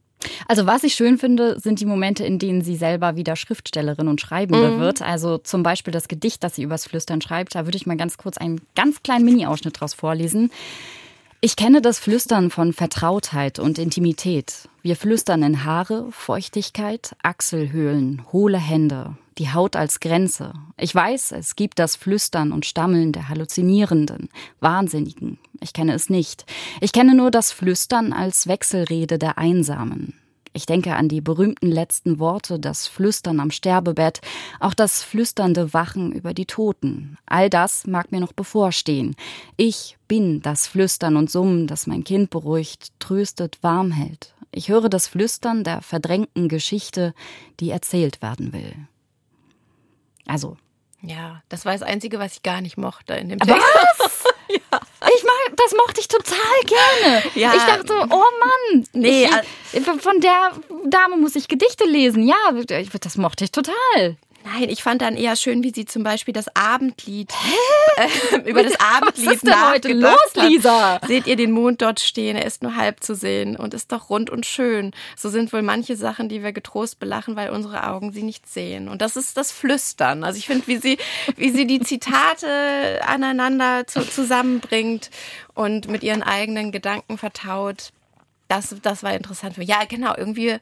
Also 0.49 0.67
was 0.67 0.85
ich 0.85 0.95
schön 0.95 1.19
finde, 1.19 1.61
sind 1.61 1.81
die 1.81 1.87
Momente, 1.87 2.25
in 2.25 2.39
denen 2.39 2.63
sie 2.63 2.77
selber 2.77 3.17
wieder 3.17 3.37
Schriftstellerin 3.37 4.09
und 4.09 4.21
Schreibende 4.21 4.71
mhm. 4.71 4.81
wird. 4.81 5.03
Also 5.03 5.39
zum 5.39 5.63
Beispiel 5.63 5.93
das 5.93 6.09
Gedicht, 6.09 6.43
das 6.43 6.55
sie 6.55 6.63
übers 6.63 6.87
Flüstern 6.87 7.21
schreibt. 7.21 7.55
Da 7.55 7.67
würde 7.67 7.77
ich 7.77 7.87
mal 7.87 7.97
ganz 7.97 8.17
kurz 8.17 8.39
einen 8.39 8.61
ganz 8.75 9.03
kleinen 9.03 9.27
Mini-Ausschnitt 9.27 9.81
draus 9.81 9.93
vorlesen. 9.93 10.51
Ich 11.43 11.57
kenne 11.57 11.81
das 11.81 11.99
Flüstern 11.99 12.51
von 12.51 12.75
Vertrautheit 12.75 13.59
und 13.59 13.79
Intimität. 13.79 14.69
Wir 14.83 14.95
flüstern 14.95 15.43
in 15.43 15.65
Haare, 15.65 16.13
Feuchtigkeit, 16.13 17.17
Achselhöhlen, 17.23 18.27
hohle 18.31 18.59
Hände, 18.59 19.17
die 19.39 19.51
Haut 19.51 19.75
als 19.75 20.01
Grenze. 20.01 20.53
Ich 20.77 20.95
weiß, 20.95 21.33
es 21.33 21.57
gibt 21.57 21.79
das 21.79 21.97
Flüstern 21.97 22.53
und 22.53 22.67
Stammeln 22.67 23.13
der 23.13 23.31
Halluzinierenden, 23.31 24.29
Wahnsinnigen. 24.61 25.39
Ich 25.63 25.73
kenne 25.73 25.95
es 25.95 26.11
nicht. 26.11 26.45
Ich 26.83 26.93
kenne 26.93 27.15
nur 27.15 27.31
das 27.31 27.53
Flüstern 27.53 28.13
als 28.13 28.47
Wechselrede 28.47 29.19
der 29.19 29.39
Einsamen. 29.39 30.20
Ich 30.53 30.67
denke 30.67 30.97
an 30.97 31.09
die 31.09 31.21
berühmten 31.21 31.71
letzten 31.71 32.19
Worte, 32.19 32.59
das 32.59 32.89
Flüstern 32.89 33.39
am 33.39 33.53
Sterbebett, 33.53 34.21
auch 34.59 34.75
das 34.75 35.03
flüsternde 35.05 35.73
Wachen 35.73 36.11
über 36.13 36.35
die 36.35 36.47
Toten. 36.47 37.19
All 37.27 37.49
das 37.49 37.87
mag 37.87 38.11
mir 38.11 38.21
noch 38.21 38.33
bevorstehen. 38.33 39.15
Ich 39.57 39.97
bin 40.09 40.43
das 40.43 40.67
Flüstern 40.67 41.17
und 41.17 41.31
Summen, 41.31 41.69
das 41.69 41.87
mein 41.87 42.03
Kind 42.03 42.31
beruhigt, 42.31 42.93
tröstet, 42.99 43.59
warm 43.63 43.93
hält. 43.93 44.35
Ich 44.53 44.69
höre 44.69 44.89
das 44.89 45.07
Flüstern 45.07 45.63
der 45.63 45.83
verdrängten 45.83 46.49
Geschichte, 46.49 47.15
die 47.61 47.71
erzählt 47.71 48.21
werden 48.21 48.53
will. 48.53 48.75
Also. 50.27 50.57
Ja, 51.03 51.43
das 51.49 51.65
war 51.65 51.73
das 51.73 51.83
Einzige, 51.83 52.19
was 52.19 52.35
ich 52.35 52.43
gar 52.43 52.61
nicht 52.61 52.77
mochte 52.77 53.15
in 53.15 53.29
dem 53.29 53.39
Text. 53.39 53.63
Was? 53.99 54.25
ja. 54.51 54.81
Ich 55.03 55.25
mag, 55.25 55.57
das 55.57 55.75
mochte 55.75 56.01
ich 56.01 56.09
total 56.09 56.37
gerne. 56.67 57.23
Ja. 57.35 57.55
Ich 57.55 57.63
dachte, 57.63 57.95
oh 58.11 58.25
Mann, 58.41 58.87
nee, 58.93 59.29
ich, 59.73 59.83
von 59.83 60.21
der 60.21 60.53
Dame 60.85 61.17
muss 61.17 61.37
ich 61.37 61.49
Gedichte 61.49 61.85
lesen. 61.85 62.23
Ja, 62.23 62.37
das 63.01 63.17
mochte 63.17 63.45
ich 63.45 63.53
total. 63.53 64.17
Nein, 64.53 64.69
ich 64.69 64.83
fand 64.83 65.01
dann 65.03 65.17
eher 65.17 65.37
schön, 65.37 65.63
wie 65.63 65.71
sie 65.73 65.85
zum 65.85 66.03
Beispiel 66.03 66.35
das 66.35 66.55
Abendlied 66.57 67.33
äh, 67.97 68.39
über 68.51 68.65
das 68.65 68.75
Abendlied 68.81 69.27
Was 69.27 69.35
ist 69.35 69.47
denn 69.47 69.71
heute 69.71 69.93
los, 69.93 70.35
Lisa? 70.35 70.95
Hat. 70.95 71.07
Seht 71.07 71.29
ihr 71.29 71.37
den 71.37 71.53
Mond 71.53 71.83
dort 71.83 72.01
stehen? 72.01 72.37
Er 72.37 72.47
ist 72.47 72.63
nur 72.63 72.75
halb 72.75 73.03
zu 73.03 73.15
sehen 73.15 73.55
und 73.55 73.75
ist 73.75 73.93
doch 73.93 74.11
rund 74.11 74.29
und 74.29 74.47
schön. 74.47 74.93
So 75.17 75.29
sind 75.29 75.53
wohl 75.53 75.63
manche 75.63 75.95
Sachen, 75.95 76.29
die 76.29 76.43
wir 76.43 76.53
getrost 76.53 76.99
belachen, 76.99 77.37
weil 77.37 77.51
unsere 77.51 77.87
Augen 77.87 78.13
sie 78.13 78.25
nicht 78.25 78.49
sehen. 78.49 78.89
Und 78.89 79.03
das 79.03 79.15
ist 79.17 79.37
das 79.37 79.53
Flüstern. 79.53 80.25
Also 80.25 80.39
ich 80.39 80.47
finde, 80.47 80.67
wie 80.67 80.79
sie, 80.79 80.99
wie 81.37 81.51
sie 81.51 81.67
die 81.67 81.81
Zitate 81.81 83.01
aneinander 83.07 83.87
zu, 83.87 84.01
zusammenbringt 84.01 85.11
und 85.55 85.89
mit 85.89 86.03
ihren 86.03 86.25
eigenen 86.25 86.73
Gedanken 86.73 87.19
vertaut. 87.19 87.91
Das, 88.49 88.75
das 88.83 89.05
war 89.05 89.15
interessant 89.15 89.55
für 89.55 89.61
mich. 89.61 89.69
Ja, 89.69 89.85
genau. 89.89 90.17
Irgendwie 90.17 90.57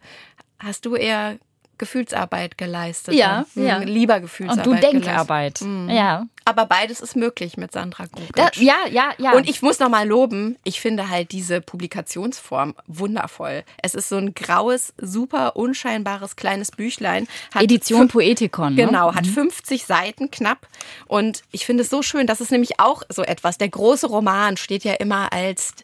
hast 0.58 0.84
du 0.84 0.94
eher 0.94 1.38
Gefühlsarbeit 1.78 2.58
geleistet. 2.58 3.14
Ja, 3.14 3.46
ja. 3.54 3.78
Lieber 3.78 4.20
Gefühlsarbeit. 4.20 4.66
Und 4.66 4.74
du 4.74 4.80
Denkarbeit. 4.80 5.60
Mhm. 5.60 5.88
Ja. 5.90 6.26
Aber 6.44 6.64
beides 6.64 7.00
ist 7.00 7.14
möglich 7.14 7.58
mit 7.58 7.72
Sandra 7.72 8.06
Gugic. 8.06 8.34
Da, 8.34 8.50
ja, 8.54 8.76
ja, 8.90 9.10
ja. 9.18 9.32
Und 9.32 9.48
ich 9.48 9.60
muss 9.60 9.78
nochmal 9.80 10.08
loben, 10.08 10.56
ich 10.64 10.80
finde 10.80 11.10
halt 11.10 11.32
diese 11.32 11.60
Publikationsform 11.60 12.74
wundervoll. 12.86 13.64
Es 13.82 13.94
ist 13.94 14.08
so 14.08 14.16
ein 14.16 14.34
graues, 14.34 14.94
super 14.96 15.56
unscheinbares 15.56 16.36
kleines 16.36 16.70
Büchlein. 16.70 17.28
Edition 17.54 18.08
Poetikon. 18.08 18.74
Ne? 18.74 18.86
Genau, 18.86 19.14
hat 19.14 19.26
50 19.26 19.82
mhm. 19.82 19.86
Seiten 19.86 20.30
knapp. 20.30 20.66
Und 21.06 21.42
ich 21.52 21.66
finde 21.66 21.82
es 21.82 21.90
so 21.90 22.02
schön, 22.02 22.26
dass 22.26 22.40
es 22.40 22.50
nämlich 22.50 22.80
auch 22.80 23.02
so 23.10 23.22
etwas, 23.22 23.58
der 23.58 23.68
große 23.68 24.06
Roman 24.06 24.56
steht 24.56 24.84
ja 24.84 24.94
immer 24.94 25.32
als 25.32 25.74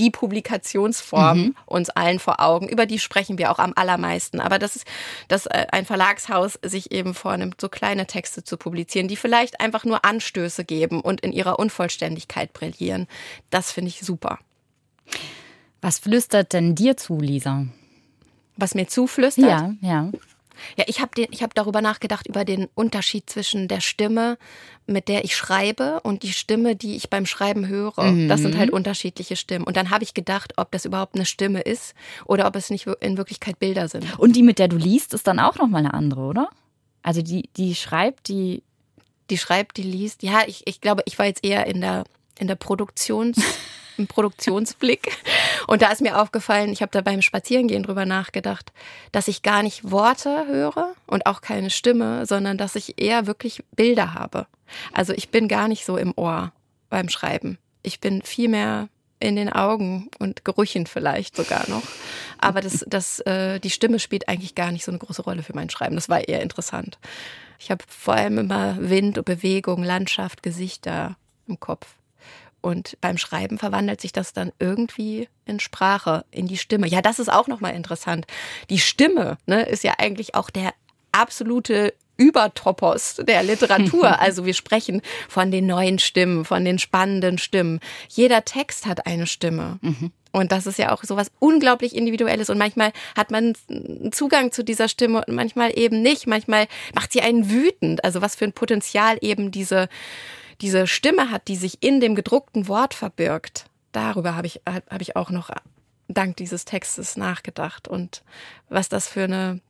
die 0.00 0.10
Publikationsform 0.10 1.38
mhm. 1.38 1.54
uns 1.66 1.90
allen 1.90 2.18
vor 2.18 2.40
Augen. 2.40 2.68
Über 2.68 2.86
die 2.86 2.98
sprechen 2.98 3.36
wir 3.36 3.52
auch 3.52 3.58
am 3.58 3.74
allermeisten. 3.76 4.40
Aber 4.40 4.58
das 4.58 4.76
ist, 4.76 4.86
dass 5.28 5.44
äh, 5.46 5.66
ein 5.70 5.84
Verlagshaus 5.84 6.58
sich 6.62 6.90
eben 6.90 7.12
vornimmt, 7.12 7.60
so 7.60 7.68
kleine 7.68 8.06
Texte 8.06 8.42
zu 8.42 8.56
publizieren, 8.56 9.08
die 9.08 9.16
vielleicht 9.16 9.60
einfach 9.60 9.84
nur 9.84 10.04
Anstöße 10.04 10.64
geben 10.64 11.02
und 11.02 11.20
in 11.20 11.32
ihrer 11.32 11.58
Unvollständigkeit 11.58 12.54
brillieren. 12.54 13.06
Das 13.50 13.72
finde 13.72 13.88
ich 13.88 14.00
super. 14.00 14.38
Was 15.82 15.98
flüstert 15.98 16.54
denn 16.54 16.74
dir 16.74 16.96
zu, 16.96 17.20
Lisa? 17.20 17.66
Was 18.56 18.74
mir 18.74 18.88
zuflüstert? 18.88 19.44
Ja, 19.44 19.72
ja. 19.82 20.10
Ja, 20.76 20.84
ich 20.86 21.00
habe 21.00 21.22
hab 21.22 21.54
darüber 21.54 21.80
nachgedacht, 21.80 22.26
über 22.26 22.44
den 22.44 22.68
Unterschied 22.74 23.28
zwischen 23.28 23.68
der 23.68 23.80
Stimme, 23.80 24.38
mit 24.86 25.08
der 25.08 25.24
ich 25.24 25.36
schreibe, 25.36 26.00
und 26.00 26.22
die 26.22 26.32
Stimme, 26.32 26.76
die 26.76 26.96
ich 26.96 27.10
beim 27.10 27.26
Schreiben 27.26 27.68
höre. 27.68 28.02
Mhm. 28.02 28.28
Das 28.28 28.40
sind 28.40 28.56
halt 28.56 28.70
unterschiedliche 28.70 29.36
Stimmen. 29.36 29.64
Und 29.64 29.76
dann 29.76 29.90
habe 29.90 30.04
ich 30.04 30.14
gedacht, 30.14 30.54
ob 30.56 30.70
das 30.72 30.84
überhaupt 30.84 31.14
eine 31.14 31.26
Stimme 31.26 31.60
ist 31.60 31.94
oder 32.24 32.46
ob 32.46 32.56
es 32.56 32.70
nicht 32.70 32.86
in 33.00 33.16
Wirklichkeit 33.16 33.58
Bilder 33.58 33.88
sind. 33.88 34.18
Und 34.18 34.36
die, 34.36 34.42
mit 34.42 34.58
der 34.58 34.68
du 34.68 34.76
liest, 34.76 35.14
ist 35.14 35.26
dann 35.26 35.38
auch 35.38 35.56
nochmal 35.56 35.80
eine 35.80 35.94
andere, 35.94 36.22
oder? 36.22 36.50
Also 37.02 37.22
die, 37.22 37.48
die 37.56 37.74
schreibt, 37.74 38.28
die. 38.28 38.62
Die 39.30 39.38
schreibt, 39.38 39.76
die 39.76 39.84
liest. 39.84 40.24
Ja, 40.24 40.40
ich, 40.48 40.66
ich 40.66 40.80
glaube, 40.80 41.02
ich 41.06 41.16
war 41.16 41.26
jetzt 41.26 41.44
eher 41.44 41.64
in 41.68 41.80
der, 41.80 42.02
in 42.40 42.48
der 42.48 42.56
Produktions. 42.56 43.40
im 44.00 44.06
Produktionsblick. 44.06 45.16
Und 45.66 45.82
da 45.82 45.92
ist 45.92 46.00
mir 46.00 46.20
aufgefallen, 46.20 46.72
ich 46.72 46.82
habe 46.82 46.90
da 46.90 47.02
beim 47.02 47.22
Spazierengehen 47.22 47.82
drüber 47.82 48.06
nachgedacht, 48.06 48.72
dass 49.12 49.28
ich 49.28 49.42
gar 49.42 49.62
nicht 49.62 49.90
Worte 49.90 50.46
höre 50.48 50.94
und 51.06 51.26
auch 51.26 51.42
keine 51.42 51.70
Stimme, 51.70 52.26
sondern 52.26 52.56
dass 52.56 52.74
ich 52.74 53.00
eher 53.00 53.26
wirklich 53.26 53.62
Bilder 53.76 54.14
habe. 54.14 54.46
Also 54.92 55.12
ich 55.12 55.28
bin 55.28 55.46
gar 55.46 55.68
nicht 55.68 55.84
so 55.84 55.96
im 55.96 56.12
Ohr 56.16 56.52
beim 56.88 57.08
Schreiben. 57.08 57.58
Ich 57.82 58.00
bin 58.00 58.22
viel 58.22 58.48
mehr 58.48 58.88
in 59.20 59.36
den 59.36 59.52
Augen 59.52 60.10
und 60.18 60.46
Gerüchen 60.46 60.86
vielleicht 60.86 61.36
sogar 61.36 61.68
noch. 61.68 61.82
Aber 62.38 62.62
das, 62.62 62.84
das, 62.88 63.20
äh, 63.20 63.60
die 63.60 63.68
Stimme 63.68 63.98
spielt 63.98 64.28
eigentlich 64.28 64.54
gar 64.54 64.72
nicht 64.72 64.84
so 64.84 64.90
eine 64.90 64.98
große 64.98 65.22
Rolle 65.22 65.42
für 65.42 65.54
mein 65.54 65.68
Schreiben. 65.68 65.94
Das 65.94 66.08
war 66.08 66.26
eher 66.26 66.40
interessant. 66.40 66.98
Ich 67.58 67.70
habe 67.70 67.84
vor 67.86 68.14
allem 68.14 68.38
immer 68.38 68.76
Wind 68.80 69.18
und 69.18 69.26
Bewegung, 69.26 69.84
Landschaft, 69.84 70.42
Gesichter 70.42 71.16
im 71.46 71.60
Kopf. 71.60 71.86
Und 72.60 72.96
beim 73.00 73.18
Schreiben 73.18 73.58
verwandelt 73.58 74.00
sich 74.00 74.12
das 74.12 74.32
dann 74.32 74.52
irgendwie 74.58 75.28
in 75.46 75.60
Sprache, 75.60 76.24
in 76.30 76.46
die 76.46 76.58
Stimme. 76.58 76.86
Ja, 76.86 77.02
das 77.02 77.18
ist 77.18 77.32
auch 77.32 77.48
nochmal 77.48 77.74
interessant. 77.74 78.26
Die 78.68 78.78
Stimme 78.78 79.38
ne, 79.46 79.62
ist 79.62 79.84
ja 79.84 79.94
eigentlich 79.98 80.34
auch 80.34 80.50
der 80.50 80.72
absolute 81.12 81.94
Übertopos 82.16 83.16
der 83.26 83.42
Literatur. 83.42 84.10
Also 84.20 84.44
wir 84.44 84.52
sprechen 84.52 85.00
von 85.28 85.50
den 85.50 85.66
neuen 85.66 85.98
Stimmen, 85.98 86.44
von 86.44 86.64
den 86.64 86.78
spannenden 86.78 87.38
Stimmen. 87.38 87.80
Jeder 88.08 88.44
Text 88.44 88.86
hat 88.86 89.06
eine 89.06 89.26
Stimme. 89.26 89.78
Mhm. 89.80 90.12
Und 90.32 90.52
das 90.52 90.66
ist 90.66 90.78
ja 90.78 90.92
auch 90.92 91.02
so 91.02 91.16
was 91.16 91.32
unglaublich 91.38 91.96
Individuelles. 91.96 92.50
Und 92.50 92.58
manchmal 92.58 92.92
hat 93.16 93.30
man 93.30 93.54
Zugang 94.10 94.52
zu 94.52 94.62
dieser 94.62 94.88
Stimme 94.88 95.24
und 95.26 95.34
manchmal 95.34 95.76
eben 95.76 96.02
nicht. 96.02 96.26
Manchmal 96.26 96.68
macht 96.94 97.12
sie 97.12 97.22
einen 97.22 97.50
wütend. 97.50 98.04
Also 98.04 98.20
was 98.20 98.36
für 98.36 98.44
ein 98.44 98.52
Potenzial 98.52 99.16
eben 99.22 99.50
diese 99.50 99.88
diese 100.60 100.86
Stimme 100.86 101.30
hat, 101.30 101.48
die 101.48 101.56
sich 101.56 101.82
in 101.82 102.00
dem 102.00 102.14
gedruckten 102.14 102.68
Wort 102.68 102.94
verbirgt. 102.94 103.66
Darüber 103.92 104.36
habe 104.36 104.46
ich, 104.46 104.60
habe 104.66 105.02
ich 105.02 105.16
auch 105.16 105.30
noch 105.30 105.50
dank 106.08 106.36
dieses 106.36 106.64
Textes 106.64 107.16
nachgedacht 107.16 107.88
und 107.88 108.22
was 108.68 108.88
das 108.88 109.08
für 109.08 109.24
eine 109.24 109.60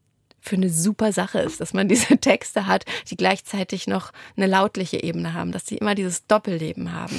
für 0.43 0.57
eine 0.57 0.71
super 0.71 1.13
Sache 1.13 1.39
ist, 1.41 1.61
dass 1.61 1.75
man 1.75 1.87
diese 1.89 2.17
Texte 2.17 2.67
hat, 2.67 2.85
die 3.11 3.17
gleichzeitig 3.17 3.87
noch 3.87 4.13
eine 4.37 4.47
lautliche 4.47 5.03
Ebene 5.03 5.35
haben, 5.35 5.53
dass 5.53 5.67
sie 5.67 5.77
immer 5.77 5.95
dieses 5.95 6.27
Doppelleben 6.27 6.95
haben. 6.95 7.15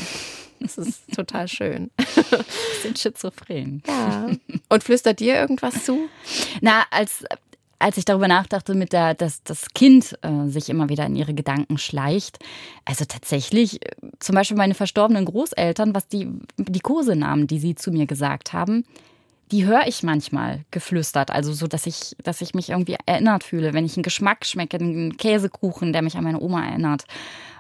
Das 0.60 0.78
ist 0.78 1.12
total 1.16 1.48
schön. 1.48 1.92
Sind 2.82 2.98
schizophren. 2.98 3.84
Ja. 3.88 4.30
Und 4.70 4.84
flüstert 4.84 5.20
dir 5.20 5.36
irgendwas 5.36 5.86
zu? 5.86 6.10
Na, 6.62 6.86
als 6.90 7.24
als 7.82 7.98
ich 7.98 8.06
darüber 8.06 8.28
nachdachte, 8.28 8.76
mit 8.76 8.94
der, 8.94 9.14
dass 9.14 9.44
das 9.44 9.70
Kind 9.74 10.18
äh, 10.22 10.48
sich 10.48 10.70
immer 10.70 10.90
wieder 10.90 11.06
in 11.06 11.16
ihre 11.16 11.34
Gedanken 11.34 11.78
schleicht, 11.78 12.40
also 12.86 13.06
tatsächlich, 13.06 13.86
äh, 13.86 13.90
zum 14.20 14.36
Beispiel 14.36 14.58
meine 14.58 14.74
verstorbenen 14.74 15.26
Großeltern, 15.26 15.96
was 15.96 16.08
die, 16.08 16.30
die 16.58 16.80
Kosenamen, 16.80 17.48
die 17.48 17.60
sie 17.60 17.76
zu 17.76 17.92
mir 17.92 18.06
gesagt 18.06 18.54
haben, 18.54 18.86
die 19.52 19.66
höre 19.66 19.86
ich 19.86 20.02
manchmal 20.02 20.64
geflüstert, 20.72 21.30
also 21.30 21.52
so, 21.52 21.68
dass 21.68 21.86
ich, 21.86 22.16
dass 22.24 22.42
ich 22.42 22.54
mich 22.54 22.70
irgendwie 22.70 22.96
erinnert 23.06 23.44
fühle, 23.44 23.74
wenn 23.74 23.86
ich 23.86 23.98
einen 23.98 24.04
Geschmack 24.04 24.46
schmecke, 24.46 24.78
einen 24.78 25.18
Käsekuchen, 25.18 25.92
der 25.92 26.02
mich 26.02 26.16
an 26.16 26.24
meine 26.24 26.40
Oma 26.40 26.66
erinnert 26.66 27.04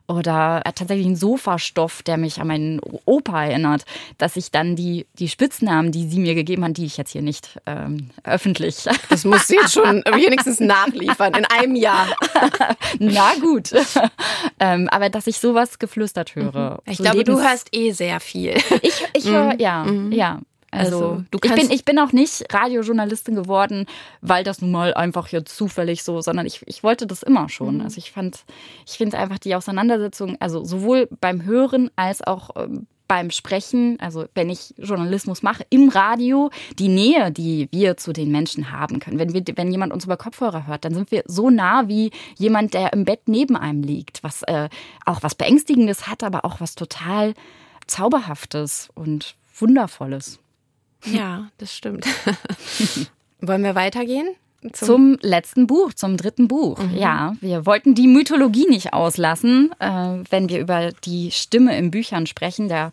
oder 0.08 0.62
tatsächlich 0.76 1.08
ein 1.08 1.16
Sofastoff, 1.16 2.04
der 2.04 2.18
mich 2.18 2.40
an 2.40 2.48
meinen 2.48 2.80
Opa 3.06 3.46
erinnert, 3.46 3.86
dass 4.18 4.36
ich 4.36 4.52
dann 4.52 4.76
die, 4.76 5.06
die 5.14 5.28
Spitznamen, 5.28 5.92
die 5.92 6.08
sie 6.08 6.20
mir 6.20 6.36
gegeben 6.36 6.64
hat, 6.66 6.78
die 6.78 6.86
ich 6.86 6.98
jetzt 6.98 7.12
hier 7.12 7.22
nicht 7.22 7.60
ähm, 7.66 8.10
öffentlich. 8.24 8.86
Das 9.10 9.26
muss 9.26 9.48
sie 9.48 9.56
jetzt 9.56 9.74
schon 9.74 10.04
wenigstens 10.14 10.60
nachliefern 10.60 11.34
in 11.34 11.46
einem 11.46 11.76
Jahr. 11.76 12.08
Na 13.00 13.34
gut. 13.42 13.72
ähm, 14.60 14.90
aber 14.90 15.10
dass 15.10 15.28
ich 15.28 15.40
sowas 15.40 15.80
geflüstert 15.80 16.36
höre. 16.36 16.80
Ich 16.86 16.98
so 16.98 17.04
glaube, 17.04 17.20
Lebens 17.20 17.40
du 17.40 17.48
hörst 17.48 17.70
eh 17.72 17.92
sehr 17.92 18.20
viel. 18.20 18.56
Ich, 18.82 19.06
ich 19.14 19.26
höre, 19.26 19.54
mhm. 19.54 19.60
ja, 19.60 19.84
mhm. 19.84 20.12
ja. 20.12 20.40
Also, 20.72 20.98
also 20.98 21.24
du 21.32 21.40
ich, 21.44 21.54
bin, 21.54 21.70
ich 21.70 21.86
bin 21.86 22.00
auch 22.00 22.14
nicht 22.14 22.46
Radiojournalistin 22.52 23.36
geworden, 23.36 23.86
weil 24.22 24.44
das 24.44 24.62
nun 24.62 24.72
mal 24.72 24.94
einfach 24.94 25.28
jetzt 25.28 25.56
zufällig 25.56 26.04
so, 26.04 26.22
sondern 26.22 26.46
ich, 26.46 26.62
ich 26.66 26.82
wollte 26.82 27.06
das 27.06 27.24
immer 27.24 27.50
schon. 27.50 27.76
Mhm. 27.76 27.82
Also 27.82 27.98
ich 27.98 28.12
fand, 28.12 28.46
ich 28.88 28.94
finde 28.94 29.18
einfach 29.18 29.38
die 29.38 29.54
Auseinandersetzung, 29.54 30.38
also 30.40 30.64
sowohl 30.64 31.10
beim 31.20 31.44
Hören 31.44 31.92
als 31.98 32.26
auch 32.26 32.52
ähm, 32.56 32.88
beim 33.12 33.30
Sprechen, 33.30 33.98
also 34.00 34.24
wenn 34.36 34.50
ich 34.50 34.74
Journalismus 34.78 35.44
mache, 35.44 35.66
im 35.70 35.90
Radio, 35.90 36.50
die 36.80 36.88
Nähe, 36.88 37.30
die 37.30 37.68
wir 37.70 37.98
zu 37.98 38.14
den 38.14 38.32
Menschen 38.32 38.72
haben 38.72 39.02
können. 39.02 39.20
Wenn, 39.20 39.34
wir, 39.34 39.44
wenn 39.58 39.70
jemand 39.70 39.92
uns 39.92 40.06
über 40.06 40.16
Kopfhörer 40.16 40.66
hört, 40.66 40.86
dann 40.86 40.94
sind 40.94 41.12
wir 41.12 41.24
so 41.26 41.50
nah 41.50 41.90
wie 41.90 42.12
jemand, 42.38 42.74
der 42.74 42.94
im 42.94 43.04
Bett 43.04 43.24
neben 43.26 43.58
einem 43.58 43.84
liegt, 43.84 44.24
was 44.24 44.44
äh, 44.44 44.70
auch 45.06 45.24
was 45.24 45.36
Beängstigendes 45.36 46.08
hat, 46.08 46.24
aber 46.24 46.46
auch 46.46 46.62
was 46.62 46.76
total 46.76 47.34
Zauberhaftes 47.86 48.88
und 48.94 49.36
Wundervolles. 49.60 50.40
Ja, 51.06 51.50
das 51.58 51.76
stimmt. 51.76 52.06
Wollen 53.42 53.64
wir 53.64 53.76
weitergehen? 53.76 54.36
Zum, 54.74 54.88
zum, 54.88 55.18
letzten 55.22 55.68
Buch, 55.68 55.94
zum 55.94 56.18
dritten 56.18 56.48
Buch. 56.48 56.78
Mhm. 56.78 56.96
Ja, 56.96 57.36
wir 57.42 57.66
wollten 57.66 57.96
die 57.96 58.08
Mythologie 58.08 58.68
nicht 58.68 58.94
auslassen, 58.94 59.72
äh, 59.80 60.20
wenn 60.30 60.50
wir 60.50 60.60
über 60.60 60.92
die 61.04 61.32
Stimme 61.32 61.78
in 61.78 61.90
Büchern 61.90 62.28
sprechen. 62.28 62.68
Der 62.68 62.92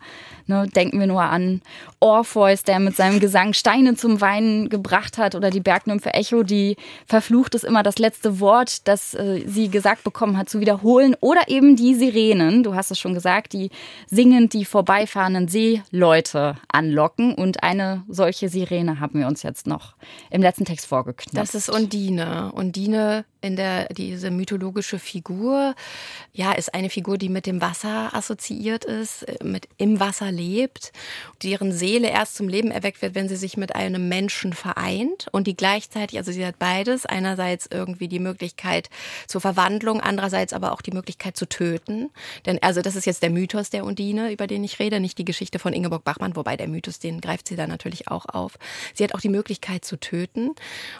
Ne, 0.48 0.66
denken 0.66 0.98
wir 0.98 1.06
nur 1.06 1.24
an 1.24 1.60
Orpheus, 2.00 2.62
der 2.62 2.80
mit 2.80 2.96
seinem 2.96 3.20
Gesang 3.20 3.52
Steine 3.52 3.96
zum 3.96 4.22
Weinen 4.22 4.70
gebracht 4.70 5.18
hat, 5.18 5.34
oder 5.34 5.50
die 5.50 5.60
Bergnymphe 5.60 6.14
Echo, 6.14 6.42
die 6.42 6.78
verflucht 7.04 7.54
ist, 7.54 7.64
immer 7.64 7.82
das 7.82 7.98
letzte 7.98 8.40
Wort, 8.40 8.88
das 8.88 9.12
äh, 9.12 9.42
sie 9.46 9.68
gesagt 9.68 10.04
bekommen 10.04 10.38
hat, 10.38 10.48
zu 10.48 10.60
wiederholen. 10.60 11.14
Oder 11.20 11.48
eben 11.48 11.76
die 11.76 11.94
Sirenen, 11.94 12.62
du 12.62 12.74
hast 12.74 12.90
es 12.90 12.98
schon 12.98 13.12
gesagt, 13.12 13.52
die 13.52 13.68
singend 14.06 14.54
die 14.54 14.64
vorbeifahrenden 14.64 15.48
Seeleute 15.48 16.54
anlocken. 16.68 17.34
Und 17.34 17.62
eine 17.62 18.04
solche 18.08 18.48
Sirene 18.48 19.00
haben 19.00 19.18
wir 19.18 19.26
uns 19.26 19.42
jetzt 19.42 19.66
noch 19.66 19.96
im 20.30 20.40
letzten 20.40 20.64
Text 20.64 20.86
vorgeknüpft. 20.86 21.36
Ist 21.58 21.70
Undine. 21.70 22.52
Undine 22.52 23.24
in 23.40 23.56
der 23.56 23.86
diese 23.88 24.30
mythologische 24.30 24.98
Figur 24.98 25.74
ja 26.32 26.52
ist 26.52 26.74
eine 26.74 26.90
Figur, 26.90 27.18
die 27.18 27.28
mit 27.28 27.46
dem 27.46 27.60
Wasser 27.60 28.14
assoziiert 28.14 28.84
ist, 28.84 29.22
äh, 29.24 29.44
mit 29.44 29.68
im 29.76 30.00
Wasser 30.00 30.32
lebt, 30.32 30.92
deren 31.42 31.72
Seele 31.72 32.10
erst 32.10 32.36
zum 32.36 32.48
Leben 32.48 32.70
erweckt 32.70 33.00
wird, 33.02 33.14
wenn 33.14 33.28
sie 33.28 33.36
sich 33.36 33.56
mit 33.56 33.74
einem 33.74 34.08
Menschen 34.08 34.52
vereint 34.52 35.26
und 35.32 35.46
die 35.46 35.56
gleichzeitig, 35.56 36.18
also 36.18 36.32
sie 36.32 36.44
hat 36.44 36.58
beides, 36.58 37.06
einerseits 37.06 37.68
irgendwie 37.70 38.08
die 38.08 38.18
Möglichkeit 38.18 38.90
zur 39.26 39.40
Verwandlung, 39.40 40.00
andererseits 40.00 40.52
aber 40.52 40.72
auch 40.72 40.82
die 40.82 40.92
Möglichkeit 40.92 41.36
zu 41.36 41.48
töten. 41.48 42.10
Denn 42.46 42.60
also 42.62 42.82
das 42.82 42.96
ist 42.96 43.04
jetzt 43.04 43.22
der 43.22 43.30
Mythos 43.30 43.70
der 43.70 43.84
Undine, 43.84 44.32
über 44.32 44.46
den 44.46 44.64
ich 44.64 44.78
rede, 44.78 45.00
nicht 45.00 45.18
die 45.18 45.24
Geschichte 45.24 45.58
von 45.58 45.72
Ingeborg 45.72 46.04
Bachmann, 46.04 46.34
wobei 46.34 46.56
der 46.56 46.68
Mythos 46.68 46.98
den 46.98 47.20
greift 47.20 47.48
sie 47.48 47.56
da 47.56 47.66
natürlich 47.66 48.08
auch 48.08 48.26
auf. 48.26 48.58
Sie 48.94 49.04
hat 49.04 49.14
auch 49.14 49.20
die 49.20 49.28
Möglichkeit 49.28 49.84
zu 49.84 49.98
töten 49.98 50.54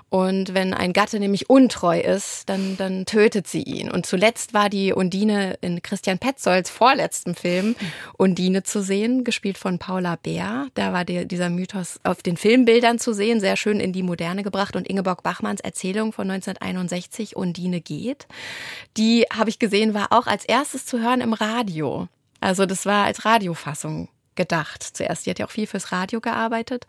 und 0.09 0.48
Und 0.49 0.55
wenn 0.55 0.75
ein 0.75 0.93
Gatte 0.93 1.21
nämlich 1.21 1.51
untreu 1.51 2.01
ist, 2.01 2.49
dann, 2.49 2.77
dann 2.77 3.07
tötet 3.07 3.47
sie 3.47 3.63
ihn. 3.63 3.91
Und 3.91 4.07
zuletzt 4.07 4.55
war 4.55 4.69
die 4.69 4.93
Undine 4.93 5.59
in 5.61 5.83
Christian 5.83 6.19
Petzolds 6.19 6.71
vorletzten 6.71 7.35
Film 7.35 7.77
Undine 8.17 8.63
zu 8.63 8.83
sehen, 8.83 9.25
gespielt 9.25 9.59
von 9.59 9.79
Paula 9.79 10.17
Bär. 10.17 10.69
Da 10.75 10.93
war 10.93 11.05
der, 11.05 11.25
dieser 11.25 11.51
Mythos 11.51 12.01
auf 12.05 12.23
den 12.23 12.37
Filmbildern 12.37 12.99
zu 12.99 13.13
sehen, 13.13 13.41
sehr 13.41 13.57
schön 13.57 13.81
in 13.81 13.93
die 13.93 14.03
Moderne 14.03 14.43
gebracht. 14.43 14.77
Und 14.77 14.89
Ingeborg 14.89 15.23
Bachmanns 15.23 15.61
Erzählung 15.61 16.13
von 16.13 16.31
1961, 16.31 17.37
Undine 17.37 17.81
geht, 17.81 18.27
die 18.97 19.25
habe 19.33 19.51
ich 19.51 19.59
gesehen, 19.59 19.95
war 19.95 20.13
auch 20.13 20.27
als 20.27 20.45
erstes 20.45 20.87
zu 20.87 21.01
hören 21.01 21.21
im 21.21 21.33
Radio. 21.33 22.09
Also 22.41 22.67
das 22.67 22.87
war 22.87 23.05
als 23.05 23.25
Radiofassung 23.25 24.09
gedacht. 24.39 24.83
Zuerst, 24.83 25.27
die 25.27 25.31
hat 25.31 25.39
ja 25.39 25.45
auch 25.45 25.51
viel 25.51 25.67
fürs 25.67 25.93
Radio 25.93 26.21
gearbeitet 26.21 26.87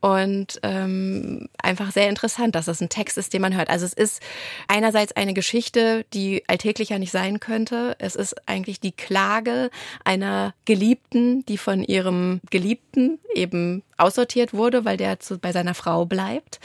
und 0.00 0.60
ähm, 0.62 1.48
einfach 1.62 1.92
sehr 1.92 2.10
interessant, 2.10 2.54
dass 2.54 2.66
das 2.66 2.82
ein 2.82 2.90
Text 2.90 3.16
ist, 3.16 3.32
den 3.32 3.40
man 3.40 3.56
hört. 3.56 3.70
Also 3.70 3.86
es 3.86 3.94
ist 3.94 4.20
einerseits 4.68 5.12
eine 5.12 5.32
Geschichte, 5.32 6.04
die 6.12 6.42
alltäglicher 6.48 6.98
nicht 6.98 7.12
sein 7.12 7.40
könnte. 7.40 7.96
Es 7.98 8.16
ist 8.16 8.36
eigentlich 8.46 8.80
die 8.80 8.92
Klage 8.92 9.70
einer 10.04 10.52
Geliebten, 10.66 11.46
die 11.46 11.56
von 11.56 11.82
ihrem 11.84 12.40
Geliebten 12.50 13.20
eben 13.34 13.82
aussortiert 13.96 14.52
wurde, 14.52 14.84
weil 14.84 14.96
der 14.96 15.20
zu, 15.20 15.38
bei 15.38 15.52
seiner 15.52 15.74
Frau 15.74 16.04
bleibt. 16.04 16.58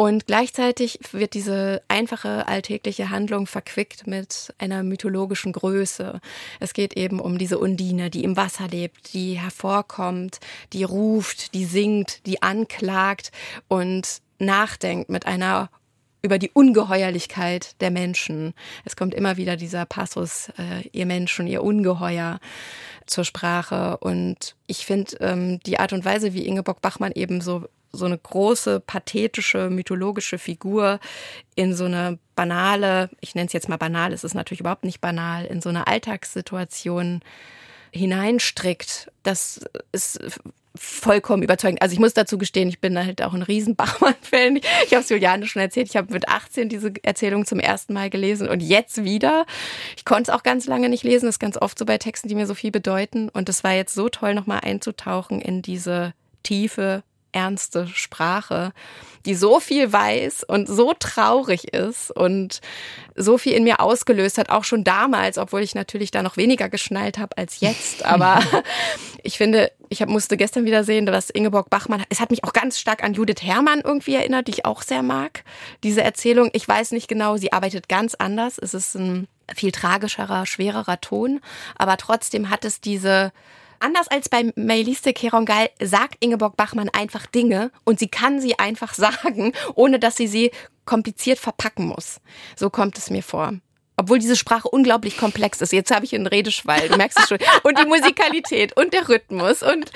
Und 0.00 0.26
gleichzeitig 0.26 0.98
wird 1.12 1.34
diese 1.34 1.82
einfache 1.86 2.48
alltägliche 2.48 3.10
Handlung 3.10 3.46
verquickt 3.46 4.06
mit 4.06 4.54
einer 4.56 4.82
mythologischen 4.82 5.52
Größe. 5.52 6.22
Es 6.58 6.72
geht 6.72 6.94
eben 6.94 7.20
um 7.20 7.36
diese 7.36 7.58
Undine, 7.58 8.08
die 8.08 8.24
im 8.24 8.34
Wasser 8.34 8.66
lebt, 8.66 9.12
die 9.12 9.38
hervorkommt, 9.38 10.40
die 10.72 10.84
ruft, 10.84 11.52
die 11.52 11.66
singt, 11.66 12.24
die 12.24 12.40
anklagt 12.40 13.30
und 13.68 14.22
nachdenkt 14.38 15.10
mit 15.10 15.26
einer 15.26 15.68
über 16.22 16.38
die 16.38 16.50
Ungeheuerlichkeit 16.50 17.78
der 17.82 17.90
Menschen. 17.90 18.54
Es 18.86 18.96
kommt 18.96 19.12
immer 19.12 19.36
wieder 19.36 19.56
dieser 19.56 19.84
Passus, 19.84 20.48
äh, 20.56 20.88
ihr 20.92 21.04
Menschen, 21.04 21.46
ihr 21.46 21.62
Ungeheuer 21.62 22.40
zur 23.04 23.24
Sprache. 23.24 23.98
Und 23.98 24.56
ich 24.66 24.86
finde 24.86 25.18
ähm, 25.20 25.60
die 25.66 25.78
Art 25.78 25.92
und 25.92 26.06
Weise, 26.06 26.32
wie 26.32 26.46
Ingeborg 26.46 26.80
Bachmann 26.80 27.12
eben 27.12 27.42
so 27.42 27.68
so 27.92 28.04
eine 28.04 28.18
große, 28.18 28.80
pathetische, 28.80 29.70
mythologische 29.70 30.38
Figur 30.38 31.00
in 31.54 31.74
so 31.74 31.84
eine 31.84 32.18
banale, 32.36 33.10
ich 33.20 33.34
nenne 33.34 33.46
es 33.46 33.52
jetzt 33.52 33.68
mal 33.68 33.76
banal, 33.76 34.12
es 34.12 34.24
ist 34.24 34.34
natürlich 34.34 34.60
überhaupt 34.60 34.84
nicht 34.84 35.00
banal, 35.00 35.44
in 35.44 35.60
so 35.60 35.68
eine 35.68 35.86
Alltagssituation 35.86 37.20
hineinstrickt. 37.92 39.10
Das 39.22 39.60
ist 39.92 40.20
vollkommen 40.76 41.42
überzeugend. 41.42 41.82
Also 41.82 41.92
ich 41.92 41.98
muss 41.98 42.14
dazu 42.14 42.38
gestehen, 42.38 42.68
ich 42.68 42.80
bin 42.80 42.96
halt 42.96 43.22
auch 43.22 43.34
ein 43.34 43.42
riesen 43.42 43.74
Bachmann-Fan. 43.74 44.60
Ich 44.86 44.94
habe 44.94 45.02
es 45.02 45.08
Juliane 45.08 45.46
schon 45.46 45.62
erzählt. 45.62 45.88
Ich 45.88 45.96
habe 45.96 46.12
mit 46.12 46.28
18 46.28 46.68
diese 46.68 46.92
Erzählung 47.02 47.44
zum 47.44 47.58
ersten 47.58 47.92
Mal 47.92 48.08
gelesen 48.08 48.48
und 48.48 48.60
jetzt 48.60 49.04
wieder. 49.04 49.46
Ich 49.96 50.04
konnte 50.04 50.30
es 50.30 50.36
auch 50.36 50.42
ganz 50.42 50.66
lange 50.66 50.88
nicht 50.88 51.02
lesen. 51.02 51.26
Das 51.26 51.36
ist 51.36 51.40
ganz 51.40 51.56
oft 51.56 51.78
so 51.78 51.84
bei 51.84 51.98
Texten, 51.98 52.28
die 52.28 52.34
mir 52.34 52.46
so 52.46 52.54
viel 52.54 52.70
bedeuten. 52.70 53.28
Und 53.28 53.48
es 53.48 53.64
war 53.64 53.72
jetzt 53.72 53.94
so 53.94 54.08
toll, 54.08 54.34
nochmal 54.34 54.60
einzutauchen 54.62 55.40
in 55.40 55.62
diese 55.62 56.14
tiefe 56.42 57.02
ernste 57.32 57.86
Sprache, 57.88 58.72
die 59.26 59.34
so 59.34 59.60
viel 59.60 59.92
weiß 59.92 60.44
und 60.44 60.66
so 60.68 60.94
traurig 60.98 61.72
ist 61.74 62.10
und 62.10 62.60
so 63.14 63.38
viel 63.38 63.52
in 63.52 63.64
mir 63.64 63.80
ausgelöst 63.80 64.38
hat, 64.38 64.48
auch 64.48 64.64
schon 64.64 64.84
damals, 64.84 65.36
obwohl 65.36 65.62
ich 65.62 65.74
natürlich 65.74 66.10
da 66.10 66.22
noch 66.22 66.36
weniger 66.36 66.68
geschnallt 66.68 67.18
habe 67.18 67.36
als 67.36 67.60
jetzt. 67.60 68.04
Aber 68.04 68.40
ich 69.22 69.36
finde, 69.36 69.70
ich 69.88 70.00
hab, 70.00 70.08
musste 70.08 70.36
gestern 70.36 70.64
wieder 70.64 70.84
sehen, 70.84 71.06
dass 71.06 71.30
Ingeborg 71.30 71.68
Bachmann, 71.68 72.04
es 72.08 72.20
hat 72.20 72.30
mich 72.30 72.44
auch 72.44 72.52
ganz 72.52 72.78
stark 72.78 73.04
an 73.04 73.14
Judith 73.14 73.42
Herrmann 73.42 73.80
irgendwie 73.80 74.14
erinnert, 74.14 74.48
die 74.48 74.52
ich 74.52 74.64
auch 74.64 74.82
sehr 74.82 75.02
mag. 75.02 75.44
Diese 75.82 76.02
Erzählung, 76.02 76.50
ich 76.52 76.66
weiß 76.66 76.92
nicht 76.92 77.08
genau, 77.08 77.36
sie 77.36 77.52
arbeitet 77.52 77.88
ganz 77.88 78.14
anders. 78.14 78.58
Es 78.58 78.74
ist 78.74 78.94
ein 78.94 79.28
viel 79.54 79.72
tragischerer, 79.72 80.46
schwererer 80.46 81.00
Ton, 81.00 81.40
aber 81.76 81.96
trotzdem 81.96 82.50
hat 82.50 82.64
es 82.64 82.80
diese 82.80 83.32
Anders 83.80 84.08
als 84.08 84.28
bei 84.28 84.52
Meiliste 84.56 85.14
Kerongal 85.14 85.70
sagt 85.82 86.16
Ingeborg 86.20 86.56
Bachmann 86.56 86.90
einfach 86.90 87.26
Dinge 87.26 87.72
und 87.84 87.98
sie 87.98 88.08
kann 88.08 88.40
sie 88.40 88.58
einfach 88.58 88.94
sagen, 88.94 89.52
ohne 89.74 89.98
dass 89.98 90.16
sie 90.16 90.28
sie 90.28 90.50
kompliziert 90.84 91.38
verpacken 91.38 91.86
muss. 91.86 92.20
So 92.56 92.70
kommt 92.70 92.98
es 92.98 93.10
mir 93.10 93.22
vor. 93.22 93.54
Obwohl 93.96 94.18
diese 94.18 94.36
Sprache 94.36 94.68
unglaublich 94.68 95.18
komplex 95.18 95.60
ist. 95.60 95.72
Jetzt 95.72 95.94
habe 95.94 96.06
ich 96.06 96.14
einen 96.14 96.26
Redeschwall, 96.26 96.88
du 96.88 96.96
merkst 96.96 97.18
es 97.18 97.28
schon. 97.28 97.38
Und 97.64 97.78
die 97.78 97.84
Musikalität 97.84 98.74
und 98.74 98.94
der 98.94 99.08
Rhythmus. 99.08 99.62
Und 99.62 99.92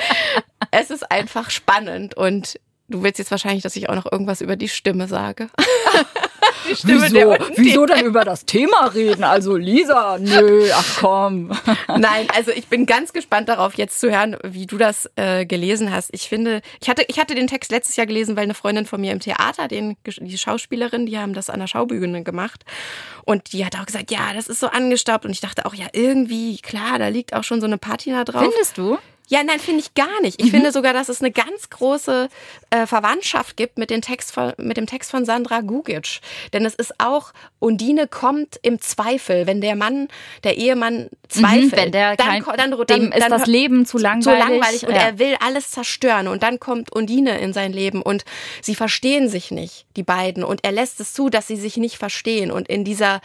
es 0.70 0.91
ist 0.91 1.11
einfach 1.11 1.51
spannend. 1.51 2.14
Und 2.14 2.61
du 2.89 3.03
willst 3.03 3.18
jetzt 3.18 3.30
wahrscheinlich, 3.30 3.62
dass 3.62 3.76
ich 3.76 3.89
auch 3.89 3.95
noch 3.95 4.11
irgendwas 4.11 4.41
über 4.41 4.57
die 4.57 4.68
Stimme 4.68 5.09
sage. 5.09 5.49
die 6.68 6.76
Stimme 6.76 7.03
Wieso? 7.11 7.37
Wieso 7.57 7.87
denn 7.87 8.05
über 8.05 8.24
das 8.24 8.45
Thema 8.45 8.87
reden? 8.95 9.24
Also 9.24 9.57
Lisa, 9.57 10.18
nö, 10.18 10.68
ach 10.74 10.97
komm. 11.01 11.53
Nein, 11.89 12.26
also 12.35 12.51
ich 12.51 12.68
bin 12.68 12.87
ganz 12.87 13.12
gespannt 13.12 13.49
darauf, 13.49 13.74
jetzt 13.74 14.01
zu 14.01 14.11
hören, 14.11 14.37
wie 14.43 14.66
du 14.66 14.78
das 14.78 15.11
äh, 15.16 15.47
gelesen 15.47 15.93
hast. 15.93 16.11
Ich 16.12 16.28
finde, 16.28 16.61
ich 16.80 16.89
hatte, 16.89 17.05
ich 17.09 17.18
hatte 17.18 17.35
den 17.35 17.47
Text 17.47 17.70
letztes 17.70 17.97
Jahr 17.97 18.07
gelesen, 18.07 18.37
weil 18.37 18.45
eine 18.45 18.55
Freundin 18.55 18.87
von 18.87 19.01
mir 19.01 19.12
im 19.12 19.20
Theater, 19.20 19.68
den, 19.68 19.97
die 20.05 20.39
Schauspielerin, 20.39 21.07
die 21.07 21.18
haben 21.18 21.35
das 21.35 21.51
an 21.51 21.61
der 21.61 21.66
Schaubühne 21.66 22.22
gemacht. 22.22 22.64
Und 23.24 23.53
die 23.53 23.64
hat 23.64 23.76
auch 23.76 23.87
gesagt, 23.87 24.11
ja, 24.11 24.32
das 24.35 24.49
ist 24.49 24.61
so 24.61 24.68
angestaubt. 24.68 25.24
Und 25.24 25.30
ich 25.30 25.41
dachte 25.41 25.64
auch, 25.66 25.74
ja, 25.74 25.87
irgendwie, 25.93 26.59
klar, 26.59 26.99
da 26.99 27.09
liegt 27.09 27.35
auch 27.35 27.45
schon 27.45 27.61
so 27.61 27.66
eine 27.66 27.78
Patina 27.78 28.24
drauf. 28.24 28.43
Findest 28.43 28.76
du? 28.76 28.99
Ja, 29.28 29.42
nein, 29.42 29.58
finde 29.58 29.80
ich 29.80 29.94
gar 29.94 30.20
nicht. 30.20 30.40
Ich 30.40 30.48
mhm. 30.48 30.56
finde 30.56 30.72
sogar, 30.72 30.92
dass 30.92 31.08
es 31.08 31.20
eine 31.20 31.30
ganz 31.30 31.70
große 31.70 32.28
äh, 32.70 32.86
Verwandtschaft 32.86 33.56
gibt 33.56 33.78
mit 33.78 33.88
dem, 33.88 34.02
Text 34.02 34.32
von, 34.32 34.52
mit 34.58 34.76
dem 34.76 34.86
Text 34.86 35.10
von 35.10 35.24
Sandra 35.24 35.62
Gugic. 35.62 36.20
Denn 36.52 36.66
es 36.66 36.74
ist 36.74 37.00
auch, 37.00 37.32
Undine 37.58 38.06
kommt 38.06 38.58
im 38.62 38.80
Zweifel, 38.82 39.46
wenn 39.46 39.62
der 39.62 39.76
Mann, 39.76 40.08
der 40.44 40.58
Ehemann 40.58 41.08
zweifelt. 41.28 41.72
Mhm, 41.72 41.76
wenn 41.76 41.92
der 41.92 42.16
dann, 42.16 42.44
kein, 42.44 42.56
dann, 42.56 42.70
dann, 42.72 42.86
dem 42.86 43.12
ist 43.12 43.30
das 43.30 43.46
Leben 43.46 43.86
zu 43.86 43.96
langweilig. 43.96 44.24
Zu 44.24 44.50
langweilig 44.52 44.86
und 44.86 44.94
ja. 44.94 45.00
er 45.00 45.18
will 45.18 45.36
alles 45.40 45.70
zerstören. 45.70 46.28
Und 46.28 46.42
dann 46.42 46.60
kommt 46.60 46.92
Undine 46.92 47.38
in 47.38 47.54
sein 47.54 47.72
Leben 47.72 48.02
und 48.02 48.24
sie 48.60 48.74
verstehen 48.74 49.30
sich 49.30 49.50
nicht, 49.50 49.86
die 49.96 50.02
beiden. 50.02 50.44
Und 50.44 50.64
er 50.64 50.72
lässt 50.72 51.00
es 51.00 51.14
zu, 51.14 51.30
dass 51.30 51.46
sie 51.46 51.56
sich 51.56 51.78
nicht 51.78 51.96
verstehen. 51.96 52.50
Und 52.50 52.68
in 52.68 52.84
dieser 52.84 53.22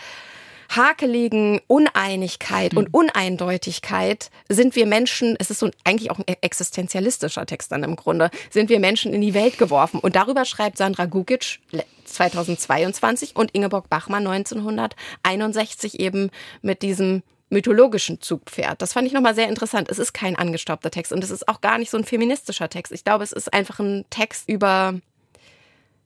hakeligen 0.70 1.60
Uneinigkeit 1.68 2.76
und 2.76 2.86
hm. 2.86 2.94
Uneindeutigkeit 2.94 4.30
sind 4.48 4.76
wir 4.76 4.86
Menschen, 4.86 5.36
es 5.40 5.50
ist 5.50 5.60
so 5.60 5.70
eigentlich 5.84 6.12
auch 6.12 6.20
ein 6.20 6.26
existenzialistischer 6.42 7.46
Text 7.46 7.72
dann 7.72 7.84
im 7.84 7.96
Grunde, 7.96 8.30
sind 8.52 8.70
wir 8.70 8.80
Menschen 8.80 9.14
in 9.14 9.22
die 9.22 9.34
Welt 9.34 9.58
geworfen. 9.58 10.00
Und 10.00 10.16
darüber 10.16 10.46
schreibt 10.46 10.78
Sandra 10.78 11.06
Gugic 11.06 11.60
2022 12.06 13.36
und 13.36 13.52
Ingeborg 13.52 13.90
Bachmann 13.90 14.28
1961 14.28 16.00
eben 16.00 16.30
mit 16.62 16.84
diesem 16.84 17.24
mythologischen 17.50 18.22
Zugpferd. 18.22 18.80
Das 18.80 18.94
fand 18.94 19.08
ich 19.08 19.14
nochmal 19.14 19.34
sehr 19.34 19.50
interessant. 19.50 19.90
Es 19.90 19.98
ist 19.98 20.14
kein 20.14 20.36
angestaubter 20.36 20.92
Text 20.92 21.12
und 21.12 21.24
es 21.24 21.32
ist 21.32 21.48
auch 21.48 21.62
gar 21.62 21.80
nicht 21.80 21.90
so 21.90 21.98
ein 21.98 22.04
feministischer 22.04 22.70
Text. 22.70 22.94
Ich 22.94 23.04
glaube, 23.04 23.24
es 23.24 23.32
ist 23.32 23.52
einfach 23.52 23.80
ein 23.80 24.06
Text 24.12 24.48
über 24.48 24.94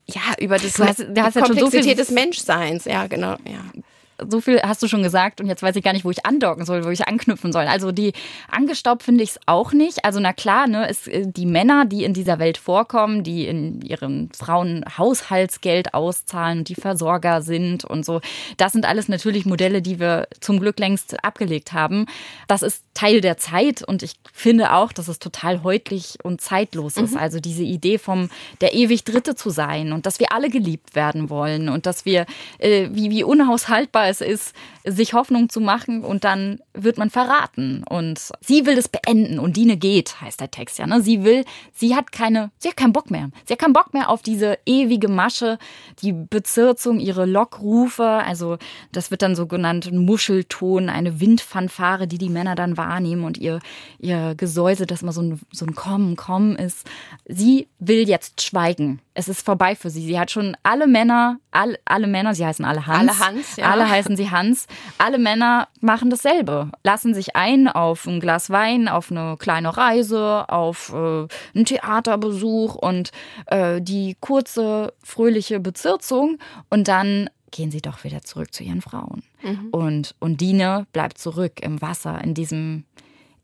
ja, 0.06 0.22
über 0.40 0.58
das, 0.58 0.74
du 0.74 0.84
hast, 0.86 1.00
du 1.00 1.22
hast 1.22 1.38
Komplexität 1.38 1.86
ja 1.86 1.94
des 1.94 2.12
Menschseins. 2.12 2.84
Ja, 2.86 3.08
genau. 3.08 3.38
Ja 3.46 3.84
so 4.30 4.42
viel 4.42 4.62
hast 4.62 4.82
du 4.84 4.88
schon 4.88 5.04
gesagt 5.04 5.42
und 5.42 5.48
jetzt 5.48 5.64
weiß 5.64 5.76
ich 5.76 5.84
gar 5.84 5.94
nicht, 5.94 6.06
wo 6.06 6.12
ich 6.12 6.26
andocken 6.26 6.66
soll, 6.66 6.86
wo 6.86 6.90
ich 6.90 7.08
anknüpfen 7.08 7.52
soll. 7.52 7.66
Also 7.66 7.92
die 7.92 8.14
angestaubt 8.50 9.04
finde 9.04 9.24
ich 9.24 9.32
es 9.32 9.40
auch 9.46 9.74
nicht. 9.74 10.06
Also 10.06 10.20
na 10.20 10.34
klar, 10.34 10.68
ne, 10.68 10.88
es, 10.90 11.08
äh, 11.08 11.26
die 11.26 11.46
Männer, 11.46 11.86
die 11.86 12.04
in 12.04 12.14
dieser 12.14 12.40
Welt 12.40 12.58
vorkommen, 12.58 13.24
die 13.24 13.48
in 13.48 13.82
ihren 13.82 14.30
Frauen 14.32 14.86
Haushaltsgeld 14.98 15.94
auszahlen, 15.94 16.64
die 16.64 16.76
Versorger 16.76 17.42
sind 17.42 17.86
und 17.86 18.06
so, 18.06 18.22
das 18.58 18.72
sind 18.72 18.86
alles 18.86 19.08
natürlich 19.08 19.46
Modelle, 19.46 19.82
die 19.82 20.00
wir 20.00 20.28
zum 20.40 20.60
Glück 20.60 20.80
längst 20.80 21.24
abgelegt 21.24 21.74
haben. 21.74 22.06
Das 22.48 22.62
ist 22.62 22.84
Teil 22.94 23.22
der 23.22 23.38
Zeit 23.38 23.82
und 23.82 24.04
ich 24.04 24.14
finde 24.32 24.74
auch, 24.74 24.94
dass 24.94 25.08
es 25.08 25.20
total 25.20 25.64
häutlich 25.64 26.18
und 26.24 26.42
zeitlos 26.42 26.96
mhm. 26.98 27.06
ist. 27.06 27.18
Also 27.18 27.40
diese 27.40 27.64
Idee 27.64 27.98
vom 27.98 28.30
der 28.62 28.74
ewig 28.74 29.04
Dritte 29.04 29.36
zu 29.36 29.50
sein 29.50 29.94
und 29.94 30.06
dass 30.06 30.20
wir 30.20 30.32
alle 30.32 30.50
geliebt 30.50 30.96
werden 30.96 31.30
wollen 31.30 31.70
und 31.70 31.86
dass 31.86 32.06
wir 32.06 32.26
äh, 32.60 32.90
wie 32.92 33.10
wie 33.10 33.24
unhaushaltbar 33.24 34.10
es 34.14 34.22
ist, 34.22 34.56
sich 34.84 35.14
Hoffnung 35.14 35.50
zu 35.50 35.60
machen 35.60 36.04
und 36.04 36.24
dann 36.24 36.60
wird 36.74 36.98
man 36.98 37.10
verraten. 37.10 37.84
Und 37.84 38.32
sie 38.42 38.66
will 38.66 38.76
das 38.76 38.88
beenden 38.88 39.40
und 39.40 39.58
Dine 39.58 39.78
geht, 39.78 40.22
heißt 40.22 40.40
der 40.40 40.52
Text 40.52 40.80
ja. 40.80 40.88
Ne? 40.88 41.02
Sie 41.02 41.24
will, 41.24 41.46
sie 41.74 41.96
hat 41.96 42.12
keine, 42.12 42.52
sie 42.58 42.70
hat 42.70 42.78
keinen 42.78 42.94
Bock 42.94 43.10
mehr. 43.10 43.30
Sie 43.46 43.54
hat 43.54 43.60
keinen 43.60 43.74
Bock 43.74 43.94
mehr 43.94 44.10
auf 44.10 44.22
diese 44.22 44.58
ewige 44.66 45.08
Masche, 45.08 45.58
die 46.02 46.14
Bezirzung, 46.14 47.00
ihre 47.00 47.26
Lockrufe. 47.26 48.04
Also 48.04 48.58
das 48.92 49.12
wird 49.12 49.22
dann 49.22 49.36
so 49.36 49.48
genannt 49.48 49.92
Muschelton, 49.92 50.90
eine 50.90 51.20
Windfanfare, 51.20 52.08
die 52.08 52.18
die 52.18 52.30
Männer 52.30 52.56
dann 52.56 52.78
wahrnehmen 52.78 53.24
und 53.24 53.38
ihr, 53.38 53.60
ihr 54.00 54.36
Gesäuse, 54.36 54.86
das 54.86 55.02
immer 55.02 55.14
so 55.14 55.22
ein, 55.22 55.40
so 55.52 55.66
ein 55.66 55.76
Kommen, 55.76 56.16
Kommen 56.16 56.56
ist. 56.56 56.88
Sie 57.26 57.68
will 57.80 58.08
jetzt 58.08 58.42
schweigen. 58.42 59.00
Es 59.16 59.28
ist 59.28 59.46
vorbei 59.46 59.76
für 59.76 59.90
sie. 59.90 60.02
Sie 60.02 60.20
hat 60.20 60.32
schon 60.32 60.58
alle 60.64 60.88
Männer, 60.88 61.40
all, 61.52 61.78
alle 61.86 62.08
Männer, 62.08 62.34
sie 62.34 62.46
heißen 62.46 62.66
alle 62.66 62.88
Hans. 62.88 63.12
Alle 63.12 63.20
Hans, 63.20 63.56
ja. 63.58 63.72
Alle 63.72 63.90
heißen 63.90 64.18
sie 64.18 64.32
Hans. 64.32 64.68
Alle 64.98 65.20
Männer 65.20 65.68
machen 65.82 66.10
dasselbe. 66.10 66.72
Lassen 66.84 67.14
sich 67.14 67.36
ein 67.36 67.68
auf 67.68 68.08
ein 68.08 68.20
Glas 68.20 68.50
Wein, 68.50 68.88
auf 68.88 69.12
eine 69.12 69.38
kleine 69.38 69.78
Reise, 69.78 70.46
auf 70.50 70.92
äh, 70.94 71.28
einen 71.56 71.66
Theaterbesuch 71.66 72.76
und 72.76 73.12
äh, 73.48 73.82
die 73.82 74.18
kurze, 74.20 74.94
fröhliche 75.04 75.60
Bezirzung. 75.60 76.40
Und 76.70 76.88
dann 76.88 77.30
gehen 77.52 77.70
sie 77.70 77.82
doch 77.82 78.04
wieder 78.04 78.24
zurück 78.24 78.54
zu 78.54 78.64
ihren 78.64 78.82
Frauen. 78.82 79.24
Mhm. 79.44 79.70
Und 79.72 80.16
Undine 80.20 80.88
bleibt 80.92 81.20
zurück 81.20 81.62
im 81.62 81.82
Wasser, 81.82 82.20
in 82.24 82.34
diesem 82.34 82.86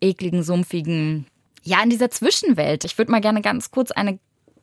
ekligen, 0.01 0.41
sumpfigen, 0.41 1.27
ja, 1.63 1.83
in 1.83 1.89
dieser 1.89 2.09
Zwischenwelt. 2.09 2.85
Ich 2.85 2.97
würde 2.97 3.11
mal 3.11 3.21
gerne 3.21 3.41
ganz 3.41 3.69
kurz 3.69 3.91
eine 3.91 4.17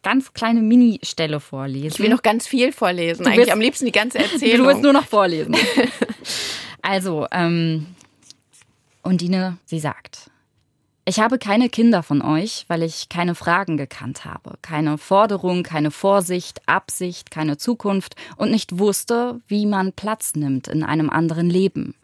ganz 0.06 0.32
kleine 0.34 0.62
Mini-Stelle 0.62 1.40
vorlesen. 1.40 1.88
Ich 1.88 1.98
will 1.98 2.10
noch 2.10 2.22
ganz 2.22 2.46
viel 2.46 2.70
vorlesen. 2.70 3.24
Du 3.24 3.28
Eigentlich 3.28 3.38
willst, 3.38 3.52
am 3.52 3.60
liebsten 3.60 3.86
die 3.86 3.92
ganze 3.92 4.18
Erzählung. 4.18 4.58
Du 4.66 4.66
willst 4.68 4.82
nur 4.82 4.92
noch 4.92 5.06
vorlesen. 5.06 5.56
also, 6.82 7.26
ähm, 7.32 7.86
Undine, 9.02 9.58
sie 9.64 9.80
sagt, 9.80 10.30
ich 11.04 11.18
habe 11.18 11.38
keine 11.38 11.68
Kinder 11.68 12.04
von 12.04 12.22
euch, 12.22 12.66
weil 12.68 12.84
ich 12.84 13.08
keine 13.08 13.34
Fragen 13.34 13.76
gekannt 13.76 14.24
habe, 14.24 14.58
keine 14.62 14.96
Forderung, 14.96 15.64
keine 15.64 15.90
Vorsicht, 15.90 16.60
Absicht, 16.66 17.32
keine 17.32 17.56
Zukunft 17.56 18.14
und 18.36 18.52
nicht 18.52 18.78
wusste, 18.78 19.40
wie 19.48 19.66
man 19.66 19.92
Platz 19.92 20.36
nimmt 20.36 20.68
in 20.68 20.84
einem 20.84 21.10
anderen 21.10 21.50
Leben. 21.50 21.96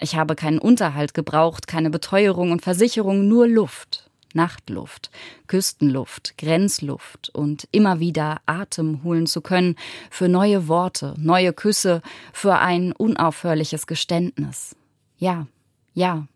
Ich 0.00 0.16
habe 0.16 0.34
keinen 0.34 0.60
Unterhalt 0.60 1.12
gebraucht, 1.12 1.66
keine 1.66 1.90
Beteuerung 1.90 2.52
und 2.52 2.62
Versicherung, 2.62 3.28
nur 3.28 3.46
Luft. 3.46 4.09
Nachtluft, 4.34 5.10
Küstenluft, 5.46 6.36
Grenzluft 6.38 7.30
und 7.30 7.68
immer 7.72 8.00
wieder 8.00 8.40
Atem 8.46 9.02
holen 9.04 9.26
zu 9.26 9.40
können 9.40 9.76
für 10.10 10.28
neue 10.28 10.68
Worte, 10.68 11.14
neue 11.18 11.52
Küsse, 11.52 12.02
für 12.32 12.58
ein 12.58 12.92
unaufhörliches 12.92 13.86
Geständnis. 13.86 14.76
Ja, 15.18 15.46
ja. 15.94 16.26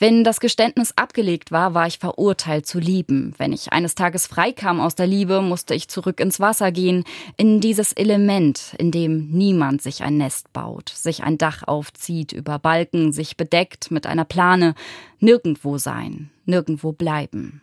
Wenn 0.00 0.24
das 0.24 0.40
Geständnis 0.40 0.94
abgelegt 0.96 1.52
war, 1.52 1.74
war 1.74 1.86
ich 1.86 1.98
verurteilt 1.98 2.66
zu 2.66 2.78
lieben. 2.78 3.34
Wenn 3.36 3.52
ich 3.52 3.74
eines 3.74 3.94
Tages 3.94 4.26
freikam 4.26 4.80
aus 4.80 4.94
der 4.94 5.06
Liebe, 5.06 5.42
musste 5.42 5.74
ich 5.74 5.88
zurück 5.88 6.20
ins 6.20 6.40
Wasser 6.40 6.72
gehen, 6.72 7.04
in 7.36 7.60
dieses 7.60 7.92
Element, 7.92 8.74
in 8.78 8.92
dem 8.92 9.28
niemand 9.28 9.82
sich 9.82 10.02
ein 10.02 10.16
Nest 10.16 10.54
baut, 10.54 10.88
sich 10.88 11.22
ein 11.22 11.36
Dach 11.36 11.64
aufzieht, 11.68 12.32
über 12.32 12.58
Balken 12.58 13.12
sich 13.12 13.36
bedeckt 13.36 13.90
mit 13.90 14.06
einer 14.06 14.24
Plane, 14.24 14.74
nirgendwo 15.18 15.76
sein, 15.76 16.30
nirgendwo 16.46 16.92
bleiben. 16.92 17.60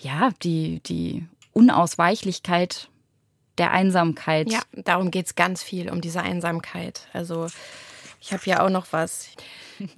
Ja, 0.00 0.30
die, 0.42 0.80
die 0.80 1.24
Unausweichlichkeit 1.52 2.88
der 3.58 3.70
Einsamkeit. 3.70 4.50
Ja, 4.50 4.62
darum 4.72 5.12
geht 5.12 5.26
es 5.26 5.36
ganz 5.36 5.62
viel, 5.62 5.88
um 5.88 6.00
diese 6.00 6.20
Einsamkeit. 6.20 7.06
Also 7.12 7.46
ich 8.20 8.32
habe 8.32 8.42
ja 8.46 8.64
auch 8.64 8.70
noch 8.70 8.88
was. 8.90 9.28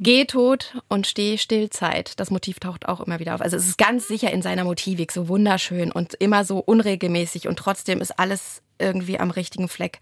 Geh 0.01 0.25
tot 0.25 0.77
und 0.89 1.07
steh 1.07 1.39
still 1.39 1.71
Zeit. 1.71 2.19
Das 2.21 2.31
Motiv 2.31 2.59
taucht 2.59 2.89
auch 2.89 3.01
immer 3.01 3.19
wieder 3.19 3.35
auf. 3.35 3.41
Also 3.41 3.57
es 3.57 3.67
ist 3.67 3.79
ganz 3.79 4.09
sicher 4.09 4.31
in 4.33 4.43
seiner 4.43 4.65
Motivik 4.65 5.13
so 5.13 5.29
wunderschön 5.29 5.93
und 5.93 6.15
immer 6.15 6.45
so 6.45 6.59
unregelmäßig 6.59 7.49
und 7.49 7.59
trotzdem 7.59 8.01
ist 8.01 8.19
alles 8.19 8.63
irgendwie 8.79 9.19
am 9.19 9.31
richtigen 9.31 9.69
Fleck. 9.69 10.01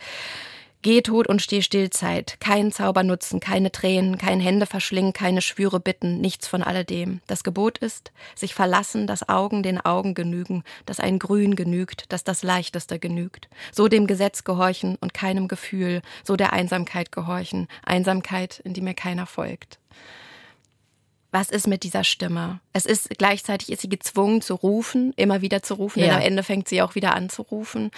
Geh 0.86 1.02
tot 1.02 1.26
und 1.26 1.42
steh 1.42 1.62
still 1.62 1.90
Zeit. 1.90 2.36
Kein 2.38 2.70
Zauber 2.70 3.02
nutzen, 3.02 3.40
keine 3.40 3.72
Tränen, 3.72 4.18
kein 4.18 4.38
Hände 4.38 4.66
verschlingen, 4.66 5.12
keine 5.12 5.42
Schwüre 5.42 5.80
bitten, 5.80 6.20
nichts 6.20 6.46
von 6.46 6.62
alledem. 6.62 7.20
Das 7.26 7.42
Gebot 7.42 7.78
ist, 7.78 8.12
sich 8.36 8.54
verlassen, 8.54 9.08
dass 9.08 9.28
Augen 9.28 9.64
den 9.64 9.80
Augen 9.80 10.14
genügen, 10.14 10.62
dass 10.84 11.00
ein 11.00 11.18
Grün 11.18 11.56
genügt, 11.56 12.12
dass 12.12 12.22
das 12.22 12.44
Leichteste 12.44 13.00
genügt. 13.00 13.48
So 13.72 13.88
dem 13.88 14.06
Gesetz 14.06 14.44
gehorchen 14.44 14.94
und 15.00 15.12
keinem 15.12 15.48
Gefühl, 15.48 16.02
so 16.22 16.36
der 16.36 16.52
Einsamkeit 16.52 17.10
gehorchen, 17.10 17.66
Einsamkeit, 17.84 18.60
in 18.60 18.72
die 18.72 18.80
mir 18.80 18.94
keiner 18.94 19.26
folgt 19.26 19.80
was 21.36 21.50
ist 21.50 21.66
mit 21.66 21.82
dieser 21.82 22.02
Stimme? 22.02 22.60
Es 22.72 22.86
ist 22.86 23.10
gleichzeitig 23.18 23.70
ist 23.70 23.82
sie 23.82 23.90
gezwungen 23.90 24.40
zu 24.40 24.54
rufen, 24.54 25.12
immer 25.16 25.42
wieder 25.42 25.62
zu 25.62 25.74
rufen, 25.74 26.00
ja. 26.00 26.06
denn 26.06 26.14
am 26.14 26.22
Ende 26.22 26.42
fängt 26.42 26.66
sie 26.66 26.80
auch 26.80 26.94
wieder 26.94 27.14
an 27.14 27.28
zu 27.28 27.42
rufen 27.42 27.90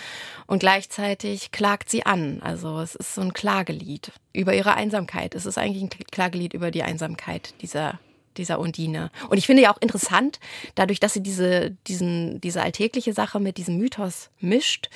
und 0.49 0.59
gleichzeitig 0.59 1.53
klagt 1.53 1.89
sie 1.89 2.05
an. 2.05 2.43
Also 2.43 2.81
es 2.81 2.97
ist 2.97 3.15
so 3.15 3.21
ein 3.21 3.33
Klagelied 3.33 4.11
über 4.33 4.55
ihre 4.55 4.75
Einsamkeit. 4.75 5.37
Es 5.37 5.47
ist 5.47 5.57
eigentlich 5.57 5.85
ein 5.85 5.91
Klagelied 6.11 6.53
über 6.53 6.73
die 6.73 6.83
Einsamkeit 6.83 7.55
dieser 7.63 8.01
dieser 8.37 8.59
Undine. 8.61 9.11
Und 9.31 9.39
ich 9.39 9.47
finde 9.47 9.63
ja 9.63 9.73
auch 9.73 9.81
interessant, 9.81 10.39
dadurch, 10.77 11.01
dass 11.01 11.13
sie 11.13 11.23
diese, 11.23 11.77
diesen, 11.89 12.41
diese 12.41 12.63
alltägliche 12.63 13.13
Sache 13.13 13.41
mit 13.41 13.57
diesem 13.57 13.79
Mythos 13.79 14.31
mischt, 14.39 14.91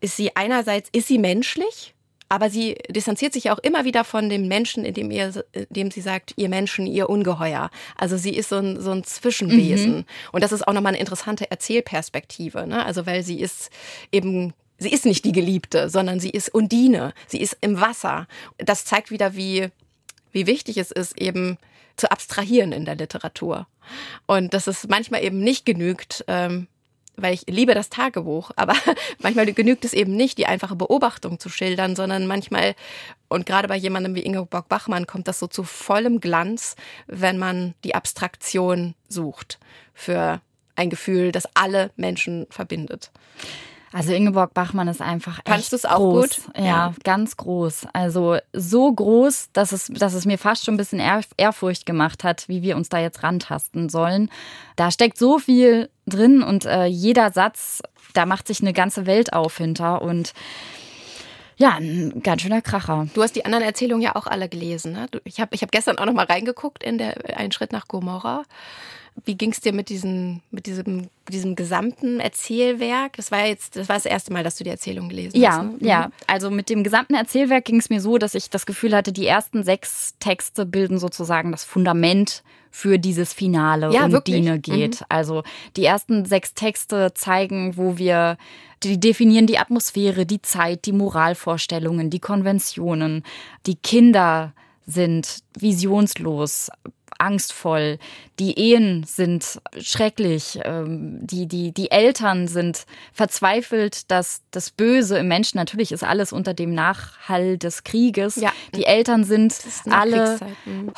ist 0.00 0.16
sie 0.16 0.34
einerseits, 0.34 0.88
ist 0.90 1.06
sie 1.06 1.18
menschlich, 1.18 1.94
aber 2.28 2.50
sie 2.50 2.76
distanziert 2.88 3.32
sich 3.32 3.50
auch 3.50 3.58
immer 3.58 3.84
wieder 3.84 4.04
von 4.04 4.28
dem 4.28 4.48
Menschen, 4.48 4.84
indem, 4.84 5.10
ihr, 5.10 5.44
indem 5.52 5.90
sie 5.90 6.00
sagt, 6.00 6.34
ihr 6.36 6.48
Menschen, 6.48 6.86
ihr 6.86 7.08
Ungeheuer. 7.08 7.70
Also 7.96 8.16
sie 8.16 8.34
ist 8.34 8.50
so 8.50 8.56
ein, 8.56 8.80
so 8.80 8.90
ein 8.90 9.04
Zwischenwesen. 9.04 9.96
Mhm. 9.98 10.04
Und 10.32 10.42
das 10.42 10.52
ist 10.52 10.66
auch 10.66 10.72
nochmal 10.72 10.92
eine 10.92 11.00
interessante 11.00 11.50
Erzählperspektive. 11.50 12.66
Ne? 12.66 12.84
Also 12.84 13.06
weil 13.06 13.22
sie 13.22 13.40
ist 13.40 13.70
eben 14.12 14.54
Sie 14.80 14.92
ist 14.92 15.06
nicht 15.06 15.24
die 15.24 15.32
Geliebte, 15.32 15.88
sondern 15.88 16.20
sie 16.20 16.30
ist 16.30 16.54
Undine. 16.54 17.12
Sie 17.26 17.40
ist 17.40 17.56
im 17.60 17.80
Wasser. 17.80 18.28
Das 18.58 18.84
zeigt 18.84 19.10
wieder, 19.10 19.34
wie, 19.34 19.70
wie 20.30 20.46
wichtig 20.46 20.76
es 20.76 20.92
ist, 20.92 21.20
eben 21.20 21.58
zu 21.96 22.12
abstrahieren 22.12 22.70
in 22.70 22.84
der 22.84 22.94
Literatur. 22.94 23.66
Und 24.26 24.54
dass 24.54 24.68
es 24.68 24.86
manchmal 24.86 25.24
eben 25.24 25.40
nicht 25.40 25.66
genügt, 25.66 26.24
ähm, 26.28 26.68
weil 27.20 27.34
ich 27.34 27.44
liebe 27.46 27.74
das 27.74 27.90
Tagebuch, 27.90 28.50
aber 28.56 28.74
manchmal 29.18 29.52
genügt 29.52 29.84
es 29.84 29.92
eben 29.92 30.16
nicht, 30.16 30.38
die 30.38 30.46
einfache 30.46 30.76
Beobachtung 30.76 31.38
zu 31.38 31.48
schildern, 31.48 31.96
sondern 31.96 32.26
manchmal, 32.26 32.74
und 33.28 33.46
gerade 33.46 33.68
bei 33.68 33.76
jemandem 33.76 34.14
wie 34.14 34.22
Ingeborg 34.22 34.68
Bachmann, 34.68 35.06
kommt 35.06 35.28
das 35.28 35.38
so 35.38 35.46
zu 35.46 35.64
vollem 35.64 36.20
Glanz, 36.20 36.76
wenn 37.06 37.38
man 37.38 37.74
die 37.84 37.94
Abstraktion 37.94 38.94
sucht 39.08 39.58
für 39.94 40.40
ein 40.76 40.90
Gefühl, 40.90 41.32
das 41.32 41.48
alle 41.54 41.90
Menschen 41.96 42.46
verbindet. 42.50 43.10
Also 43.92 44.12
Ingeborg 44.12 44.52
Bachmann 44.54 44.88
ist 44.88 45.00
einfach 45.00 45.40
Fandest 45.46 45.72
echt 45.72 45.88
auch 45.88 45.98
groß. 45.98 46.30
gut? 46.30 46.56
Ja, 46.56 46.64
ja, 46.64 46.94
ganz 47.04 47.36
groß. 47.36 47.86
Also 47.92 48.36
so 48.52 48.92
groß, 48.92 49.50
dass 49.52 49.72
es, 49.72 49.86
dass 49.86 50.14
es 50.14 50.26
mir 50.26 50.38
fast 50.38 50.64
schon 50.64 50.74
ein 50.74 50.78
bisschen 50.78 51.00
Ehrfurcht 51.36 51.86
gemacht 51.86 52.24
hat, 52.24 52.48
wie 52.48 52.62
wir 52.62 52.76
uns 52.76 52.88
da 52.88 52.98
jetzt 52.98 53.22
rantasten 53.22 53.88
sollen. 53.88 54.30
Da 54.76 54.90
steckt 54.90 55.18
so 55.18 55.38
viel 55.38 55.88
drin 56.06 56.42
und 56.42 56.64
äh, 56.66 56.84
jeder 56.84 57.32
Satz, 57.32 57.82
da 58.14 58.26
macht 58.26 58.46
sich 58.46 58.60
eine 58.60 58.72
ganze 58.72 59.06
Welt 59.06 59.32
auf 59.32 59.56
hinter 59.56 60.02
und 60.02 60.32
ja, 61.56 61.74
ein 61.74 62.22
ganz 62.22 62.42
schöner 62.42 62.62
Kracher. 62.62 63.08
Du 63.14 63.22
hast 63.22 63.34
die 63.34 63.44
anderen 63.44 63.64
Erzählungen 63.64 64.02
ja 64.02 64.14
auch 64.14 64.28
alle 64.28 64.48
gelesen. 64.48 64.92
Ne? 64.92 65.08
Ich 65.24 65.40
habe 65.40 65.54
ich 65.56 65.62
hab 65.62 65.72
gestern 65.72 65.98
auch 65.98 66.06
noch 66.06 66.12
mal 66.12 66.26
reingeguckt 66.26 66.84
in 66.84 66.98
der 66.98 67.36
Ein 67.36 67.50
Schritt 67.50 67.72
nach 67.72 67.88
Gomorra. 67.88 68.44
Wie 69.24 69.36
ging 69.36 69.52
es 69.52 69.60
dir 69.60 69.72
mit, 69.72 69.88
diesen, 69.88 70.42
mit 70.50 70.66
diesem, 70.66 71.08
diesem 71.28 71.56
gesamten 71.56 72.20
Erzählwerk? 72.20 73.16
Das 73.16 73.30
war 73.30 73.46
jetzt, 73.46 73.76
das 73.76 73.88
war 73.88 73.96
das 73.96 74.06
erste 74.06 74.32
Mal, 74.32 74.44
dass 74.44 74.56
du 74.56 74.64
die 74.64 74.70
Erzählung 74.70 75.08
gelesen 75.08 75.38
ja, 75.38 75.58
hast. 75.58 75.80
Ne? 75.80 75.88
Ja, 75.88 76.06
mhm. 76.06 76.12
also 76.26 76.50
mit 76.50 76.70
dem 76.70 76.84
gesamten 76.84 77.14
Erzählwerk 77.14 77.64
ging 77.64 77.78
es 77.78 77.90
mir 77.90 78.00
so, 78.00 78.18
dass 78.18 78.34
ich 78.34 78.50
das 78.50 78.66
Gefühl 78.66 78.94
hatte, 78.94 79.12
die 79.12 79.26
ersten 79.26 79.64
sechs 79.64 80.14
Texte 80.18 80.66
bilden 80.66 80.98
sozusagen 80.98 81.52
das 81.52 81.64
Fundament 81.64 82.42
für 82.70 82.98
dieses 82.98 83.32
Finale 83.32 83.92
ja, 83.92 84.04
um 84.04 84.12
wirklich? 84.12 84.36
Dine 84.36 84.58
geht. 84.58 85.00
Mhm. 85.00 85.06
Also 85.08 85.42
die 85.76 85.84
ersten 85.84 86.24
sechs 86.24 86.54
Texte 86.54 87.12
zeigen, 87.14 87.76
wo 87.76 87.98
wir 87.98 88.36
die 88.82 89.00
definieren 89.00 89.46
die 89.46 89.58
Atmosphäre, 89.58 90.26
die 90.26 90.42
Zeit, 90.42 90.86
die 90.86 90.92
Moralvorstellungen, 90.92 92.10
die 92.10 92.20
Konventionen. 92.20 93.24
Die 93.66 93.74
Kinder 93.74 94.52
sind 94.86 95.40
visionslos, 95.58 96.70
angstvoll, 97.18 97.98
die 98.38 98.58
Ehen 98.58 99.04
sind 99.04 99.60
schrecklich, 99.80 100.60
ähm, 100.64 101.26
die, 101.26 101.46
die, 101.46 101.72
die 101.72 101.90
Eltern 101.90 102.46
sind 102.46 102.86
verzweifelt, 103.12 104.10
dass 104.10 104.42
das 104.50 104.70
Böse 104.70 105.18
im 105.18 105.28
Menschen, 105.28 105.58
natürlich 105.58 105.92
ist 105.92 106.04
alles 106.04 106.32
unter 106.32 106.54
dem 106.54 106.72
Nachhall 106.72 107.58
des 107.58 107.84
Krieges, 107.84 108.36
ja. 108.36 108.52
die 108.74 108.84
Eltern 108.84 109.24
sind 109.24 109.54
alle 109.90 110.38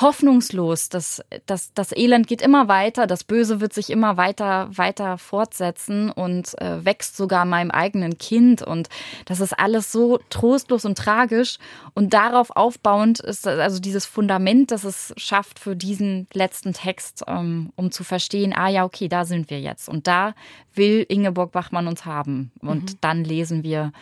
hoffnungslos, 0.00 0.88
das, 0.90 1.22
das, 1.46 1.72
das 1.74 1.96
Elend 1.96 2.26
geht 2.26 2.42
immer 2.42 2.68
weiter, 2.68 3.06
das 3.06 3.24
Böse 3.24 3.60
wird 3.60 3.72
sich 3.72 3.90
immer 3.90 4.16
weiter, 4.16 4.68
weiter 4.76 5.18
fortsetzen 5.18 6.10
und 6.10 6.60
äh, 6.60 6.84
wächst 6.84 7.16
sogar 7.16 7.44
meinem 7.44 7.70
eigenen 7.70 8.18
Kind. 8.18 8.62
Und 8.62 8.88
das 9.26 9.40
ist 9.40 9.58
alles 9.58 9.92
so 9.92 10.18
trostlos 10.30 10.84
und 10.84 10.96
tragisch. 10.96 11.58
Und 11.94 12.14
darauf 12.14 12.50
aufbauend 12.56 13.20
ist 13.20 13.46
also 13.46 13.80
dieses 13.80 14.06
Fundament, 14.06 14.70
das 14.70 14.84
es 14.84 15.12
schafft 15.16 15.58
für 15.58 15.76
diesen 15.76 15.99
letzten 16.32 16.72
Text, 16.72 17.24
ähm, 17.26 17.72
um 17.76 17.90
zu 17.90 18.04
verstehen, 18.04 18.52
ah 18.54 18.68
ja, 18.68 18.84
okay, 18.84 19.08
da 19.08 19.24
sind 19.24 19.50
wir 19.50 19.60
jetzt. 19.60 19.88
Und 19.88 20.06
da 20.06 20.34
will 20.74 21.04
Ingeborg 21.08 21.52
Bachmann 21.52 21.86
uns 21.86 22.04
haben. 22.04 22.52
Und 22.60 22.92
mhm. 22.92 22.96
dann 23.00 23.24
lesen 23.24 23.62
wir 23.62 23.92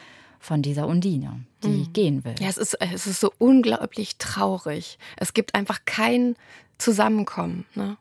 von 0.40 0.62
dieser 0.62 0.86
Undine, 0.86 1.40
die 1.64 1.68
mhm. 1.68 1.92
gehen 1.92 2.24
will. 2.24 2.34
Ja, 2.40 2.48
es 2.48 2.58
ist, 2.58 2.74
es 2.80 3.06
ist 3.06 3.20
so 3.20 3.32
unglaublich 3.38 4.16
traurig. 4.18 4.98
Es 5.16 5.34
gibt 5.34 5.54
einfach 5.54 5.80
kein 5.84 6.36
Zusammenkommen. 6.78 7.64
Ne? 7.74 7.96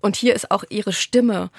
Und 0.00 0.16
hier 0.16 0.34
ist 0.34 0.50
auch 0.50 0.64
ihre 0.68 0.92
Stimme, 0.92 1.50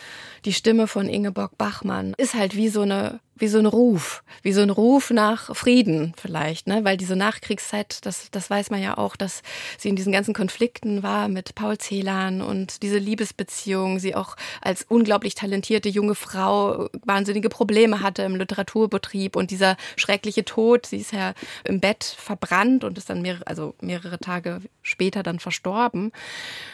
die 0.45 0.53
Stimme 0.53 0.87
von 0.87 1.09
Ingeborg 1.09 1.57
Bachmann, 1.57 2.13
ist 2.17 2.33
halt 2.33 2.55
wie 2.55 2.69
so 2.69 2.81
eine 2.81 3.19
wie 3.39 3.47
so 3.47 3.57
ein 3.57 3.65
Ruf, 3.65 4.21
wie 4.43 4.51
so 4.51 4.61
ein 4.61 4.69
Ruf 4.69 5.11
nach 5.11 5.55
Frieden 5.55 6.13
vielleicht, 6.17 6.67
ne? 6.67 6.83
Weil 6.83 6.97
diese 6.97 7.15
Nachkriegszeit, 7.15 8.05
das, 8.05 8.29
das 8.31 8.49
weiß 8.49 8.69
man 8.69 8.81
ja 8.81 8.97
auch, 8.97 9.15
dass 9.15 9.41
sie 9.77 9.89
in 9.89 9.95
diesen 9.95 10.11
ganzen 10.11 10.33
Konflikten 10.33 11.03
war 11.03 11.29
mit 11.29 11.55
Paul 11.55 11.77
Celan 11.77 12.41
und 12.41 12.83
diese 12.83 12.97
Liebesbeziehung, 12.97 13.99
sie 13.99 14.13
auch 14.13 14.35
als 14.61 14.83
unglaublich 14.87 15.35
talentierte 15.35 15.89
junge 15.89 16.15
Frau 16.15 16.89
wahnsinnige 17.05 17.49
Probleme 17.49 18.01
hatte 18.01 18.23
im 18.23 18.35
Literaturbetrieb 18.35 19.35
und 19.35 19.51
dieser 19.51 19.77
schreckliche 19.95 20.43
Tod, 20.43 20.85
sie 20.85 20.97
ist 20.97 21.13
ja 21.13 21.33
im 21.63 21.79
Bett 21.79 22.03
verbrannt 22.03 22.83
und 22.83 22.97
ist 22.97 23.09
dann 23.09 23.21
mehrere, 23.21 23.47
also 23.47 23.73
mehrere 23.81 24.19
Tage 24.19 24.59
später 24.81 25.23
dann 25.23 25.39
verstorben 25.39 26.11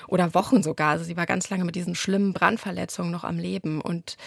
oder 0.07 0.33
Wochen 0.33 0.63
sogar. 0.63 0.91
Also 0.91 1.05
sie 1.05 1.15
war 1.15 1.24
ganz 1.25 1.49
lange 1.49 1.65
mit 1.65 1.75
diesen 1.75 1.95
schlimmen 1.95 2.33
Brandverletzungen 2.33 3.11
noch 3.11 3.23
am 3.23 3.37
Leben 3.37 3.81
und 3.81 4.17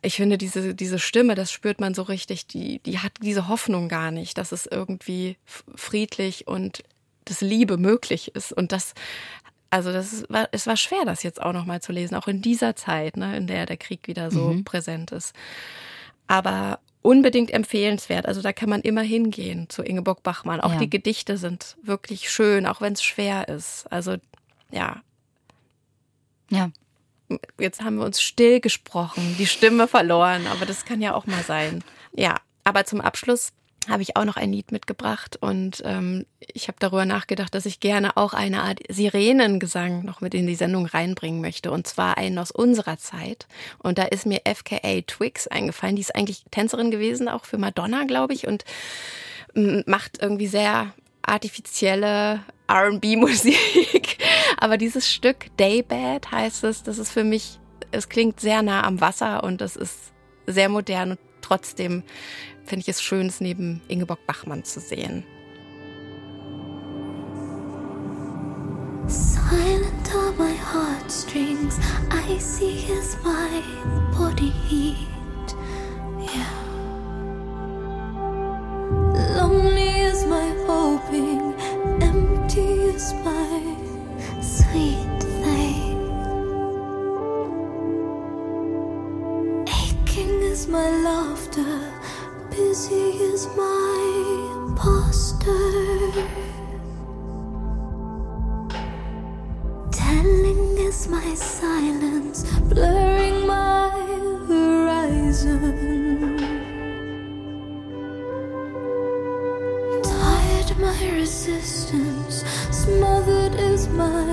ich 0.00 0.16
finde, 0.16 0.38
diese, 0.38 0.74
diese 0.74 0.98
Stimme, 0.98 1.34
das 1.34 1.50
spürt 1.50 1.80
man 1.80 1.94
so 1.94 2.02
richtig, 2.02 2.46
die, 2.46 2.78
die 2.80 3.00
hat 3.00 3.12
diese 3.20 3.48
Hoffnung 3.48 3.88
gar 3.88 4.10
nicht, 4.10 4.38
dass 4.38 4.52
es 4.52 4.66
irgendwie 4.66 5.36
friedlich 5.74 6.46
und 6.46 6.84
das 7.24 7.40
Liebe 7.40 7.76
möglich 7.78 8.34
ist. 8.34 8.52
Und 8.52 8.70
das, 8.70 8.94
also 9.70 9.92
das 9.92 10.24
war, 10.28 10.48
es 10.52 10.66
war 10.66 10.76
schwer, 10.76 11.04
das 11.04 11.24
jetzt 11.24 11.42
auch 11.42 11.52
nochmal 11.52 11.82
zu 11.82 11.92
lesen, 11.92 12.14
auch 12.14 12.28
in 12.28 12.42
dieser 12.42 12.76
Zeit, 12.76 13.16
ne, 13.16 13.36
in 13.36 13.48
der 13.48 13.66
der 13.66 13.76
Krieg 13.76 14.06
wieder 14.06 14.30
so 14.30 14.50
mhm. 14.50 14.64
präsent 14.64 15.10
ist. 15.10 15.34
Aber 16.28 16.78
unbedingt 17.02 17.50
empfehlenswert. 17.50 18.26
Also 18.26 18.40
da 18.40 18.52
kann 18.52 18.68
man 18.68 18.82
immer 18.82 19.02
hingehen 19.02 19.68
zu 19.68 19.82
Ingeborg 19.82 20.22
Bachmann. 20.22 20.60
Auch 20.60 20.74
ja. 20.74 20.78
die 20.78 20.90
Gedichte 20.90 21.36
sind 21.38 21.76
wirklich 21.82 22.30
schön, 22.30 22.66
auch 22.66 22.80
wenn 22.80 22.92
es 22.92 23.02
schwer 23.02 23.48
ist. 23.48 23.86
Also 23.90 24.16
ja. 24.70 25.02
Ja, 26.50 26.70
jetzt 27.58 27.82
haben 27.82 27.96
wir 27.96 28.04
uns 28.04 28.22
still 28.22 28.60
gesprochen, 28.60 29.36
die 29.38 29.46
Stimme 29.46 29.86
verloren, 29.88 30.46
aber 30.46 30.66
das 30.66 30.84
kann 30.84 31.00
ja 31.00 31.14
auch 31.14 31.26
mal 31.26 31.42
sein. 31.42 31.84
Ja, 32.12 32.36
aber 32.64 32.84
zum 32.84 33.00
Abschluss 33.00 33.52
habe 33.88 34.02
ich 34.02 34.16
auch 34.16 34.24
noch 34.24 34.36
ein 34.36 34.52
Lied 34.52 34.70
mitgebracht 34.72 35.36
und 35.40 35.82
ähm, 35.84 36.26
ich 36.40 36.68
habe 36.68 36.76
darüber 36.78 37.06
nachgedacht, 37.06 37.54
dass 37.54 37.64
ich 37.64 37.80
gerne 37.80 38.16
auch 38.16 38.34
eine 38.34 38.62
Art 38.62 38.80
Sirenengesang 38.88 40.04
noch 40.04 40.20
mit 40.20 40.34
in 40.34 40.46
die 40.46 40.56
Sendung 40.56 40.86
reinbringen 40.86 41.40
möchte 41.40 41.70
und 41.70 41.86
zwar 41.86 42.18
einen 42.18 42.38
aus 42.38 42.50
unserer 42.50 42.98
Zeit 42.98 43.46
und 43.78 43.96
da 43.96 44.04
ist 44.04 44.26
mir 44.26 44.42
FKA 44.44 45.00
Twix 45.06 45.48
eingefallen, 45.48 45.96
die 45.96 46.02
ist 46.02 46.14
eigentlich 46.14 46.44
Tänzerin 46.50 46.90
gewesen, 46.90 47.28
auch 47.28 47.44
für 47.44 47.56
Madonna, 47.56 48.04
glaube 48.04 48.34
ich 48.34 48.46
und 48.46 48.64
macht 49.86 50.20
irgendwie 50.20 50.48
sehr 50.48 50.92
artifizielle 51.22 52.40
RB-Musik. 52.70 54.17
Aber 54.56 54.76
dieses 54.76 55.10
Stück 55.10 55.46
Daybed 55.56 56.30
heißt 56.30 56.64
es, 56.64 56.82
das 56.82 56.98
ist 56.98 57.10
für 57.10 57.24
mich, 57.24 57.58
es 57.90 58.08
klingt 58.08 58.40
sehr 58.40 58.62
nah 58.62 58.84
am 58.84 59.00
Wasser 59.00 59.44
und 59.44 59.60
es 59.62 59.76
ist 59.76 60.12
sehr 60.46 60.68
modern 60.68 61.12
und 61.12 61.20
trotzdem 61.42 62.02
finde 62.64 62.82
ich 62.82 62.88
es 62.88 63.02
schön, 63.02 63.26
es 63.26 63.40
neben 63.40 63.82
Ingeborg 63.88 64.26
Bachmann 64.26 64.64
zu 64.64 64.80
sehen. 64.80 65.24
Silent 69.06 70.14
are 70.14 70.32
my 70.32 70.54
heartstrings, 70.54 71.78
I 72.10 72.38
see 72.38 72.84
is 72.92 73.16
my 73.24 73.62
body 74.12 74.50
heat. 74.50 75.08
Yeah. 76.20 76.68
Lonely 79.38 80.02
is 80.02 80.26
my 80.26 80.52
hoping, 80.66 81.54
empty 82.02 82.60
is 82.60 83.14
my 83.24 83.87
Aching 89.66 90.40
is 90.52 90.68
my 90.68 90.88
laughter, 91.02 91.92
busy 92.50 93.10
is 93.30 93.48
my 93.56 94.74
posture. 94.76 96.12
Telling 99.90 100.78
is 100.78 101.08
my 101.08 101.34
silence, 101.34 102.44
blurring 102.70 103.46
my 103.48 103.90
horizon. 104.46 106.37
Resistance, 111.12 112.44
smothered 112.70 113.54
is 113.54 113.88
my 113.88 114.24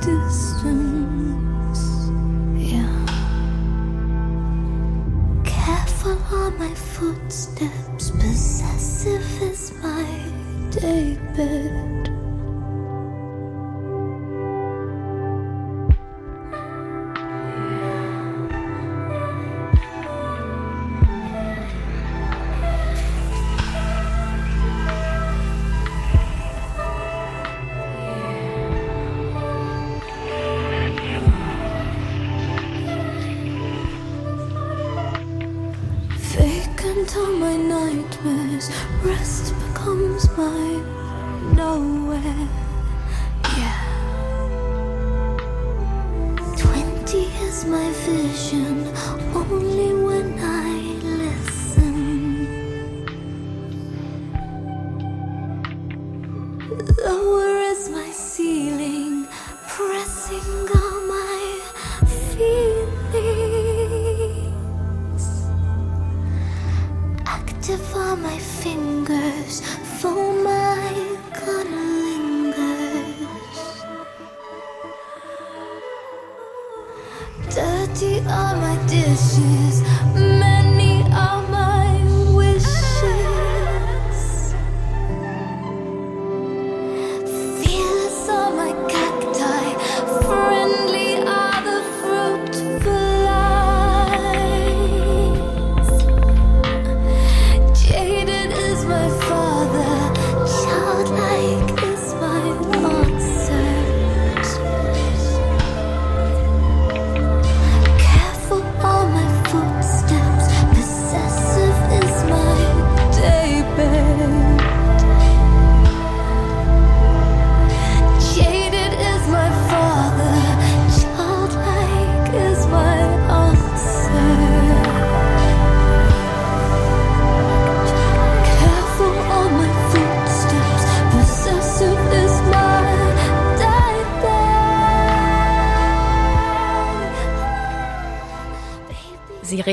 distance. 0.00 1.80
Yeah. 2.56 3.06
Careful 5.44 6.18
are 6.32 6.50
my 6.52 6.74
footsteps, 6.74 8.10
possessive 8.10 9.42
is 9.42 9.72
my 9.82 10.06
daybed. 10.70 12.13
rest 39.04 39.52
becomes 39.66 40.30
my 40.36 40.82
nowhere. 41.54 42.63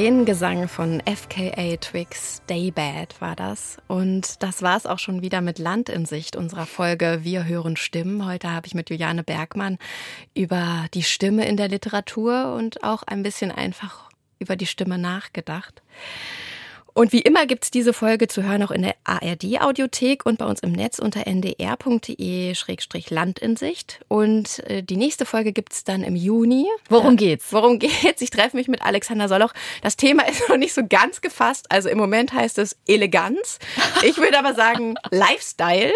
Sirenengesang 0.02 0.68
von 0.68 1.00
FKA 1.06 1.78
Twix, 1.78 2.42
Daybad 2.48 3.22
war 3.22 3.36
das. 3.36 3.78
Und 3.88 4.42
das 4.42 4.64
war 4.64 4.76
es 4.76 4.88
auch 4.88 4.98
schon 4.98 5.22
wieder 5.22 5.42
mit 5.42 5.60
Land 5.60 5.90
in 5.90 6.08
Sicht 6.08 6.36
unserer 6.36 6.66
Folge 6.66 7.20
Wir 7.22 7.46
hören 7.46 7.76
Stimmen. 7.76 8.26
Heute 8.26 8.50
habe 8.50 8.66
ich 8.66 8.74
mit 8.74 8.90
Juliane 8.90 9.24
Bergmann 9.24 9.78
über 10.34 10.88
die 10.96 11.04
Stimme 11.04 11.48
in 11.48 11.56
der 11.56 11.68
Literatur 11.68 12.56
und 12.56 12.84
auch 12.84 13.04
ein 13.04 13.22
bisschen 13.22 13.52
einfach 13.52 14.10
über 14.40 14.56
die 14.56 14.66
Stimme 14.66 14.98
nachgedacht. 14.98 15.84
Und 16.94 17.14
wie 17.14 17.22
immer 17.22 17.46
gibt 17.46 17.64
es 17.64 17.72
diese 17.72 17.94
Folge 17.94 18.28
zu 18.28 18.44
hören 18.44 18.64
auch 18.64 18.72
in 18.72 18.82
der 18.82 18.96
ARD-Audiothek 19.06 20.26
und 20.26 20.38
bei 20.38 20.44
uns 20.46 20.60
im 20.60 20.74
Netz 20.74 21.00
unter 21.00 21.26
ndr.de-landinsicht. 21.26 24.02
Und 24.08 24.60
äh, 24.70 24.84
die 24.84 24.98
nächste 24.98 25.26
Folge 25.26 25.54
gibt 25.54 25.72
es 25.74 25.86
dann 25.86 26.04
im 26.04 26.16
Juni. 26.16 26.68
Worum 26.90 27.16
geht's? 27.16 27.54
Worum 27.54 27.80
geht's? 27.80 28.22
Ich 28.22 28.30
treffe 28.30 28.58
mich 28.58 28.68
mit 28.68 28.82
Alexander 28.82 29.30
Soloch. 29.30 29.54
Das 29.82 29.96
Thema 29.96 30.24
ist 30.28 30.50
noch 30.50 30.58
nicht 30.58 30.74
so 30.74 30.82
ganz 30.88 31.22
gefasst. 31.22 31.68
Also 31.70 31.88
im 31.90 31.98
Moment 31.98 32.34
heißt 32.34 32.58
es 32.58 32.76
Eleganz. 32.88 33.60
Ich 34.04 34.18
würde 34.18 34.38
aber 34.38 34.54
sagen 34.54 34.96
Lifestyle. 35.12 35.94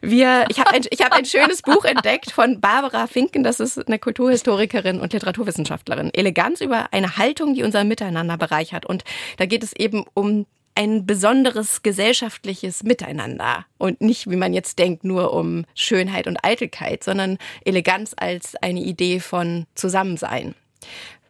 Wir, 0.00 0.46
ich 0.48 0.58
habe 0.58 0.70
ein, 0.70 0.86
ich 0.90 1.02
hab 1.02 1.12
ein 1.12 1.26
schönes 1.26 1.60
Buch 1.62 1.84
entdeckt 1.84 2.30
von 2.30 2.60
Barbara 2.60 3.06
Finken. 3.06 3.42
Das 3.42 3.60
ist 3.60 3.86
eine 3.86 3.98
Kulturhistorikerin 3.98 4.98
und 5.00 5.12
Literaturwissenschaftlerin. 5.12 6.08
Eleganz 6.14 6.62
über 6.62 6.90
eine 6.92 7.18
Haltung, 7.18 7.54
die 7.54 7.64
unser 7.64 7.84
Miteinander 7.84 8.38
bereichert. 8.38 8.86
Und 8.86 9.04
da 9.36 9.44
geht 9.46 9.62
es 9.62 9.74
eben 9.74 10.06
um 10.14 10.21
um 10.22 10.46
ein 10.74 11.04
besonderes 11.04 11.82
gesellschaftliches 11.82 12.82
Miteinander 12.84 13.66
und 13.76 14.00
nicht, 14.00 14.30
wie 14.30 14.36
man 14.36 14.54
jetzt 14.54 14.78
denkt, 14.78 15.04
nur 15.04 15.34
um 15.34 15.66
Schönheit 15.74 16.26
und 16.26 16.38
Eitelkeit, 16.44 17.04
sondern 17.04 17.38
Eleganz 17.64 18.14
als 18.16 18.56
eine 18.56 18.80
Idee 18.80 19.20
von 19.20 19.66
Zusammensein. 19.74 20.54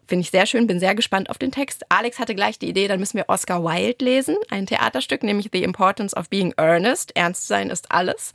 Finde 0.06 0.24
ich 0.24 0.30
sehr 0.30 0.46
schön, 0.46 0.66
bin 0.66 0.78
sehr 0.78 0.94
gespannt 0.94 1.30
auf 1.30 1.38
den 1.38 1.50
Text. 1.52 1.84
Alex 1.88 2.18
hatte 2.18 2.34
gleich 2.34 2.58
die 2.58 2.68
Idee, 2.68 2.86
dann 2.86 3.00
müssen 3.00 3.16
wir 3.16 3.28
Oscar 3.28 3.64
Wilde 3.64 4.04
lesen, 4.04 4.36
ein 4.50 4.66
Theaterstück, 4.66 5.22
nämlich 5.22 5.48
The 5.52 5.62
Importance 5.62 6.14
of 6.14 6.28
Being 6.28 6.52
Earnest. 6.58 7.16
Ernst 7.16 7.48
sein 7.48 7.70
ist 7.70 7.90
alles. 7.90 8.32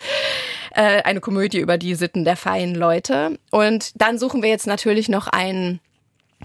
Äh, 0.74 1.04
eine 1.04 1.22
Komödie 1.22 1.60
über 1.60 1.78
die 1.78 1.94
Sitten 1.94 2.26
der 2.26 2.36
feinen 2.36 2.74
Leute. 2.74 3.38
Und 3.52 3.92
dann 4.02 4.18
suchen 4.18 4.42
wir 4.42 4.50
jetzt 4.50 4.68
natürlich 4.68 5.08
noch 5.08 5.28
einen 5.28 5.80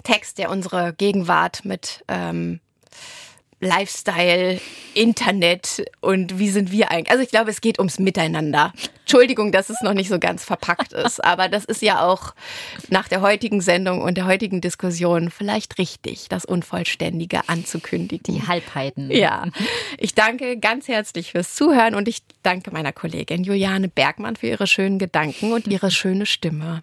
Text, 0.04 0.38
der 0.38 0.50
unsere 0.50 0.92
Gegenwart 0.92 1.64
mit 1.64 2.04
ähm, 2.08 2.60
Lifestyle, 3.62 4.60
Internet 4.94 5.84
und 6.00 6.38
wie 6.38 6.50
sind 6.50 6.72
wir 6.72 6.90
eigentlich? 6.90 7.10
Also 7.10 7.22
ich 7.22 7.30
glaube, 7.30 7.50
es 7.50 7.60
geht 7.60 7.78
ums 7.78 7.98
Miteinander. 7.98 8.72
Entschuldigung, 9.00 9.52
dass 9.52 9.70
es 9.70 9.80
noch 9.82 9.94
nicht 9.94 10.08
so 10.08 10.18
ganz 10.18 10.44
verpackt 10.44 10.92
ist, 10.92 11.24
aber 11.24 11.48
das 11.48 11.64
ist 11.64 11.80
ja 11.80 12.04
auch 12.04 12.34
nach 12.90 13.08
der 13.08 13.20
heutigen 13.20 13.60
Sendung 13.60 14.02
und 14.02 14.16
der 14.16 14.26
heutigen 14.26 14.60
Diskussion 14.60 15.30
vielleicht 15.30 15.78
richtig, 15.78 16.28
das 16.28 16.44
Unvollständige 16.44 17.48
anzukündigen. 17.48 18.34
Die 18.34 18.46
Halbheiten. 18.46 19.10
Ja. 19.10 19.46
Ich 19.96 20.14
danke 20.14 20.58
ganz 20.58 20.88
herzlich 20.88 21.30
fürs 21.32 21.54
Zuhören 21.54 21.94
und 21.94 22.08
ich 22.08 22.22
danke 22.42 22.72
meiner 22.72 22.92
Kollegin 22.92 23.44
Juliane 23.44 23.88
Bergmann 23.88 24.36
für 24.36 24.48
ihre 24.48 24.66
schönen 24.66 24.98
Gedanken 24.98 25.52
und 25.52 25.68
ihre 25.68 25.90
schöne 25.92 26.26
Stimme. 26.26 26.82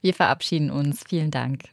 Wir 0.00 0.14
verabschieden 0.14 0.70
uns. 0.70 1.04
Vielen 1.08 1.30
Dank. 1.30 1.64